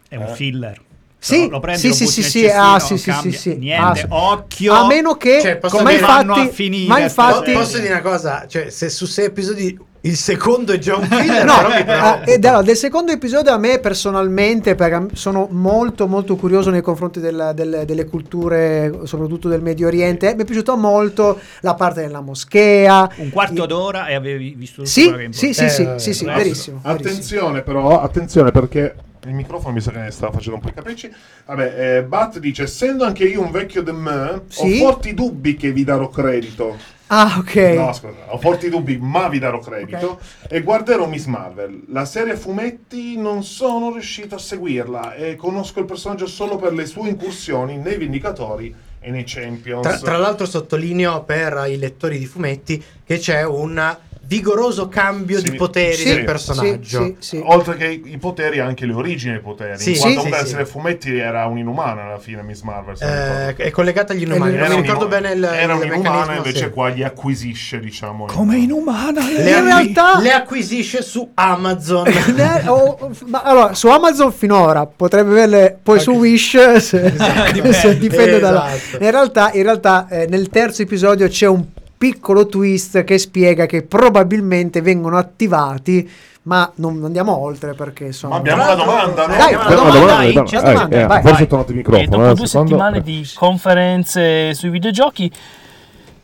è 0.09 0.15
Eh. 0.15 0.17
un 0.17 0.29
filler. 0.29 0.81
Sì, 1.25 1.49
lo 1.49 1.61
prendi, 1.61 1.81
sì, 1.81 1.89
lo 1.89 1.95
sì, 1.95 2.05
butti 2.05 2.23
sì, 2.23 2.29
sì, 2.31 2.41
cestino, 2.41 2.63
ah, 2.75 2.79
sì, 2.81 2.89
non 2.91 2.99
sì, 2.99 3.13
sì, 3.31 3.39
sì. 3.39 3.55
Niente, 3.57 3.85
Ah, 3.85 3.95
sì. 3.95 4.07
occhio. 4.09 4.73
A 4.75 4.87
meno 4.87 5.15
che, 5.17 5.39
Cioè, 5.41 5.59
dire- 5.61 5.99
vanno 6.01 6.33
a 6.35 6.39
infatti, 6.41 6.53
finire 6.55 6.89
ma 6.89 6.99
infatti, 6.99 7.53
Po- 7.53 7.59
Posso 7.61 7.79
dire 7.79 7.93
una 7.93 8.03
cosa? 8.03 8.45
Cioè, 8.49 8.71
se 8.71 8.89
su 8.89 9.07
sei 9.07 9.27
episodi 9.27 9.79
il 10.05 10.17
secondo 10.17 10.73
è 10.73 10.79
già 10.79 10.97
un 10.97 11.05
filler, 11.07 11.45
no, 11.45 11.55
però 11.87 12.23
eh, 12.25 12.33
ed 12.33 12.45
allora, 12.45 12.63
del 12.63 12.75
secondo 12.77 13.13
episodio 13.13 13.53
a 13.53 13.57
me 13.57 13.79
personalmente, 13.79 14.75
perché 14.75 15.15
sono 15.15 15.47
molto 15.53 16.09
molto 16.09 16.35
curioso 16.35 16.71
nei 16.71 16.81
confronti 16.83 17.21
del- 17.21 17.53
del- 17.55 17.85
delle 17.87 18.05
culture, 18.07 18.93
soprattutto 19.05 19.49
del 19.49 19.63
Medio 19.63 19.87
Oriente, 19.87 20.35
mi 20.35 20.43
è 20.43 20.45
piaciuta 20.45 20.75
molto 20.75 21.39
la 21.61 21.75
parte 21.75 22.01
della 22.01 22.21
moschea. 22.21 23.09
Un 23.19 23.31
quarto 23.31 23.63
I- 23.63 23.67
d'ora 23.69 24.07
e 24.09 24.15
avevi 24.15 24.55
visto 24.57 24.79
tutto 24.83 24.89
Sì, 24.89 25.03
quello 25.05 25.19
che 25.19 25.25
è 25.27 25.29
sì, 25.33 25.53
sì, 25.55 25.63
importante. 25.65 25.99
sì, 26.01 26.13
sì, 26.13 26.19
sì, 26.19 26.25
Eh, 26.25 26.27
verissimo, 26.35 26.81
verissimo. 26.83 26.83
Attenzione 26.83 27.63
però, 27.63 28.01
attenzione 28.03 28.51
perché 28.51 28.95
il 29.25 29.35
microfono 29.35 29.75
mi 29.75 29.81
sa 29.81 29.91
che 29.93 29.99
ne 29.99 30.11
sta 30.11 30.31
facendo 30.31 30.57
un 30.57 30.61
po' 30.63 30.69
i 30.69 30.75
capricci. 30.75 31.13
Vabbè, 31.47 31.97
eh, 31.99 32.03
Bat 32.03 32.39
dice, 32.39 32.65
essendo 32.65 33.05
anche 33.05 33.25
io 33.25 33.41
un 33.41 33.51
vecchio 33.51 33.83
de 33.83 33.93
me, 33.93 34.43
Sì? 34.49 34.81
ho 34.81 34.85
forti 34.91 35.15
dubbi 35.15 35.57
che 35.57 35.73
vi 35.73 35.85
darò 35.85 36.09
credito. 36.09 36.77
Ah, 37.09 37.37
ok. 37.39 37.55
No, 37.77 37.93
scusa, 37.93 38.15
ho 38.29 38.39
forti 38.39 38.71
dubbi, 38.71 38.97
ma 38.99 39.29
vi 39.29 39.39
darò 39.39 39.59
credito. 39.59 40.19
E 40.49 40.63
guarderò 40.63 41.07
Miss 41.07 41.27
Marvel. 41.27 41.83
La 41.89 42.07
serie 42.07 42.37
fumetti 42.37 43.19
non 43.19 43.45
sono 43.45 43.93
riuscito 43.93 44.35
a 44.37 44.39
seguirla 44.39 45.15
e 45.15 45.37
conosco 45.37 45.79
il 45.81 45.85
personaggio 45.85 46.27
solo 46.27 46.57
per 46.57 46.73
le 46.73 46.87
sue 46.87 47.11
incursioni 47.11 47.77
nei 47.77 47.99
Vendicatori 47.99 48.75
e 48.99 49.11
nei 49.11 49.25
Champions. 49.27 49.83
Tra, 49.83 49.99
tra 49.99 50.17
l'altro 50.17 50.47
sottolineo 50.47 51.23
per 51.25 51.67
i 51.69 51.77
lettori 51.77 52.19
di 52.19 52.25
fumetti 52.25 52.83
che 53.05 53.19
c'è 53.19 53.45
un 53.45 53.97
vigoroso 54.25 54.89
cambio 54.89 55.39
Sì, 55.39 55.51
di 55.51 55.57
poteri 55.57 55.95
sì, 55.97 56.15
del 56.15 56.25
personaggio. 56.25 57.05
Sì, 57.05 57.17
sì. 57.19 57.43
Oltre 57.45 57.77
che 57.77 57.87
i 57.87 58.17
poteri, 58.19 58.61
anche 58.61 58.87
le 58.87 58.93
origini 58.95 59.33
dei 59.33 59.43
poteri. 59.43 59.79
Sì, 59.79 59.93
in 59.93 59.99
quanto 59.99 60.21
sì, 60.23 60.47
serie 60.47 60.65
fumetti 60.67 61.17
era 61.17 61.47
un'inumana 61.47 62.05
alla 62.05 62.19
fine, 62.19 62.43
Miss 62.43 62.63
Marvel. 62.63 62.97
Eh, 63.01 63.57
è 63.57 63.71
collegata 63.71 64.13
agli 64.13 64.23
inumani. 64.23 64.55
Era 64.55 64.69
Non 64.69 64.77
mi 64.77 64.83
ricordo 64.83 65.09
bene 65.09 65.33
il, 65.33 65.45
era 65.45 65.75
un'inumana, 65.75 66.37
invece 66.37 66.65
sì. 66.65 66.71
qua 66.71 66.91
gli 66.91 67.03
acquisisce, 67.03 67.81
diciamo. 67.81 68.27
Come 68.27 68.57
inumana. 68.59 69.21
le, 69.29 69.51
In 69.51 69.65
realtà- 69.65 70.19
le 70.21 70.33
acquisisce 70.33 71.03
su 71.03 71.31
Amazon. 71.35 72.11
Oh, 72.65 73.11
ma 73.27 73.43
allora 73.43 73.75
su 73.75 73.89
Amazon 73.89 74.33
finora 74.33 74.87
potrebbe 74.87 75.31
averle 75.31 75.79
poi 75.83 75.99
su 76.01 76.13
Wish 76.13 76.77
se, 76.77 77.11
Dipende. 77.53 77.73
se 77.73 77.99
dipende 77.99 78.39
dalla 78.39 78.73
Esatto. 78.75 79.03
in 79.05 79.11
realtà, 79.11 79.51
in 79.53 79.63
realtà 79.63 80.07
eh, 80.09 80.27
nel 80.29 80.49
terzo 80.49 80.83
episodio 80.83 81.27
c'è 81.29 81.47
un 81.47 81.65
piccolo 82.03 82.47
twist 82.47 83.05
che 83.05 83.17
spiega 83.17 83.65
che 83.67 83.83
probabilmente 83.85 84.81
vengono 84.81 85.17
attivati 85.19 86.11
ma 86.43 86.69
non 86.79 87.01
andiamo 87.05 87.37
oltre 87.39 87.75
perché 87.75 88.03
Ma 88.03 88.09
insomma 88.09 88.35
abbiamo 88.35 88.65
una 88.65 88.75
domanda, 88.75 89.27
no? 89.29 89.37
Dai, 89.37 89.55
una 89.55 89.63
domanda, 89.69 89.99
domanda, 90.01 90.15
dai, 90.17 90.33
dai, 90.33 90.45
c'è 90.45 90.57
eh, 90.57 90.59
una 90.59 90.73
domanda, 90.73 90.97
eh, 91.01 91.07
vai. 91.07 91.23
forse 91.23 91.43
è 91.45 91.47
tornato 91.47 91.71
il 91.71 91.77
E 91.77 91.79
microfono. 91.79 92.11
dopo 92.11 92.23
eh, 92.31 92.35
due 92.35 92.47
secondo- 92.49 92.69
settimane 92.71 93.01
di 93.03 93.31
conferenze 93.35 94.55
sui 94.55 94.71
videogiochi, 94.71 95.33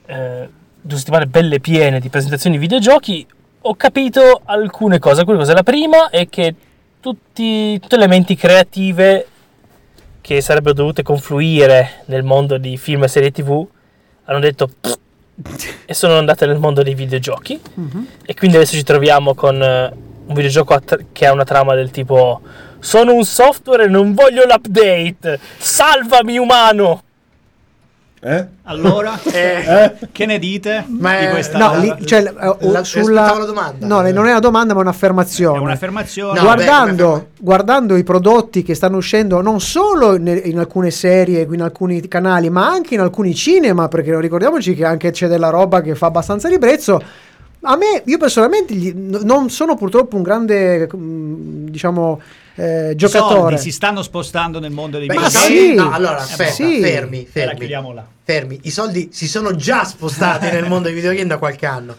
eh, 0.07 0.49
due 0.81 0.99
settimane 0.99 1.26
belle 1.26 1.61
piene 1.61 2.01
di 2.01 2.09
presentazioni 2.09 2.57
di 2.57 2.61
videogiochi, 2.61 3.24
ho 3.61 3.74
capito 3.76 4.41
alcune 4.47 4.99
cose. 4.99 5.20
Alcune 5.20 5.39
cose. 5.39 5.53
La 5.53 5.62
prima 5.62 6.11
è 6.11 6.29
che 6.29 6.53
tutti, 6.99 7.79
tutte 7.79 7.97
le 7.97 8.09
menti 8.09 8.35
creative 8.35 9.26
che 10.20 10.41
sarebbero 10.41 10.74
dovute 10.74 11.05
confluire 11.05 12.03
nel 12.07 12.24
mondo 12.24 12.59
di 12.59 12.76
film 12.76 13.05
e 13.05 13.09
serie 13.09 13.31
tv 13.31 13.64
hanno 14.24 14.41
detto 14.41 14.66
"Pff", 14.66 14.97
e 15.84 15.95
sono 15.95 16.18
andate 16.18 16.47
nel 16.47 16.59
mondo 16.59 16.82
dei 16.82 16.95
videogiochi. 16.95 17.61
Mhm. 17.74 18.07
E 18.24 18.34
quindi 18.34 18.57
adesso 18.57 18.74
ci 18.74 18.82
troviamo 18.82 19.34
con 19.34 19.62
eh, 19.62 19.93
un 20.26 20.34
videogioco 20.34 20.78
che 21.12 21.26
ha 21.26 21.32
una 21.32 21.45
trama 21.45 21.74
del 21.74 21.91
tipo 21.91 22.41
Sono 22.80 23.14
un 23.14 23.24
software 23.24 23.84
e 23.84 23.89
non 23.89 24.14
voglio 24.14 24.45
l'update. 24.45 25.39
Salvami 25.57 26.39
umano. 26.39 27.03
Eh? 28.20 28.46
Allora, 28.64 29.16
Eh, 29.30 29.94
che 30.10 30.26
ne 30.26 30.38
dite 30.38 30.84
Ma 30.88 31.18
di 31.20 31.28
questa 31.28 31.58
no, 31.58 31.78
lì, 31.78 31.94
cioè, 32.04 32.20
eh, 32.20 32.68
la- 32.70 32.82
sulla 32.82 33.36
la 33.36 33.44
domanda. 33.44 33.86
no 33.86 34.00
non 34.00 34.26
è 34.26 34.30
una 34.30 34.40
domanda 34.40 34.74
ma 34.74 34.80
è 34.80 34.82
un'affermazione 34.82 35.58
un'affermazione? 35.58 36.38
No, 36.38 36.44
guardando, 36.44 37.12
beh, 37.12 37.42
guardando 37.42 37.96
i 37.96 38.02
prodotti 38.02 38.62
che 38.64 38.74
stanno 38.74 38.96
uscendo 38.96 39.40
non 39.40 39.60
solo 39.60 40.16
in, 40.16 40.40
in 40.44 40.58
alcune 40.58 40.90
serie, 40.90 41.46
in 41.48 41.62
alcuni 41.62 42.06
canali, 42.08 42.50
ma 42.50 42.68
anche 42.68 42.94
in 42.94 43.00
alcuni 43.00 43.34
cinema, 43.34 43.86
perché 43.88 44.18
ricordiamoci 44.20 44.74
che 44.74 44.84
anche 44.84 45.10
c'è 45.12 45.28
della 45.28 45.50
roba 45.50 45.80
che 45.80 45.94
fa 45.94 46.06
abbastanza 46.06 46.48
ribrezzo. 46.48 47.00
A 47.62 47.76
me, 47.76 48.02
io 48.04 48.18
personalmente 48.18 48.74
non 48.94 49.50
sono 49.50 49.76
purtroppo 49.76 50.16
un 50.16 50.22
grande, 50.22 50.88
mm, 50.94 51.66
diciamo, 51.68 52.20
eh, 52.59 52.90
I 52.90 52.94
giocatore. 52.96 53.38
soldi 53.38 53.59
si 53.59 53.70
stanno 53.72 54.02
spostando 54.02 54.59
nel 54.59 54.70
mondo 54.72 54.98
dei 54.98 55.06
Beh, 55.06 55.14
Ma 55.14 55.20
i 55.22 55.24
videogiochi. 55.26 55.54
sì. 55.68 55.74
no, 55.74 55.90
allora 55.92 56.18
Eh, 56.18 56.22
aspetta, 56.22 56.52
sì. 56.52 56.80
fermi, 56.80 57.26
fermi. 57.30 58.04
fermi. 58.24 58.61
I 58.62 58.70
soldi 58.70 59.09
si 59.12 59.28
sono 59.28 59.54
già 59.54 59.84
spostati 59.84 60.50
nel 60.50 60.66
mondo 60.68 60.88
dei 60.88 60.94
videogame 60.94 61.28
da 61.28 61.38
qualche 61.38 61.66
anno. 61.66 61.94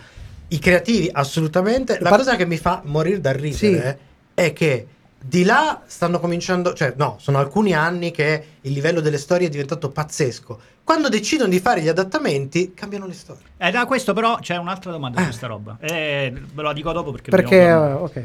I 0.49 0.60
creativi, 0.60 1.10
assolutamente. 1.12 1.97
La 2.01 2.10
Par- 2.10 2.20
cosa 2.20 2.36
che 2.36 2.45
mi 2.45 2.57
fa 2.57 2.82
morire 2.86 3.22
da 3.22 3.32
ridere 3.32 3.99
è 4.34 4.51
che 4.53 4.88
di 5.22 5.43
là 5.43 5.82
stanno 5.86 6.20
cominciando, 6.20 6.74
cioè 6.74 6.93
no, 6.97 7.18
sono 7.20 7.38
alcuni 7.39 7.74
anni 7.74 8.10
che 8.12 8.43
il 8.62 8.72
livello 8.72 8.99
delle 9.01 9.18
storie 9.18 9.47
è 9.47 9.49
diventato 9.49 9.89
pazzesco. 9.89 10.60
Quando 10.84 11.07
decidono 11.10 11.49
di 11.49 11.60
fare 11.60 11.82
gli 11.82 11.88
adattamenti, 11.88 12.74
cambiano 12.74 13.05
le 13.05 13.14
storie. 13.14 13.43
Eh, 13.57 13.70
da 13.70 13.86
questo 13.86 14.14
però 14.14 14.38
c'è 14.39 14.57
un'altra 14.57 14.89
domanda 14.91 15.20
su 15.20 15.26
questa 15.26 15.45
roba. 15.47 15.78
Eh, 15.80 16.34
ve 16.53 16.62
la 16.64 16.74
dico 16.74 16.91
dopo 16.93 17.12
perché... 17.12 17.30
Perché, 17.30 17.62
eh, 17.62 17.74
ok. 17.74 18.24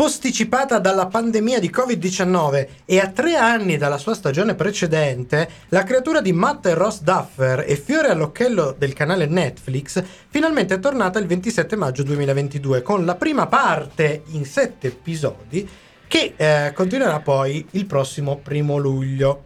Posticipata 0.00 0.78
dalla 0.78 1.08
pandemia 1.08 1.58
di 1.58 1.68
Covid-19 1.68 2.68
e 2.86 2.98
a 2.98 3.08
tre 3.08 3.36
anni 3.36 3.76
dalla 3.76 3.98
sua 3.98 4.14
stagione 4.14 4.54
precedente, 4.54 5.46
la 5.68 5.82
creatura 5.82 6.22
di 6.22 6.32
Matt 6.32 6.64
e 6.64 6.72
Ross 6.72 7.02
Duffer 7.02 7.66
e 7.68 7.76
fiore 7.76 8.08
all'occhiello 8.08 8.74
del 8.78 8.94
canale 8.94 9.26
Netflix 9.26 10.02
finalmente 10.30 10.72
è 10.72 10.80
tornata 10.80 11.18
il 11.18 11.26
27 11.26 11.76
maggio 11.76 12.02
2022 12.04 12.80
con 12.80 13.04
la 13.04 13.14
prima 13.14 13.46
parte 13.46 14.22
in 14.28 14.46
sette 14.46 14.86
episodi 14.86 15.68
che 16.08 16.32
eh, 16.34 16.72
continuerà 16.74 17.20
poi 17.20 17.66
il 17.72 17.84
prossimo 17.84 18.38
primo 18.38 18.78
luglio. 18.78 19.44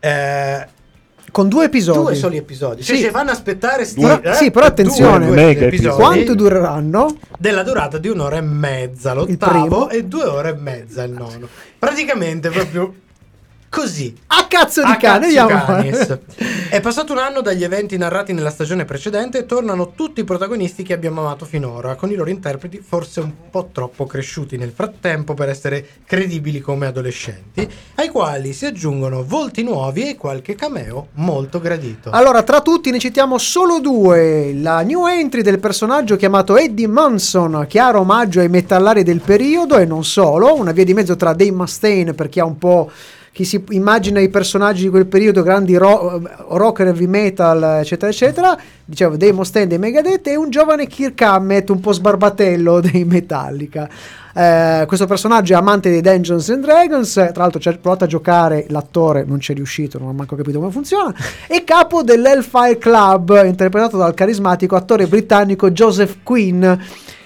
Eh, 0.00 0.68
Con 1.32 1.48
due 1.48 1.64
episodi. 1.64 1.98
due 1.98 2.14
soli 2.14 2.36
episodi. 2.36 2.82
Sì. 2.82 2.94
Cioè, 2.94 3.04
ci 3.06 3.10
fanno 3.10 3.30
aspettare 3.30 3.84
sti, 3.86 4.00
Però- 4.02 4.20
eh, 4.22 4.34
sì, 4.34 4.50
però 4.50 4.66
due- 4.66 4.68
attenzione. 4.68 5.26
due 5.26 5.34
Mega 5.34 5.50
episodi 5.64 5.74
episodi. 5.76 6.02
Quanto 6.02 6.34
dureranno? 6.34 7.16
della 7.38 7.62
durata 7.62 7.98
di 7.98 8.08
un'ora 8.08 8.36
e 8.36 8.40
mezza 8.42 9.12
primo. 9.12 9.26
l'ottavo 9.26 9.88
e 9.88 10.04
due 10.04 10.24
ore 10.24 10.50
e 10.50 10.54
mezza 10.54 11.02
il 11.02 11.12
nono. 11.12 11.48
Praticamente 11.78 12.50
proprio 12.50 12.94
così. 13.72 14.14
A 14.26 14.46
cazzo 14.48 14.84
di 14.84 14.90
A 14.90 14.96
cane, 14.98 15.32
cazzo 15.32 15.72
andiamo. 15.72 16.20
È 16.68 16.80
passato 16.82 17.12
un 17.12 17.18
anno 17.18 17.40
dagli 17.40 17.64
eventi 17.64 17.96
narrati 17.96 18.34
nella 18.34 18.50
stagione 18.50 18.84
precedente 18.84 19.38
e 19.38 19.46
tornano 19.46 19.92
tutti 19.94 20.20
i 20.20 20.24
protagonisti 20.24 20.82
che 20.82 20.92
abbiamo 20.92 21.22
amato 21.22 21.46
finora, 21.46 21.94
con 21.94 22.10
i 22.10 22.14
loro 22.14 22.28
interpreti 22.28 22.82
forse 22.86 23.20
un 23.20 23.32
po' 23.50 23.70
troppo 23.72 24.04
cresciuti 24.04 24.58
nel 24.58 24.72
frattempo 24.72 25.32
per 25.32 25.48
essere 25.48 25.86
credibili 26.04 26.60
come 26.60 26.86
adolescenti, 26.86 27.66
ai 27.94 28.08
quali 28.10 28.52
si 28.52 28.66
aggiungono 28.66 29.24
volti 29.24 29.62
nuovi 29.62 30.10
e 30.10 30.16
qualche 30.16 30.54
cameo 30.54 31.08
molto 31.14 31.58
gradito. 31.58 32.10
Allora, 32.10 32.42
tra 32.42 32.60
tutti 32.60 32.90
ne 32.90 32.98
citiamo 32.98 33.38
solo 33.38 33.80
due. 33.80 34.52
La 34.52 34.82
new 34.82 35.06
entry 35.06 35.40
del 35.40 35.58
personaggio 35.58 36.16
chiamato 36.16 36.58
Eddie 36.58 36.88
Munson, 36.88 37.64
chiaro 37.66 38.00
omaggio 38.00 38.40
ai 38.40 38.50
metallari 38.50 39.02
del 39.02 39.20
periodo 39.20 39.78
e 39.78 39.86
non 39.86 40.04
solo, 40.04 40.54
una 40.54 40.72
via 40.72 40.84
di 40.84 40.92
mezzo 40.92 41.16
tra 41.16 41.32
Dave 41.32 41.52
Mustaine 41.52 42.12
per 42.12 42.28
chi 42.28 42.38
ha 42.38 42.44
un 42.44 42.58
po'... 42.58 42.90
Chi 43.32 43.44
si 43.44 43.64
immagina 43.70 44.20
i 44.20 44.28
personaggi 44.28 44.82
di 44.82 44.88
quel 44.90 45.06
periodo, 45.06 45.42
grandi 45.42 45.74
ro- 45.76 46.22
rocker 46.48 46.88
heavy 46.88 47.06
metal, 47.06 47.78
eccetera, 47.80 48.10
eccetera, 48.10 48.58
dicevo 48.84 49.16
Dave 49.16 49.32
Mustaine 49.32 49.68
dei 49.68 49.78
Megadeth 49.78 50.26
e 50.26 50.36
un 50.36 50.50
giovane 50.50 50.86
Kirk 50.86 51.22
Hammett, 51.22 51.70
un 51.70 51.80
po' 51.80 51.92
sbarbatello 51.92 52.80
dei 52.80 53.06
Metallica. 53.06 53.88
Eh, 54.34 54.84
questo 54.86 55.06
personaggio 55.06 55.54
è 55.54 55.56
amante 55.56 55.88
dei 55.88 56.02
Dungeons 56.02 56.50
and 56.50 56.62
Dragons, 56.62 57.12
tra 57.14 57.32
l'altro 57.36 57.58
ci 57.58 57.70
ha 57.70 57.78
provato 57.78 58.04
a 58.04 58.06
giocare, 58.06 58.66
l'attore 58.68 59.24
non 59.26 59.40
ci 59.40 59.52
è 59.52 59.54
riuscito, 59.54 59.98
non 59.98 60.08
ha 60.08 60.12
manco 60.12 60.36
capito 60.36 60.58
come 60.58 60.70
funziona, 60.70 61.14
e 61.46 61.64
capo 61.64 62.02
dell'Hellfire 62.02 62.76
Club, 62.76 63.44
interpretato 63.46 63.96
dal 63.96 64.12
carismatico 64.12 64.76
attore 64.76 65.06
britannico 65.06 65.70
Joseph 65.70 66.18
Quinn, 66.22 66.70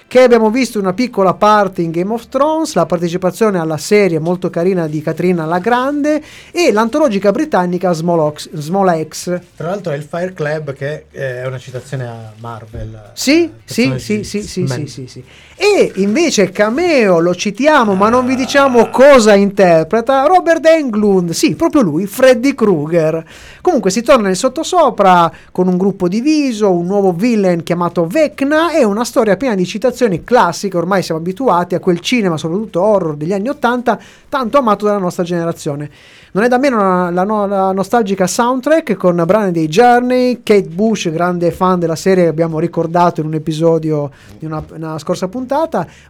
che 0.07 0.21
abbiamo 0.21 0.49
visto 0.49 0.79
una 0.79 0.93
piccola 0.93 1.33
parte 1.33 1.81
in 1.81 1.91
Game 1.91 2.13
of 2.13 2.29
Thrones, 2.29 2.73
la 2.75 2.85
partecipazione 2.85 3.59
alla 3.59 3.77
serie 3.77 4.19
molto 4.19 4.49
carina 4.49 4.87
di 4.87 5.01
Caterina 5.01 5.45
la 5.45 5.59
Grande 5.59 6.23
e 6.51 6.71
l'antologica 6.71 7.31
britannica 7.31 7.91
Small, 7.91 8.19
Ox- 8.19 8.49
Small 8.53 9.07
X. 9.07 9.39
Tra 9.55 9.69
l'altro 9.69 9.91
è 9.91 9.95
il 9.97 10.03
Fire 10.03 10.33
Club 10.33 10.73
che 10.73 11.05
eh, 11.11 11.41
è 11.41 11.45
una 11.45 11.59
citazione 11.59 12.07
a 12.07 12.31
Marvel. 12.37 13.11
Sì, 13.13 13.43
eh, 13.43 13.51
sì, 13.65 13.99
sì, 13.99 14.23
sì, 14.23 14.41
sì, 14.43 14.67
sì, 14.67 14.87
sì, 14.87 15.07
sì. 15.07 15.23
E 15.59 15.91
invece 15.95 16.51
cameo, 16.51 17.19
lo 17.19 17.33
citiamo, 17.33 17.95
ma 17.95 18.09
non 18.09 18.27
vi 18.27 18.35
diciamo 18.35 18.89
cosa 18.91 19.33
interpreta, 19.33 20.27
Robert 20.27 20.63
Englund, 20.67 21.31
sì, 21.31 21.55
proprio 21.55 21.81
lui, 21.81 22.05
Freddy 22.05 22.53
Krueger. 22.53 23.25
Comunque 23.59 23.89
si 23.89 24.03
torna 24.03 24.27
nel 24.27 24.35
sottosopra 24.35 25.31
con 25.51 25.67
un 25.67 25.75
gruppo 25.77 26.07
diviso, 26.07 26.71
un 26.71 26.85
nuovo 26.85 27.11
villain 27.11 27.63
chiamato 27.63 28.05
Vecna 28.05 28.71
e 28.71 28.83
una 28.83 29.03
storia 29.03 29.35
piena 29.35 29.55
di 29.55 29.65
citazioni 29.65 30.23
classiche, 30.23 30.77
ormai 30.77 31.01
siamo 31.01 31.19
abituati 31.19 31.73
a 31.73 31.79
quel 31.79 32.01
cinema, 32.01 32.37
soprattutto 32.37 32.79
horror 32.79 33.15
degli 33.15 33.33
anni 33.33 33.49
Ottanta, 33.49 33.99
tanto 34.29 34.59
amato 34.59 34.85
dalla 34.85 34.99
nostra 34.99 35.23
generazione. 35.23 35.89
Non 36.33 36.43
è 36.43 36.49
da 36.49 36.59
meno 36.59 36.77
la, 36.77 37.09
la 37.09 37.25
la 37.47 37.71
nostalgica 37.71 38.27
soundtrack 38.27 38.95
con 38.95 39.23
brani 39.25 39.51
dei 39.51 39.67
Journey, 39.67 40.41
Kate 40.43 40.67
Bush, 40.69 41.09
grande 41.09 41.49
fan 41.49 41.79
della 41.79 41.95
serie 41.95 42.25
che 42.25 42.29
abbiamo 42.29 42.59
ricordato 42.59 43.21
in 43.21 43.27
un 43.27 43.33
episodio 43.33 44.11
di 44.37 44.45
una, 44.45 44.63
una 44.73 44.99
scorsa 44.99 45.27
puntata, 45.27 45.45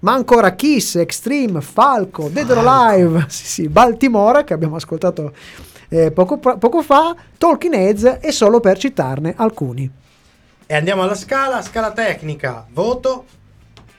ma 0.02 0.14
ancora 0.14 0.56
Kiss, 0.56 0.96
Extreme, 0.96 1.62
Falco, 1.62 2.30
Dead 2.30 2.50
or 2.50 2.68
Alive, 2.68 3.26
sì, 3.30 3.46
sì, 3.46 3.68
Baltimora 3.70 4.44
che 4.44 4.54
abbiamo 4.54 4.76
ascoltato 4.76 5.34
eh, 5.90 6.12
poco, 6.12 6.38
poco 6.38 6.82
fa, 6.82 7.16
Talking 7.38 7.74
Heads 7.74 8.18
e 8.22 8.32
solo 8.32 8.60
per 8.60 8.78
citarne 8.78 9.34
alcuni. 9.38 9.90
E 10.66 10.76
andiamo 10.76 11.04
alla 11.04 11.16
scala, 11.16 11.62
scala 11.62 11.92
tecnica, 11.92 12.66
voto 12.72 13.26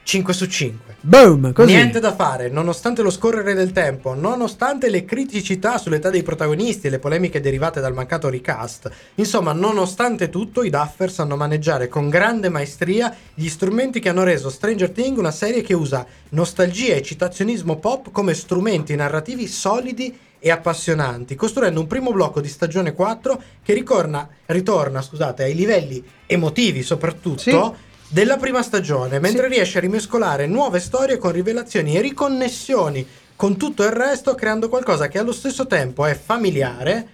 5 0.02 0.32
su 0.34 0.46
5. 0.46 0.87
Boom, 1.00 1.52
così. 1.52 1.74
Niente 1.74 2.00
da 2.00 2.12
fare, 2.12 2.48
nonostante 2.48 3.02
lo 3.02 3.10
scorrere 3.10 3.54
del 3.54 3.70
tempo, 3.70 4.14
nonostante 4.14 4.90
le 4.90 5.04
criticità 5.04 5.78
sull'età 5.78 6.10
dei 6.10 6.24
protagonisti 6.24 6.88
e 6.88 6.90
le 6.90 6.98
polemiche 6.98 7.40
derivate 7.40 7.80
dal 7.80 7.94
mancato 7.94 8.28
recast, 8.28 8.90
insomma, 9.14 9.52
nonostante 9.52 10.28
tutto, 10.28 10.64
i 10.64 10.70
Duffer 10.70 11.08
sanno 11.10 11.36
maneggiare 11.36 11.86
con 11.86 12.08
grande 12.08 12.48
maestria 12.48 13.14
gli 13.32 13.48
strumenti 13.48 14.00
che 14.00 14.08
hanno 14.08 14.24
reso 14.24 14.50
Stranger 14.50 14.90
Things 14.90 15.18
una 15.18 15.30
serie 15.30 15.62
che 15.62 15.72
usa 15.72 16.04
nostalgia 16.30 16.94
e 16.96 17.02
citazionismo 17.02 17.76
pop 17.76 18.10
come 18.10 18.34
strumenti 18.34 18.96
narrativi 18.96 19.46
solidi 19.46 20.18
e 20.40 20.50
appassionanti, 20.50 21.36
costruendo 21.36 21.78
un 21.80 21.86
primo 21.86 22.10
blocco 22.12 22.40
di 22.40 22.48
stagione 22.48 22.92
4 22.92 23.40
che 23.62 23.72
ritorna, 23.72 24.28
ritorna 24.46 25.00
scusate, 25.00 25.44
ai 25.44 25.54
livelli 25.54 26.04
emotivi 26.26 26.82
soprattutto 26.82 27.38
Sì. 27.38 27.86
Della 28.08 28.36
prima 28.36 28.62
stagione, 28.62 29.18
mentre 29.18 29.48
riesce 29.48 29.78
a 29.78 29.82
rimescolare 29.82 30.46
nuove 30.46 30.80
storie 30.80 31.18
con 31.18 31.32
rivelazioni 31.32 31.96
e 31.96 32.00
riconnessioni 32.00 33.06
con 33.36 33.56
tutto 33.56 33.84
il 33.84 33.90
resto, 33.90 34.34
creando 34.34 34.68
qualcosa 34.68 35.08
che 35.08 35.18
allo 35.18 35.32
stesso 35.32 35.66
tempo 35.66 36.06
è 36.06 36.18
familiare, 36.18 37.08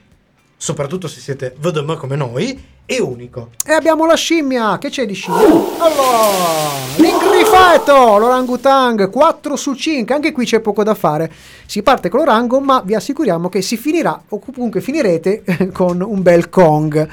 soprattutto 0.57 1.09
se 1.09 1.21
siete 1.21 1.55
VDM 1.59 1.97
come 1.97 2.17
noi, 2.17 2.73
e 2.87 3.01
unico. 3.01 3.51
E 3.65 3.73
abbiamo 3.73 4.07
la 4.07 4.15
scimmia, 4.15 4.79
che 4.79 4.91
c'è 4.91 5.07
di 5.07 5.15
scimmia? 5.15 5.47
Allora, 5.79 6.69
l'ingrifato, 6.97 8.19
l'orangutang, 8.19 9.11
4 9.11 9.57
su 9.57 9.75
5, 9.75 10.15
anche 10.15 10.33
qui 10.33 10.45
c'è 10.45 10.61
poco 10.61 10.83
da 10.83 10.95
fare. 10.95 11.33
Si 11.67 11.83
parte 11.83 12.09
con 12.09 12.21
l'orango, 12.21 12.61
ma 12.61 12.83
vi 12.85 12.95
assicuriamo 12.95 13.49
che 13.49 13.63
si 13.63 13.77
finirà, 13.77 14.23
o 14.29 14.39
comunque 14.39 14.81
finirete, 14.81 15.45
con 15.73 16.01
un 16.03 16.23
bel 16.23 16.51
Kong. 16.51 17.09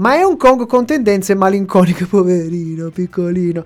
Ma 0.00 0.14
è 0.14 0.22
un 0.22 0.38
Kong 0.38 0.66
con 0.66 0.86
tendenze 0.86 1.34
malinconiche, 1.34 2.06
poverino, 2.08 2.88
piccolino. 2.88 3.62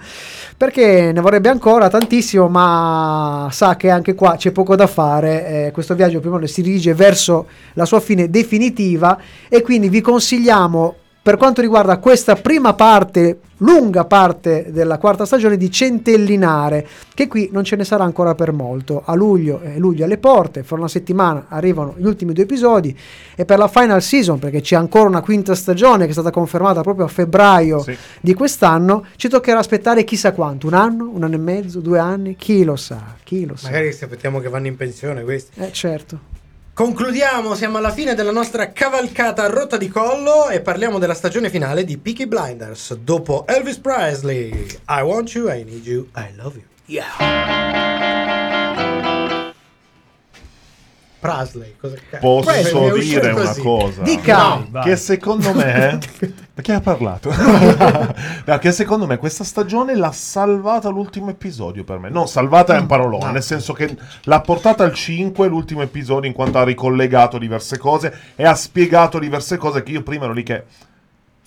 Perché 0.57 1.13
ne 1.13 1.21
vorrebbe 1.21 1.49
ancora 1.49 1.89
tantissimo, 1.89 2.49
ma 2.49 3.49
sa 3.53 3.77
che 3.77 3.89
anche 3.89 4.15
qua 4.15 4.35
c'è 4.35 4.51
poco 4.51 4.75
da 4.75 4.89
fare. 4.89 5.67
Eh, 5.67 5.71
questo 5.71 5.95
viaggio 5.95 6.19
più 6.19 6.45
si 6.47 6.63
dirige 6.63 6.93
verso 6.93 7.47
la 7.75 7.85
sua 7.85 8.01
fine 8.01 8.29
definitiva 8.31 9.17
e 9.49 9.63
quindi 9.63 9.89
vi 9.89 10.01
consigliamo 10.01 10.97
per 11.25 11.39
quanto 11.39 11.63
riguarda 11.63 11.97
questa 11.97 12.35
prima 12.37 12.75
parte, 12.75 13.39
lunga 13.59 14.05
parte 14.05 14.67
della 14.69 14.99
quarta 14.99 15.25
stagione, 15.25 15.57
di 15.57 15.71
centellinare, 15.71 16.87
che 17.15 17.29
qui 17.29 17.49
non 17.51 17.65
ce 17.65 17.77
ne 17.77 17.85
sarà 17.85 18.05
ancora 18.05 18.35
per 18.35 18.53
molto. 18.53 19.01
A 19.03 19.15
luglio, 19.15 19.63
eh, 19.63 19.79
luglio 19.79 20.05
alle 20.05 20.19
porte, 20.19 20.63
fra 20.65 20.77
una 20.77 20.87
settimana 20.87 21.47
arrivano 21.49 21.95
gli 21.97 22.05
ultimi 22.05 22.35
due 22.35 22.43
episodi 22.43 22.95
e 23.35 23.47
per 23.47 23.57
la 23.57 23.69
final 23.69 24.03
season, 24.03 24.39
perché 24.39 24.61
c'è 24.61 24.77
ancora 24.77 25.09
una 25.09 25.23
quinta 25.23 25.55
stagione 25.55 26.05
che 26.05 26.11
è 26.11 26.13
stata 26.13 26.31
confermata 26.31 26.83
proprio 26.83 27.07
a 27.07 27.09
febbraio 27.09 27.81
Sì. 27.81 27.97
di 28.21 28.35
quest'anno, 28.35 29.07
ci 29.17 29.31
toccherà 29.31 29.61
aspettare 29.61 30.05
chissà 30.05 30.33
quanto, 30.33 30.67
un 30.67 30.75
anno, 30.75 31.09
un 31.11 31.23
anno 31.23 31.37
e 31.37 31.39
mezzo, 31.39 31.81
due 31.81 31.99
anni, 31.99 32.37
chi 32.37 32.65
lo 32.65 32.77
sa, 32.77 33.15
chi 33.25 33.47
lo 33.47 33.57
sa. 33.57 33.69
Magari 33.71 33.93
se 33.95 34.05
aspettiamo 34.05 34.41
che 34.41 34.51
vanno 34.51 34.67
in 34.67 34.77
pensione 34.77 35.23
questi. 35.23 35.59
Eh 35.59 35.73
certo. 35.73 36.33
Concludiamo, 36.75 37.55
siamo 37.55 37.79
alla 37.79 37.93
fine 37.93 38.15
della 38.15 38.33
nostra 38.33 38.73
cavalcata 38.73 39.45
a 39.45 39.47
rotta 39.47 39.77
di 39.77 39.87
collo 39.87 40.49
e 40.49 40.61
parliamo 40.61 40.99
della 40.99 41.15
stagione 41.15 41.49
finale 41.49 41.85
di 41.85 41.97
Peaky 41.99 42.27
Blinders. 42.27 42.95
Dopo 42.95 43.47
Elvis 43.47 43.79
Presley, 43.79 44.67
I 44.89 45.01
want 45.03 45.33
you, 45.35 45.49
I 45.49 45.63
need 45.63 45.87
you, 45.87 46.09
I 46.17 46.35
love 46.35 46.61
you. 46.87 47.94
Cosa 51.81 51.97
cazzo? 52.11 52.21
Posso 52.21 52.51
Presley, 52.51 53.01
dire 53.01 53.31
una 53.31 53.47
così. 53.47 53.61
cosa? 53.63 54.03
Dica! 54.03 54.39
No. 54.49 54.67
Vai. 54.69 54.83
Che 54.85 54.97
secondo 54.97 55.55
me. 55.55 55.99
Chi 56.61 56.71
ha 56.71 56.81
parlato? 56.81 57.33
No, 58.47 58.59
che 58.59 58.73
secondo 58.73 59.07
me 59.07 59.17
questa 59.17 59.43
stagione 59.43 59.97
l'ha 59.97 60.13
salvata 60.13 60.91
l'ultimo 60.91 61.31
episodio 61.31 61.83
per 61.83 61.99
me. 61.99 62.11
No, 62.11 62.27
salvata 62.27 62.77
è 62.77 62.79
un 62.79 62.87
parolone, 62.87 63.25
no. 63.25 63.33
nel 63.33 63.43
senso 63.43 63.73
che 63.73 63.97
l'ha 64.25 64.41
portata 64.43 64.85
al 64.85 64.93
5 64.93 65.49
l'ultimo 65.49 65.81
episodio 65.81 66.29
in 66.29 66.35
quanto 66.35 66.59
ha 66.59 66.65
ricollegato 66.65 67.39
diverse 67.39 67.79
cose 67.79 68.15
e 68.37 68.45
ha 68.45 68.55
spiegato 68.55 69.19
diverse 69.19 69.57
cose 69.57 69.83
che 69.83 69.93
io 69.93 70.03
prima 70.03 70.25
ero 70.25 70.35
lì 70.35 70.43
che. 70.43 70.65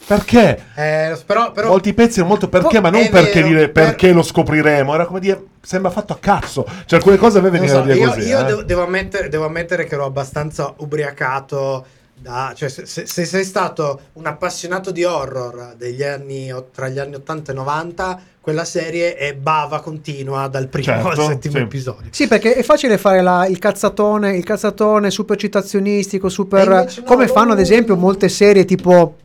Perché? 0.05 0.63
Eh, 0.75 1.17
però, 1.25 1.51
però 1.51 1.67
Molti 1.69 1.93
pezzi 1.93 2.19
erano 2.19 2.29
molto 2.29 2.47
perché, 2.47 2.77
Po- 2.77 2.81
ma 2.81 2.89
non 2.89 3.09
perché, 3.09 3.41
vero, 3.41 3.47
dire, 3.47 3.69
per- 3.69 3.85
perché 3.85 4.11
lo 4.13 4.23
scopriremo. 4.23 4.93
Era 4.93 5.05
come 5.05 5.19
dire, 5.19 5.43
sembra 5.61 5.91
fatto 5.91 6.13
a 6.13 6.17
cazzo. 6.17 6.65
Cioè, 6.85 6.99
alcune 6.99 7.17
cose 7.17 7.39
a 7.39 7.41
me 7.41 7.49
venivano 7.49 7.79
so, 7.79 7.85
via 7.85 7.95
io, 7.95 8.07
così. 8.13 8.27
io 8.27 8.39
eh. 8.39 8.43
devo, 8.43 8.63
devo 8.63 8.83
ammettere, 8.83 9.27
devo 9.27 9.45
ammettere 9.45 9.85
che 9.85 9.95
ero 9.95 10.05
abbastanza 10.05 10.73
ubriacato. 10.77 11.85
Da, 12.19 12.51
cioè, 12.55 12.67
se, 12.67 12.87
se- 12.87 13.05
se 13.05 13.25
sei 13.25 13.43
stato 13.43 13.99
un 14.13 14.25
appassionato 14.25 14.89
di 14.91 15.03
horror 15.03 15.75
degli 15.77 16.01
anni, 16.01 16.51
tra 16.73 16.87
gli 16.87 16.97
anni 16.97 17.13
80 17.13 17.51
e 17.51 17.55
90, 17.55 18.19
quella 18.41 18.65
serie 18.65 19.13
è 19.15 19.35
bava 19.35 19.81
continua 19.81 20.47
dal 20.47 20.67
primo 20.67 20.85
Certo, 20.85 21.09
al 21.09 21.27
settimo 21.27 21.57
sì. 21.57 21.61
episodio. 21.61 22.09
Sì, 22.11 22.27
perché 22.27 22.55
è 22.55 22.63
facile 22.63 22.97
fare 22.97 23.21
la- 23.21 23.45
il 23.45 23.59
cazzatone, 23.59 24.35
il 24.35 24.43
cazzatone 24.43 25.11
super 25.11 25.37
citazionistico, 25.37 26.27
super... 26.27 26.67
E 26.67 26.75
invece 26.79 27.01
no, 27.01 27.05
come 27.05 27.27
fanno 27.27 27.51
ad 27.51 27.59
esempio 27.59 27.95
molte 27.95 28.29
serie 28.29 28.65
tipo 28.65 29.15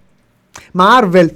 Marvel, 0.72 1.34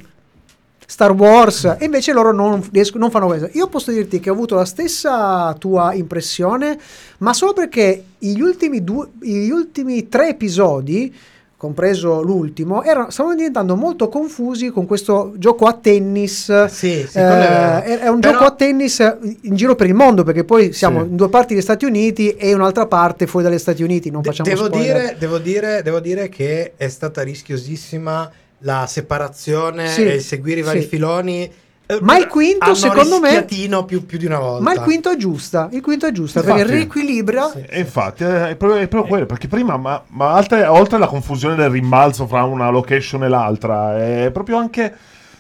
Star 0.89 1.13
Wars, 1.13 1.65
e 1.79 1.85
invece 1.85 2.13
loro 2.13 2.33
non, 2.33 2.63
riescono- 2.73 3.03
non 3.05 3.11
fanno 3.11 3.27
questo. 3.27 3.49
Io 3.53 3.67
posso 3.69 3.91
dirti 3.91 4.21
che 4.21 4.31
ho 4.31 4.33
avuto 4.35 4.55
la 4.55 4.65
stessa 4.65 5.55
tua 5.59 5.93
impressione, 5.95 6.79
ma 7.19 7.33
solo 7.33 7.53
perché 7.53 8.05
gli 8.19 8.39
ultimi, 8.41 8.85
due, 8.85 9.09
gli 9.21 9.49
ultimi 9.51 10.09
tre 10.09 10.29
episodi, 10.29 11.13
compreso 11.59 12.21
l'ultimo, 12.23 12.83
erano, 12.83 13.11
stavano 13.11 13.35
diventando 13.35 13.75
molto 13.77 14.09
confusi 14.09 14.69
con 14.69 14.87
questo 14.87 15.33
gioco 15.39 15.65
a 15.65 15.73
tennis. 15.73 16.67
Sì, 16.67 17.05
sì, 17.09 17.19
Eh, 17.19 17.83
è 17.83 17.99
è, 18.01 18.09
un 18.09 18.21
Però- 18.21 18.35
gioco 18.35 18.45
a 18.45 18.51
tennis 18.55 19.17
in 19.41 19.57
giro 19.57 19.75
per 19.75 19.87
il 19.89 19.95
mondo 19.95 20.23
perché 20.23 20.45
poi 20.45 20.73
siamo 20.75 21.03
Sì. 21.03 21.09
in 21.09 21.17
due 21.17 21.31
parti 21.31 21.55
degli 21.55 21.63
Stati 21.63 21.85
Uniti 21.87 22.29
e 22.37 22.53
un'altra 22.55 22.87
parte 22.87 23.27
fuori 23.27 23.47
dagli 23.49 23.59
Stati 23.59 23.83
Uniti. 23.83 24.11
Non 24.11 24.21
De- 24.21 24.29
facciamo 24.29 24.49
devo, 24.51 24.67
spoiler. 24.67 25.01
dire, 25.01 25.17
devo, 25.19 25.39
dire, 25.39 25.83
devo 25.83 25.99
dire 25.99 26.29
che 26.29 26.75
è 26.77 26.89
stata 26.89 27.23
rischiosissima 27.23 28.31
la 28.61 28.87
separazione 28.87 29.89
Sì, 29.89 30.03
e 30.05 30.15
il 30.15 30.21
seguire 30.21 30.61
i 30.61 30.63
vari 30.63 30.83
sì. 30.83 30.89
filoni. 30.89 31.53
Eh, 31.89 31.99
Ma 32.01 32.19
il 32.19 32.27
quinto, 32.27 32.65
hanno 32.65 32.75
secondo 32.75 33.21
me- 33.21 33.45
più, 33.87 34.05
più 34.07 34.19
di 34.19 34.27
una 34.27 34.41
volta. 34.41 34.63
Ma 34.65 34.73
il 34.73 34.81
quinto 34.81 35.09
è 35.11 35.17
giusta, 35.17 35.69
il 35.71 35.81
quinto 35.83 36.07
è 36.07 36.11
giusta 36.13 36.41
Infatti. 36.41 36.59
perché 36.59 36.75
riequilibra. 36.75 37.49
Sì. 37.51 37.65
E 37.69 37.79
infatti 37.79 38.25
eh, 38.25 38.49
è 38.51 38.57
proprio, 38.57 38.81
è 38.81 38.89
proprio 38.89 39.09
quello, 39.09 39.27
perché 39.27 39.47
prima, 39.47 39.77
ma, 39.77 40.03
ma 40.09 40.33
altre- 40.33 40.67
oltre 40.67 40.97
alla 40.97 41.07
confusione 41.07 41.55
del 41.55 41.71
rimbalzo 41.71 42.27
fra 42.27 42.43
una 42.43 42.71
location 42.71 43.23
e 43.23 43.29
l'altra, 43.29 43.97
è 44.05 44.31
proprio 44.33 44.57
anche... 44.57 44.93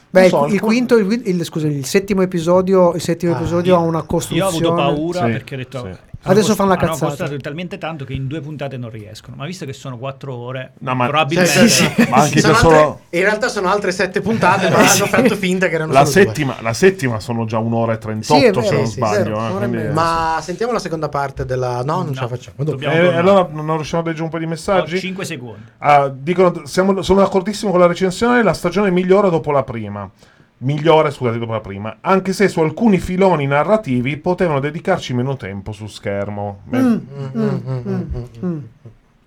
Beh, 0.09 0.29
so, 0.29 0.47
il, 0.47 0.55
il 0.55 0.61
quinto, 0.61 0.97
il, 0.97 1.21
il- 1.25 1.45
scusa, 1.45 1.67
il 1.67 1.85
settimo 1.85 2.23
episodio, 2.23 2.95
il 2.95 3.01
settimo 3.01 3.33
Ah, 3.35 3.37
episodio 3.39 3.75
io- 3.75 3.81
ha 3.81 3.83
una 3.83 3.99
Io 3.99 4.05
ho 4.05 4.07
costruzione. 4.07 4.49
avuto 4.57 4.75
paura 4.75 5.25
Sì, 5.25 5.31
perché 5.33 5.55
ho 5.55 5.59
detto. 5.59 5.89
sì. 5.93 6.16
Hanno 6.27 6.33
Adesso 6.33 6.47
cost- 6.49 6.59
fanno 6.59 6.71
la 6.71 6.77
hanno 6.77 6.87
cazzata. 6.91 7.07
costato 7.11 7.37
talmente 7.39 7.79
tanto 7.79 8.05
che 8.05 8.13
in 8.13 8.27
due 8.27 8.41
puntate 8.41 8.77
non 8.77 8.91
riescono. 8.91 9.37
Ma 9.37 9.47
visto 9.47 9.65
che 9.65 9.73
sono 9.73 9.97
quattro 9.99 10.35
ore, 10.35 10.73
No, 10.81 10.95
ma- 10.95 11.07
probabilmente. 11.07 11.69
Sì, 11.69 11.69
sì, 11.69 11.93
sì. 11.95 12.09
Ma 12.11 12.17
anche 12.17 12.39
altre- 12.39 12.55
solo- 12.55 13.01
In 13.11 13.21
realtà 13.21 13.49
sono 13.49 13.69
altre 13.69 13.93
sette 13.93 14.21
puntate, 14.21 14.69
ma 14.69 14.77
hanno 14.79 15.07
fatto 15.07 15.37
finta 15.37 15.69
che 15.69 15.75
erano 15.75 15.93
La 15.93 16.05
solo 16.05 16.25
due. 16.25 16.35
settima, 16.35 16.57
la 16.61 16.73
settima 16.73 17.21
sono 17.21 17.45
già 17.45 17.59
un'ora 17.59 17.93
e 17.95 17.99
38 17.99 18.35
Sì, 18.35 18.41
vero, 18.41 18.63
se 18.63 18.75
non 18.77 18.87
sbaglio. 18.87 19.61
eh. 19.63 19.91
Ma 19.91 20.39
sentiamo 20.43 20.73
la 20.73 20.79
seconda 20.79 21.09
parte 21.09 21.45
della... 21.45 21.83
No, 21.85 22.03
non 22.03 22.13
ce 22.15 22.21
la 22.21 22.21
No. 22.23 22.29
facciamo. 22.29 22.79
Eh, 22.81 23.17
allora 23.17 23.49
non 23.51 23.77
riusciamo 23.77 24.03
a 24.03 24.07
leggere 24.07 24.25
un 24.25 24.31
po' 24.31 24.39
di 24.39 24.47
messaggi? 24.47 24.99
5 24.99 25.25
secondi. 25.25 25.63
Ah, 25.79 26.09
dicono, 26.09 26.63
siamo, 26.67 27.03
sono 27.03 27.21
d'accordissimo 27.21 27.71
con 27.71 27.81
la 27.81 27.87
recensione, 27.87 28.43
la 28.43 28.53
stagione 28.53 28.91
migliora 28.91 29.29
dopo 29.29 29.51
la 29.53 29.63
prima. 29.63 30.11
Migliore, 30.59 31.11
scusate, 31.11 31.39
dopo 31.39 31.53
la 31.53 31.61
prima. 31.61 31.99
Anche 32.01 32.33
se 32.33 32.49
su 32.49 32.61
alcuni 32.61 32.99
filoni 32.99 33.47
narrativi 33.47 34.17
potevano 34.17 34.59
dedicarci 34.59 35.13
meno 35.13 35.37
tempo 35.37 35.73
su 35.73 35.87
schermo. 35.87 36.61
Beh, 36.65 36.79
Mm, 36.81 36.85
Mm, 36.87 37.01
mm, 37.35 37.61
mm, 37.65 37.83
mm, 37.85 37.93
mm, 37.93 38.25
mm. 38.41 38.47
mm. 38.47 38.65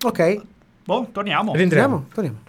Ok, 0.04 0.40
Boh, 0.84 1.08
torniamo. 1.12 1.54
Rientriamo. 1.54 2.06
torniamo, 2.12 2.38
torniamo. 2.40 2.48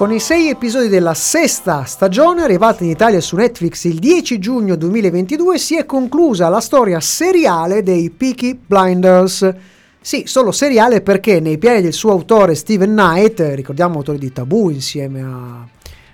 Con 0.00 0.12
i 0.12 0.18
sei 0.18 0.48
episodi 0.48 0.88
della 0.88 1.12
sesta 1.12 1.84
stagione, 1.84 2.42
arrivata 2.42 2.82
in 2.84 2.88
Italia 2.88 3.20
su 3.20 3.36
Netflix 3.36 3.84
il 3.84 3.98
10 3.98 4.38
giugno 4.38 4.74
2022, 4.74 5.58
si 5.58 5.76
è 5.76 5.84
conclusa 5.84 6.48
la 6.48 6.60
storia 6.60 7.00
seriale 7.00 7.82
dei 7.82 8.08
Peaky 8.08 8.58
Blinders. 8.66 9.54
Sì, 10.00 10.22
solo 10.24 10.52
seriale 10.52 11.02
perché 11.02 11.38
nei 11.38 11.58
piani 11.58 11.82
del 11.82 11.92
suo 11.92 12.12
autore 12.12 12.54
Steven 12.54 12.92
Knight, 12.92 13.40
ricordiamo 13.54 13.98
autore 13.98 14.16
di 14.16 14.32
Tabù 14.32 14.70
insieme 14.70 15.20
a 15.20 15.66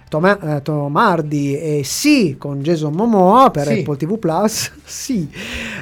Tom, 0.08 0.24
eh, 0.26 0.62
Tom 0.64 0.96
Hardy 0.96 1.54
e 1.54 1.82
sì 1.84 2.34
con 2.36 2.62
Jason 2.62 2.92
Momoa 2.92 3.52
per 3.52 3.68
Sì. 3.68 3.78
Apple 3.78 3.96
TV 3.98 4.18
Plus, 4.18 4.72
sì, 4.82 5.30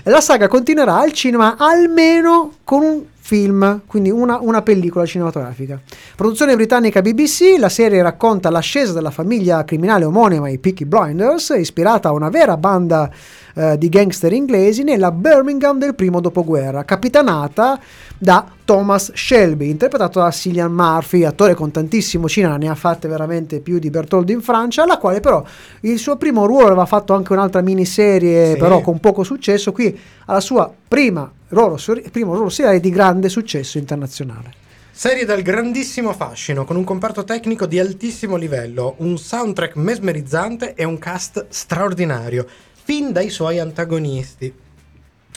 la 0.03 0.21
saga 0.21 0.47
continuerà 0.47 0.99
al 0.99 1.13
cinema 1.13 1.57
almeno 1.57 2.57
con 2.65 2.83
un 2.83 3.03
film, 3.27 3.81
quindi 3.87 4.11
una, 4.11 4.39
una 4.39 4.61
pellicola 4.61 5.07
cinematografica. 5.07 5.81
Produzione 6.15 6.57
britannica 6.57 7.01
BBC, 7.01 7.57
la 7.59 7.71
serie 7.71 8.03
racconta 8.03 8.51
l'ascesa 8.51 8.93
della 8.93 9.11
famiglia 9.11 9.65
criminale 9.65 10.05
omonima, 10.05 10.51
i 10.51 10.59
Peaky 10.59 10.85
Blinders, 10.85 11.55
ispirata 11.57 12.11
a 12.11 12.13
una 12.13 12.29
vera 12.29 12.59
banda 12.59 13.11
eh, 13.55 13.79
di 13.79 13.89
gangster 13.89 14.33
inglesi 14.33 14.83
nella 14.83 15.11
Birmingham 15.11 15.79
del 15.79 15.95
primo 15.95 16.21
dopoguerra, 16.21 16.85
capitanata 16.85 17.79
da 18.19 18.47
Thomas 18.65 19.13
Shelby, 19.15 19.69
interpretato 19.71 20.21
da 20.21 20.31
Cillian 20.31 20.73
Murphy, 20.73 21.25
attore 21.25 21.55
con 21.55 21.71
tantissimo 21.71 22.29
cinema, 22.29 22.57
ne 22.57 22.69
ha 22.69 22.75
fatte 22.75 23.09
veramente 23.09 23.61
più 23.61 23.79
di 23.79 23.91
Bertoldo 23.91 24.33
in 24.33 24.41
Francia, 24.41 24.87
la 24.87 24.99
quale 24.99 25.21
però 25.21 25.45
il 25.81 25.99
suo 25.99 26.17
primo 26.17 26.47
ruolo 26.47 26.67
aveva 26.69 26.87
fatto 26.87 27.15
anche 27.15 27.33
un'altra 27.33 27.61
miniserie, 27.61 28.53
Sì. 28.53 28.59
però 28.59 28.81
con 28.81 29.01
poco 29.01 29.23
successo, 29.23 29.73
qui 29.73 29.99
alla 30.27 30.41
sua 30.41 30.73
prima 30.89 31.31
ruolo, 31.49 31.79
primo 32.11 32.35
ruolo 32.35 32.49
seriale 32.49 32.81
di 32.81 32.91
grande 32.91 33.29
successo 33.29 33.79
internazionale. 33.79 34.63
Serie 34.97 35.25
dal 35.25 35.43
grandissimo 35.43 36.13
fascino, 36.13 36.65
con 36.65 36.77
un 36.77 36.85
comparto 36.85 37.25
tecnico 37.25 37.67
di 37.67 37.81
altissimo 37.81 38.37
livello, 38.37 38.95
un 38.99 39.19
soundtrack 39.19 39.75
mesmerizzante 39.75 40.75
e 40.75 40.85
un 40.85 40.99
cast 40.99 41.47
straordinario, 41.49 42.47
fin 42.85 43.13
dai 43.13 43.31
suoi 43.31 43.59
antagonisti. 43.59 44.53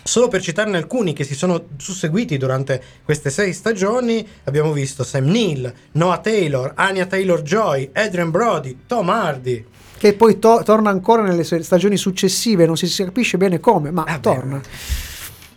Solo 0.03 0.27
per 0.29 0.41
citarne 0.41 0.77
alcuni 0.77 1.13
che 1.13 1.23
si 1.23 1.35
sono 1.35 1.65
susseguiti 1.77 2.37
durante 2.37 2.81
queste 3.03 3.29
sei 3.29 3.51
stagioni, 3.53 4.25
abbiamo 4.45 4.71
visto 4.71 5.03
Sam 5.03 5.25
Neill, 5.25 5.73
Noah 5.93 6.19
Taylor, 6.19 6.71
Anya 6.75 7.05
Taylor-Joy, 7.05 7.89
Adrian 7.93 8.31
Brody, 8.31 8.79
Tom 8.87 9.09
Hardy. 9.09 9.65
Che 9.97 10.13
poi 10.13 10.39
to- 10.39 10.61
torna 10.63 10.89
ancora 10.91 11.23
nelle 11.23 11.43
stagioni 11.43 11.97
successive, 11.97 12.65
non 12.65 12.77
si, 12.77 13.03
capisce 13.03 13.37
bene 13.37 13.59
come, 13.59 13.91
ma 13.91 14.03
Ah, 14.03 14.13
beh, 14.15 14.19
torna. 14.21 14.61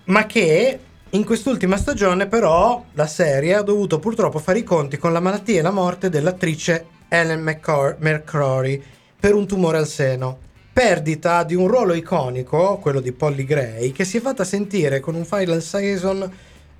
Ma 0.04 0.26
che 0.26 0.78
in 1.10 1.24
quest'ultima 1.24 1.76
stagione 1.76 2.26
però 2.26 2.84
la 2.94 3.06
serie 3.06 3.54
ha 3.54 3.62
dovuto 3.62 3.98
purtroppo 4.00 4.38
fare 4.38 4.58
i 4.60 4.64
conti 4.64 4.96
con 4.96 5.12
la 5.12 5.20
malattia 5.20 5.58
e 5.60 5.62
la 5.62 5.70
morte 5.70 6.08
dell'attrice 6.08 6.86
Ellen 7.08 7.42
McCor- 7.42 7.96
McCrory 8.00 8.82
per 9.18 9.34
un 9.34 9.46
tumore 9.46 9.78
al 9.78 9.86
seno. 9.86 10.48
Perdita 10.80 11.44
di 11.44 11.54
un 11.54 11.66
ruolo 11.66 11.92
iconico, 11.92 12.78
quello 12.78 13.00
di 13.00 13.12
Polly 13.12 13.44
Gray, 13.44 13.92
che 13.92 14.06
si 14.06 14.16
è 14.16 14.20
fatta 14.22 14.44
sentire 14.44 14.98
con 14.98 15.14
un 15.14 15.26
final 15.26 15.60
season 15.60 16.22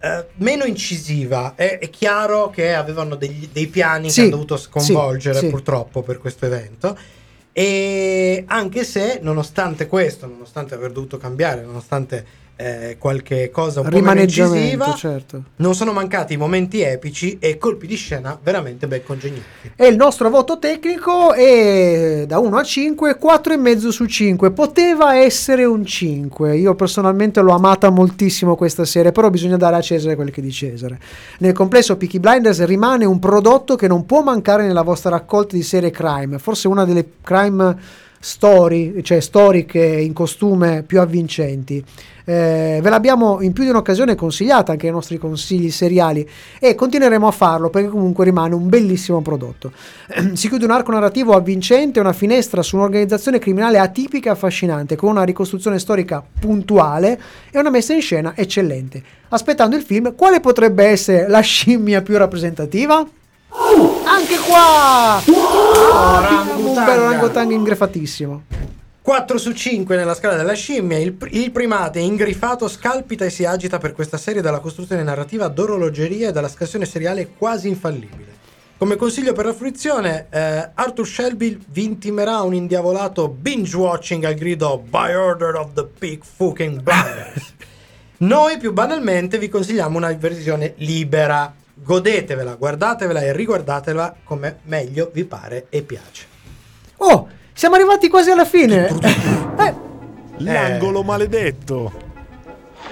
eh, 0.01 0.27
meno 0.37 0.65
incisiva. 0.65 1.53
È, 1.55 1.79
è 1.79 1.91
chiaro 1.91 2.49
che 2.49 2.73
avevano 2.73 3.15
degli- 3.15 3.51
dei 3.53 3.67
piani 3.67 4.09
Sì, 4.09 4.15
che 4.15 4.21
hanno 4.23 4.31
dovuto 4.31 4.57
sconvolgere 4.57 5.41
sì, 5.41 5.45
sì. 5.45 5.51
purtroppo 5.51 6.01
per 6.01 6.17
questo 6.17 6.47
evento. 6.47 6.97
E 7.53 8.43
anche 8.47 8.85
se, 8.85 9.19
nonostante 9.21 9.87
questo, 9.87 10.27
nonostante 10.27 10.73
aver 10.73 10.93
dovuto 10.93 11.19
cambiare, 11.19 11.61
nonostante 11.61 12.25
eh, 12.61 12.97
qualche 12.99 13.51
cosa 13.51 13.81
un 13.81 13.89
po' 13.89 14.01
meno 14.01 14.21
incisiva, 14.21 14.93
certo. 14.93 15.45
non 15.57 15.75
sono 15.75 15.93
mancati 15.93 16.37
momenti 16.37 16.83
epici 16.83 17.39
e 17.41 17.57
colpi 17.57 17.87
di 17.87 17.95
scena 17.95 18.39
veramente 18.43 18.87
ben 18.87 19.03
congegnati. 19.03 19.73
E 19.75 19.87
il 19.87 19.97
nostro 19.97 20.29
voto 20.29 20.59
tecnico 20.59 21.33
è 21.33 22.25
da 22.27 22.39
1 22.39 22.57
a 22.59 22.63
5, 22.63 23.19
4,5 23.19 23.89
su 23.89 24.05
5. 24.05 24.51
Poteva 24.51 25.17
essere 25.17 25.65
un 25.65 25.87
5. 25.87 26.55
Io 26.59 26.75
personalmente 26.75 27.41
l'ho 27.41 27.55
amata 27.55 27.89
moltissimo 27.89 28.57
questa 28.57 28.85
serie, 28.85 29.11
però 29.11 29.31
bisogna 29.31 29.57
dare 29.57 29.77
a 29.77 29.81
Cesare 29.81 30.15
quel 30.15 30.31
che 30.31 30.41
è 30.41 30.45
di 30.45 30.53
Cesare. 30.53 30.99
Nel 31.39 31.55
complesso 31.55 31.97
Peaky 31.97 32.19
Blinders 32.19 32.63
rimane 32.67 33.07
un 33.07 33.19
prodotto 33.19 33.75
che 33.75 33.89
non 33.89 34.05
può 34.05 34.23
mancare 34.23 34.67
nella 34.67 34.83
vostra 34.83 35.09
raccolta 35.09 35.57
di 35.57 35.63
serie 35.63 35.91
crime, 35.91 36.39
forse 36.39 36.69
una 36.69 36.85
delle 36.85 37.07
crime 37.23 38.09
story, 38.21 39.03
cioè 39.03 39.21
storiche 39.21 39.83
in 39.83 40.13
costume 40.13 40.85
più 40.87 41.01
avvincenti. 41.01 41.83
Eh, 42.25 42.81
ve 42.83 42.91
l'abbiamo 42.91 43.41
in 43.41 43.53
più 43.53 43.65
di 43.65 43.71
un'occasione 43.71 44.15
consigliata 44.15 44.73
anche 44.73 44.87
ai 44.87 44.93
nostri 44.93 45.19
consigli 45.19 45.71
seriali 45.71 46.29
e 46.59 46.75
continueremo 46.75 47.27
a 47.27 47.31
farlo 47.31 47.71
perché 47.71 47.89
comunque 47.89 48.25
rimane 48.25 48.55
un 48.55 48.69
bellissimo 48.69 49.21
prodotto. 49.23 49.73
si 50.35 50.49
chiude 50.49 50.65
un 50.65 50.71
arco 50.71 50.93
narrativo 50.93 51.35
avvincente, 51.35 52.01
una 52.01 52.13
finestra 52.13 52.63
su 52.63 52.77
un'organizzazione 52.77 53.39
criminale 53.39 53.79
atipica 53.79 54.31
e 54.31 54.33
affascinante, 54.33 54.97
con 54.97 55.11
una 55.11 55.25
ricostruzione 55.25 55.79
storica 55.79 56.23
puntuale 56.41 57.21
e 57.51 57.59
una 57.59 57.71
messa 57.71 57.93
in 57.93 58.01
scena 58.01 58.33
eccellente. 58.37 59.03
Aspettando 59.29 59.77
il 59.77 59.83
film, 59.83 60.15
quale 60.15 60.41
potrebbe 60.41 60.85
essere 60.85 61.29
la 61.29 61.41
scimmia 61.41 62.03
più 62.03 62.17
rappresentativa? 62.17 62.97
Anche 64.05 64.39
qua! 64.47 65.23
Bello 66.85 67.05
orangutang 67.05 67.51
ingrefatissimo. 67.53 68.43
4 69.11 69.39
su 69.39 69.51
5 69.51 69.97
nella 69.97 70.15
scala 70.15 70.37
della 70.37 70.53
scimmia. 70.53 70.97
Il, 70.97 71.17
il 71.31 71.51
primate 71.51 71.99
ingrifato 71.99 72.69
scalpita 72.69 73.25
e 73.25 73.31
si 73.31 73.45
agita 73.45 73.79
per 73.79 73.93
questa 73.93 74.17
serie 74.17 74.41
dalla 74.41 74.61
costruzione 74.61 75.03
narrativa 75.03 75.49
d'orologeria 75.49 76.29
e 76.29 76.33
dalla 76.33 76.47
scassione 76.47 76.85
seriale 76.85 77.31
quasi 77.37 77.67
infallibile. 77.67 78.39
Come 78.79 78.95
consiglio 78.95 79.33
per 79.33 79.47
la 79.47 79.53
fruizione, 79.53 80.29
eh, 80.31 80.71
Arthur 80.75 81.05
Shelby 81.05 81.59
vi 81.71 81.87
intimerà 81.87 82.43
un 82.43 82.55
indiavolato 82.55 83.27
binge 83.27 83.77
watching 83.77 84.23
al 84.23 84.35
grido 84.35 84.79
By 84.79 85.13
order 85.13 85.57
of 85.57 85.73
the 85.73 85.87
pig 85.87 86.23
fucking 86.23 86.81
blinders. 86.81 87.55
Noi 88.19 88.59
più 88.59 88.73
banalmente 88.73 89.39
vi 89.39 89.49
consigliamo 89.49 89.97
una 89.97 90.13
versione 90.13 90.75
libera. 90.77 91.53
Godetevela, 91.75 92.55
guardatevela 92.55 93.23
e 93.23 93.33
riguardatela 93.33 94.19
come 94.23 94.61
meglio 94.67 95.11
vi 95.13 95.25
pare 95.25 95.67
e 95.69 95.83
piace. 95.83 96.27
Oh, 96.99 97.39
siamo 97.61 97.75
arrivati 97.75 98.09
quasi 98.09 98.31
alla 98.31 98.47
fine. 98.47 98.87
Eh, 99.59 99.75
L'angolo 100.39 101.03
maledetto. 101.03 101.93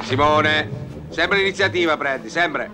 Simone, 0.03 0.69
sempre 1.09 1.39
l'iniziativa 1.39 1.97
prendi, 1.97 2.29
sempre. 2.29 2.71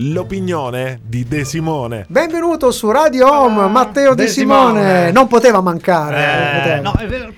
L'opinione 0.00 0.98
di 1.04 1.24
De 1.28 1.44
Simone. 1.44 2.06
benvenuto 2.08 2.72
su 2.72 2.90
Radio 2.90 3.30
Home, 3.32 3.68
Matteo 3.68 4.14
De, 4.16 4.24
De 4.24 4.28
Simone. 4.28 4.80
Simone. 4.80 5.10
Non 5.12 5.28
poteva 5.28 5.60
mancare. 5.60 6.16
non 6.16 6.24
Eh, 6.24 6.58
poteva. 6.58 6.80
no, 6.80 6.92
è 6.94 7.06
vero, 7.06 7.32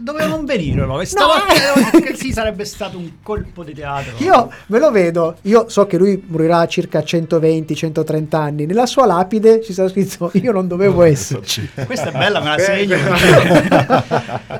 doveva 0.00 0.26
non 0.26 0.44
venire, 0.46 0.84
no? 0.84 1.00
E 1.00 1.04
stavolta 1.06 1.90
che 2.02 2.14
sì, 2.16 2.32
sarebbe 2.32 2.64
stato 2.64 2.98
un 2.98 3.14
colpo 3.22 3.62
di 3.64 3.74
teatro. 3.74 4.12
Io 4.18 4.50
me 4.66 4.78
lo 4.78 4.90
vedo, 4.90 5.36
io 5.42 5.68
so 5.68 5.86
che 5.86 5.96
lui 5.98 6.22
morirà 6.26 6.58
a 6.60 6.66
circa 6.66 7.00
120-130 7.00 8.36
anni. 8.36 8.66
Nella 8.66 8.86
sua 8.86 9.06
lapide 9.06 9.62
ci 9.62 9.72
sarà 9.72 9.88
scritto: 9.88 10.30
Io 10.34 10.52
non 10.52 10.66
dovevo 10.68 11.02
esserci. 11.04 11.68
Questa 11.86 12.08
è 12.08 12.12
bella, 12.12 12.40
me 12.40 12.56
la 12.56 12.58
segno. 12.62 12.96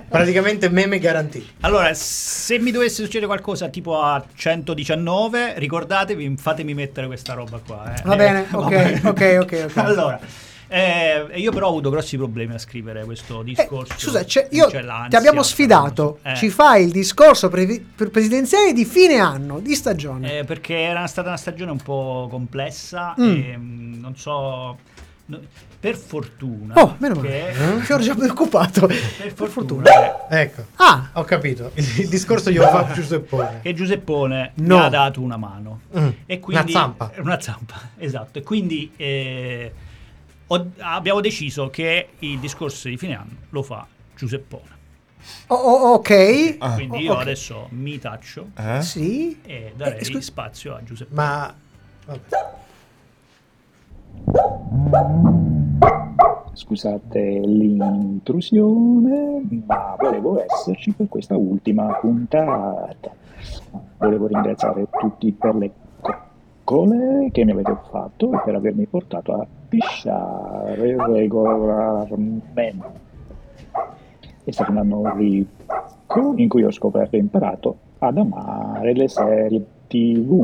Praticamente 0.08 0.68
meme 0.68 0.98
garantito. 0.98 1.46
Allora, 1.60 1.92
se 1.94 2.58
mi 2.58 2.70
dovesse 2.70 3.02
succedere 3.02 3.26
qualcosa 3.26 3.68
tipo 3.68 4.00
a 4.00 4.22
119, 4.34 5.54
ricordatevi, 5.56 6.34
fatemi 6.38 6.74
mettere 6.74 7.06
questa 7.06 7.34
roba 7.34 7.60
qua. 7.64 7.94
eh. 7.94 8.02
Va 8.04 8.16
bene, 8.16 8.46
Eh, 8.50 8.54
ok, 8.54 9.00
ok, 9.04 9.38
ok, 9.40 9.64
ok. 9.68 9.76
Allora, 9.76 10.18
eh, 10.68 11.26
io 11.34 11.50
però 11.52 11.66
ho 11.66 11.70
avuto 11.70 11.90
grossi 11.90 12.16
problemi 12.16 12.54
a 12.54 12.58
scrivere 12.58 13.04
questo 13.04 13.40
Eh, 13.40 13.44
discorso. 13.44 13.94
scusa, 13.96 14.24
c'è- 14.24 14.48
io 14.52 14.66
ti 14.68 15.16
abbiamo 15.16 15.42
sfidato. 15.42 16.18
eh. 16.22 16.34
Ci 16.36 16.50
fai 16.50 16.84
il 16.84 16.90
discorso 16.90 17.48
pre- 17.48 17.82
per 17.94 18.10
presidenziale 18.10 18.72
di 18.72 18.84
fine 18.84 19.18
anno, 19.18 19.60
di 19.60 19.74
stagione. 19.74 20.38
Eh, 20.38 20.44
perché 20.44 20.76
era 20.76 21.06
stata 21.06 21.28
una 21.28 21.36
stagione 21.38 21.70
un 21.70 21.78
po' 21.82 22.28
complessa 22.30 23.14
Mm. 23.18 23.30
e 23.34 23.56
mm, 23.56 24.00
non 24.00 24.16
so. 24.16 24.78
no- 25.26 25.40
per 25.80 25.94
fortuna. 25.94 26.74
oh, 26.76 26.96
meno 26.98 27.14
male. 27.16 27.28
che- 27.28 27.82
Giorgio 27.84 28.12
è 28.12 28.16
preoccupato. 28.16 28.86
Per 28.88 29.32
fortuna, 29.32 29.48
fortuna. 29.48 30.28
Ecco, 30.28 30.64
Ah, 30.76 31.10
ho 31.12 31.22
capito. 31.22 31.70
Il, 31.74 32.00
il 32.00 32.08
discorso 32.08 32.50
glielo 32.50 32.66
fa 32.66 32.90
Giuseppone. 32.92 33.60
che 33.62 33.74
Giuseppone 33.74 34.52
No. 34.54 34.78
mi 34.78 34.84
ha 34.84 34.88
dato 34.88 35.20
una 35.20 35.36
mano. 35.36 35.80
Mm, 35.96 36.08
E 36.26 36.40
quindi, 36.40 36.72
Una 36.72 36.80
zampa. 36.80 37.12
Una 37.18 37.40
zampa, 37.40 37.78
esatto. 37.98 38.38
E 38.38 38.42
quindi 38.42 38.90
eh, 38.96 39.72
ho- 40.48 40.70
abbiamo 40.80 41.20
deciso 41.20 41.70
che 41.70 42.08
il 42.20 42.38
discorso 42.38 42.88
di 42.88 42.96
fine 42.96 43.14
anno 43.16 43.32
lo 43.50 43.62
fa 43.62 43.86
Giuseppone. 44.16 44.76
oh, 45.48 45.54
oh, 45.54 45.92
ok. 45.94 46.58
Quindi 46.74 46.96
Oh, 46.96 47.00
io 47.00 47.12
ok. 47.14 47.20
adesso 47.20 47.66
mi 47.70 47.98
taccio 47.98 48.50
Eh? 48.56 48.80
Sì. 48.82 49.40
e 49.44 49.72
darei 49.76 50.00
Eh, 50.00 50.04
scusi- 50.04 50.22
spazio 50.22 50.74
a 50.74 50.82
Giuseppone. 50.82 51.16
Ma... 51.20 51.54
Vabbè. 52.06 52.46
Scusate 56.52 57.20
l'intrusione, 57.44 59.42
ma 59.66 59.94
volevo 59.98 60.42
esserci 60.42 60.92
per 60.92 61.08
questa 61.08 61.36
ultima 61.36 61.86
puntata. 62.00 63.12
Volevo 63.98 64.26
ringraziare 64.26 64.86
tutti 64.98 65.30
per 65.32 65.54
le 65.54 65.70
coccole 66.00 67.30
che 67.30 67.44
mi 67.44 67.52
avete 67.52 67.76
fatto 67.90 68.32
e 68.32 68.40
per 68.44 68.54
avermi 68.56 68.86
portato 68.86 69.34
a 69.34 69.46
pisciare 69.68 70.96
regolarmente. 71.06 73.06
È 74.44 74.50
stato 74.50 74.70
un 74.70 74.78
anno 74.78 75.14
ricco 75.14 76.32
in 76.36 76.48
cui 76.48 76.64
ho 76.64 76.70
scoperto 76.70 77.16
e 77.16 77.18
imparato 77.18 77.76
ad 77.98 78.16
amare 78.16 78.94
le 78.94 79.08
serie 79.08 79.62
tv. 79.86 80.42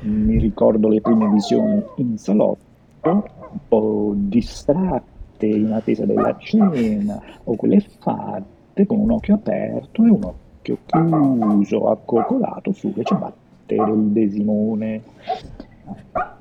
Mi 0.00 0.36
ricordo 0.38 0.88
le 0.88 1.00
prime 1.00 1.28
visioni 1.28 1.80
in 1.96 2.18
salotto, 2.18 2.58
un 3.02 3.22
po' 3.68 4.12
distratte 4.16 5.46
in 5.46 5.72
attesa 5.72 6.04
della 6.04 6.36
cena, 6.38 7.22
o 7.44 7.54
quelle 7.54 7.78
fatte 7.80 8.86
con 8.86 8.98
un 8.98 9.12
occhio 9.12 9.34
aperto 9.34 10.04
e 10.04 10.10
un 10.10 10.24
occhio 10.24 10.78
chiuso, 10.86 11.90
accoccolato 11.90 12.72
sulle 12.72 13.04
ciabatte 13.04 13.76
del 13.76 14.08
desimone. 14.08 15.02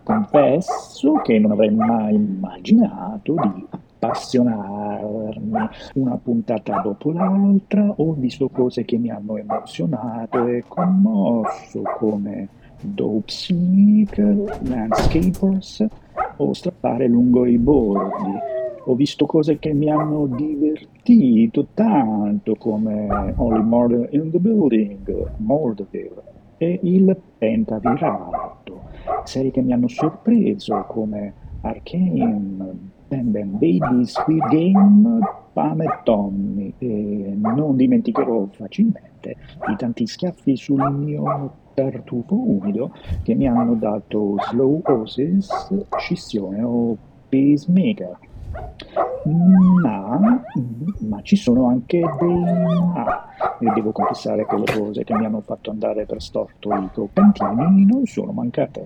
Confesso 0.04 1.14
che 1.24 1.40
non 1.40 1.52
avrei 1.52 1.72
mai 1.72 2.16
immaginato 2.16 3.34
di 3.34 3.66
appassionarmi 3.70 5.70
una 5.96 6.18
puntata 6.18 6.80
dopo 6.80 7.12
l'altra, 7.12 7.94
ho 7.96 8.14
visto 8.14 8.50
cose 8.50 8.86
che 8.86 8.98
mi 8.98 9.12
hanno 9.12 9.38
emozionato 9.38 10.48
e 10.48 10.64
commosso 10.68 11.82
come 11.98 12.48
Dope 12.82 13.30
Seeker, 13.30 14.60
Landscapers 14.62 15.86
o 16.38 16.54
strappare 16.54 17.08
lungo 17.08 17.46
i 17.46 17.58
bordi. 17.58 18.58
Ho 18.86 18.96
visto 18.96 19.26
cose 19.26 19.60
che 19.60 19.74
mi 19.74 19.92
hanno 19.92 20.26
divertito 20.26 21.68
tanto 21.74 22.56
come 22.56 23.34
Only 23.36 23.64
Murder 23.64 24.08
in 24.14 24.32
the 24.32 24.40
Building, 24.40 25.32
Murderville 25.38 26.24
e 26.58 26.80
il 26.84 27.16
Pentavirato. 27.38 28.89
Serie 29.24 29.52
che 29.52 29.62
mi 29.62 29.74
hanno 29.74 29.88
sorpreso 29.88 30.86
come 30.88 31.34
Arcane, 31.62 32.78
Bam 33.08 33.32
Bam 33.32 33.52
Baby, 33.58 34.06
Squid 34.06 34.48
Game, 34.50 35.20
Pam 35.54 35.82
e 35.82 36.00
Tommy 36.04 36.74
e 36.78 37.34
non 37.36 37.76
dimenticherò 37.76 38.48
facilmente 38.52 39.36
i 39.68 39.76
tanti 39.76 40.08
schiaffi 40.08 40.56
sul 40.56 40.92
mio 40.92 41.52
tartufo 41.74 42.36
umido 42.36 42.92
che 43.24 43.36
mi 43.36 43.48
hanno 43.48 43.76
dato 43.76 44.36
slow 44.50 44.82
osis, 44.84 45.50
scissione 45.98 46.62
o 46.62 46.96
pacemaker. 47.28 48.20
Ma, 49.82 50.20
ma 51.00 51.22
ci 51.22 51.36
sono 51.36 51.68
anche 51.68 52.00
dei 52.20 52.34
ma 52.34 53.28
e 53.60 53.72
devo 53.74 53.92
confessare 53.92 54.46
che 54.46 54.58
le 54.58 54.66
cose 54.66 55.04
che 55.04 55.14
mi 55.16 55.26
hanno 55.26 55.42
fatto 55.42 55.70
andare 55.70 56.06
per 56.06 56.22
storto 56.22 56.74
i 56.74 56.90
croccantini 56.92 57.86
non 57.86 58.06
sono 58.06 58.32
mancate. 58.32 58.84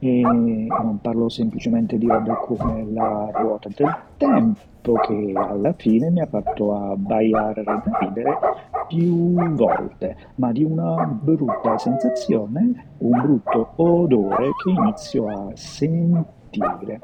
E 0.00 0.20
non 0.20 0.98
parlo 1.00 1.28
semplicemente 1.28 1.98
di 1.98 2.06
robe 2.06 2.32
come 2.46 2.86
la 2.92 3.30
ruota 3.32 3.68
del 3.74 3.96
tempo 4.16 4.92
che 4.94 5.32
alla 5.34 5.72
fine 5.72 6.10
mi 6.10 6.20
ha 6.20 6.26
fatto 6.26 6.74
abbaiare 6.74 7.62
e 7.62 7.80
ridere 8.00 8.38
più 8.86 9.34
volte, 9.54 10.16
ma 10.36 10.52
di 10.52 10.62
una 10.64 11.04
brutta 11.04 11.76
sensazione, 11.78 12.92
un 12.98 13.20
brutto 13.20 13.72
odore 13.76 14.50
che 14.62 14.70
inizio 14.70 15.28
a 15.28 15.50
sentire. 15.54 17.00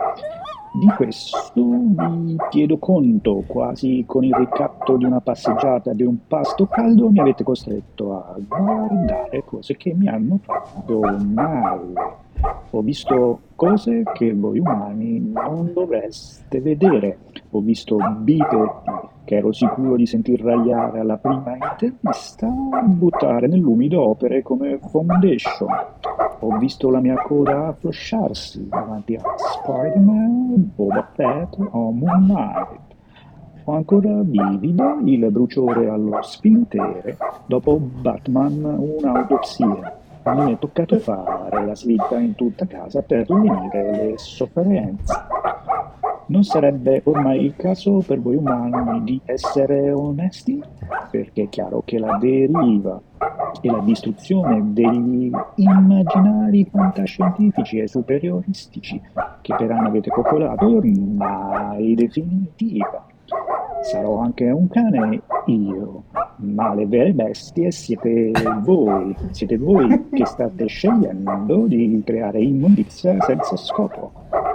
Di 0.76 0.88
questo 0.96 1.62
vi 1.62 2.36
chiedo 2.50 2.78
conto, 2.78 3.44
quasi 3.46 4.02
con 4.08 4.24
il 4.24 4.34
ricatto 4.34 4.96
di 4.96 5.04
una 5.04 5.20
passeggiata 5.20 5.92
di 5.92 6.02
un 6.02 6.26
pasto 6.26 6.66
caldo 6.66 7.10
mi 7.10 7.20
avete 7.20 7.44
costretto 7.44 8.12
a 8.16 8.34
guardare 8.38 9.44
cose 9.44 9.76
che 9.76 9.94
mi 9.94 10.08
hanno 10.08 10.40
fatto 10.42 11.00
male. 11.00 12.23
Ho 12.70 12.80
visto 12.82 13.40
cose 13.54 14.02
che 14.14 14.34
voi 14.34 14.58
umani 14.58 15.20
non 15.20 15.72
dovreste 15.72 16.60
vedere. 16.60 17.18
Ho 17.50 17.60
visto 17.60 17.96
bipedi 18.18 19.12
che 19.24 19.36
ero 19.36 19.52
sicuro 19.52 19.96
di 19.96 20.06
sentir 20.06 20.42
ragliare 20.42 21.00
alla 21.00 21.16
prima 21.16 21.54
intervista 21.54 22.46
buttare 22.46 23.46
nell'umido 23.46 24.06
opere 24.06 24.42
come 24.42 24.78
Foundation. 24.78 25.68
Ho 26.40 26.58
visto 26.58 26.90
la 26.90 27.00
mia 27.00 27.16
coda 27.22 27.68
afflosciarsi 27.68 28.68
davanti 28.68 29.14
a 29.14 29.22
Spider-Man, 29.36 30.72
Boba 30.74 31.08
Fett 31.14 31.56
o 31.70 31.90
Moon 31.90 32.26
Knight. 32.26 32.80
Ho 33.64 33.72
ancora 33.72 34.20
vivido 34.22 34.98
il 35.04 35.30
bruciore 35.30 35.88
allo 35.88 36.20
spintere 36.20 37.16
dopo 37.46 37.78
Batman 37.78 38.62
un'autopsia. 38.62 40.02
Mi 40.26 40.54
è 40.54 40.58
toccato 40.58 40.98
fare 40.98 41.66
la 41.66 41.74
slitta 41.76 42.18
in 42.18 42.34
tutta 42.34 42.66
casa 42.66 43.02
per 43.02 43.28
lenire 43.28 43.90
le 43.90 44.14
sofferenze. 44.16 45.12
Non 46.26 46.42
sarebbe 46.44 47.02
ormai 47.04 47.44
il 47.44 47.54
caso 47.56 47.98
per 47.98 48.20
voi 48.20 48.36
umani 48.36 49.04
di 49.04 49.20
essere 49.26 49.92
onesti? 49.92 50.62
Perché 51.10 51.42
è 51.42 51.48
chiaro 51.50 51.82
che 51.84 51.98
la 51.98 52.16
deriva 52.16 52.98
e 53.60 53.70
la 53.70 53.80
distruzione 53.80 54.72
degli 54.72 55.30
immaginari 55.56 56.64
fantascientifici 56.70 57.78
e 57.78 57.86
superioristici 57.86 59.00
che 59.42 59.54
per 59.54 59.70
anni 59.70 59.88
avete 59.88 60.08
coccolato 60.08 60.66
è 60.66 60.74
ormai 60.74 61.94
definitiva. 61.94 63.06
Sarò 63.82 64.18
anche 64.18 64.48
un 64.48 64.68
cane 64.68 65.22
io, 65.46 66.04
ma 66.36 66.74
le 66.74 66.86
vere 66.86 67.12
bestie 67.12 67.70
siete 67.70 68.32
voi. 68.62 69.14
Siete 69.30 69.58
voi 69.58 70.08
che 70.10 70.24
state 70.24 70.66
scegliendo 70.66 71.66
di 71.66 72.02
creare 72.04 72.40
immondizia 72.40 73.20
senza 73.20 73.56
scopo. 73.56 74.12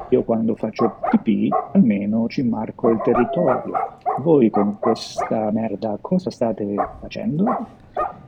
Io 0.09 0.24
quando 0.24 0.55
faccio 0.55 0.95
pipì 1.11 1.49
almeno 1.74 2.28
ci 2.28 2.41
marco 2.41 2.89
il 2.89 2.99
territorio. 3.03 3.72
Voi 4.20 4.49
con 4.49 4.78
questa 4.80 5.51
merda 5.51 5.97
cosa 6.01 6.32
state 6.32 6.74
facendo? 6.99 7.45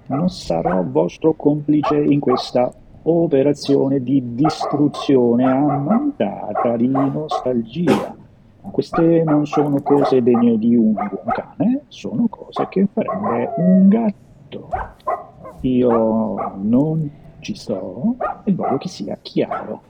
Non 0.06 0.30
sarò 0.30 0.84
vostro 0.84 1.34
complice 1.34 1.98
in 1.98 2.20
questa 2.20 2.72
operazione 3.04 4.04
di 4.04 4.36
distruzione 4.36 5.46
ammantata 5.46 6.78
di 6.78 6.88
nostalgia. 6.88 8.16
Queste 8.70 9.24
non 9.24 9.46
sono 9.46 9.82
cose 9.82 10.22
degne 10.22 10.58
di 10.58 10.76
un 10.76 10.94
buon 10.94 11.26
cane, 11.34 11.84
sono 11.88 12.28
cose 12.30 12.68
che 12.70 12.88
farebbe 12.92 13.54
un 13.58 13.88
gatto. 13.88 14.70
Io 15.62 16.54
non 16.62 17.10
ci 17.40 17.56
sto 17.56 18.16
e 18.44 18.54
voglio 18.54 18.78
che 18.78 18.88
sia 18.88 19.18
chiaro. 19.22 19.82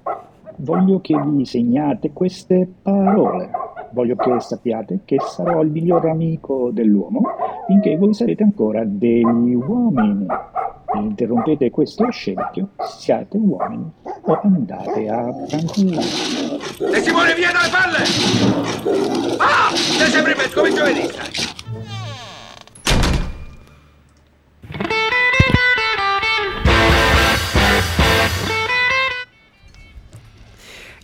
Voglio 0.58 1.00
che 1.02 1.20
vi 1.20 1.46
segnate 1.46 2.12
queste 2.12 2.68
parole. 2.82 3.50
Voglio 3.92 4.16
che 4.16 4.40
sappiate 4.40 5.02
che 5.06 5.18
sarò 5.20 5.62
il 5.62 5.70
miglior 5.70 6.06
amico 6.08 6.70
dell'uomo 6.72 7.22
finché 7.68 7.98
voi 7.98 8.14
sarete 8.14 8.44
ancora 8.44 8.84
degli 8.86 9.54
uomini. 9.54 10.26
Interrompete 10.94 11.70
questo 11.70 12.10
scempio, 12.10 12.70
siate 12.80 13.38
uomini 13.38 13.90
o 14.24 14.40
andate 14.42 15.10
a 15.10 15.34
tranquillare. 15.48 16.51
E 16.90 17.02
Simone 17.04 17.36
via 17.36 17.52
dalle 17.52 17.70
palle! 17.70 18.04
Ah! 19.38 19.72
Sei 19.76 20.10
sempre 20.10 20.34
pezzo 20.34 20.56
come 20.56 20.74
giovedì, 20.74 21.08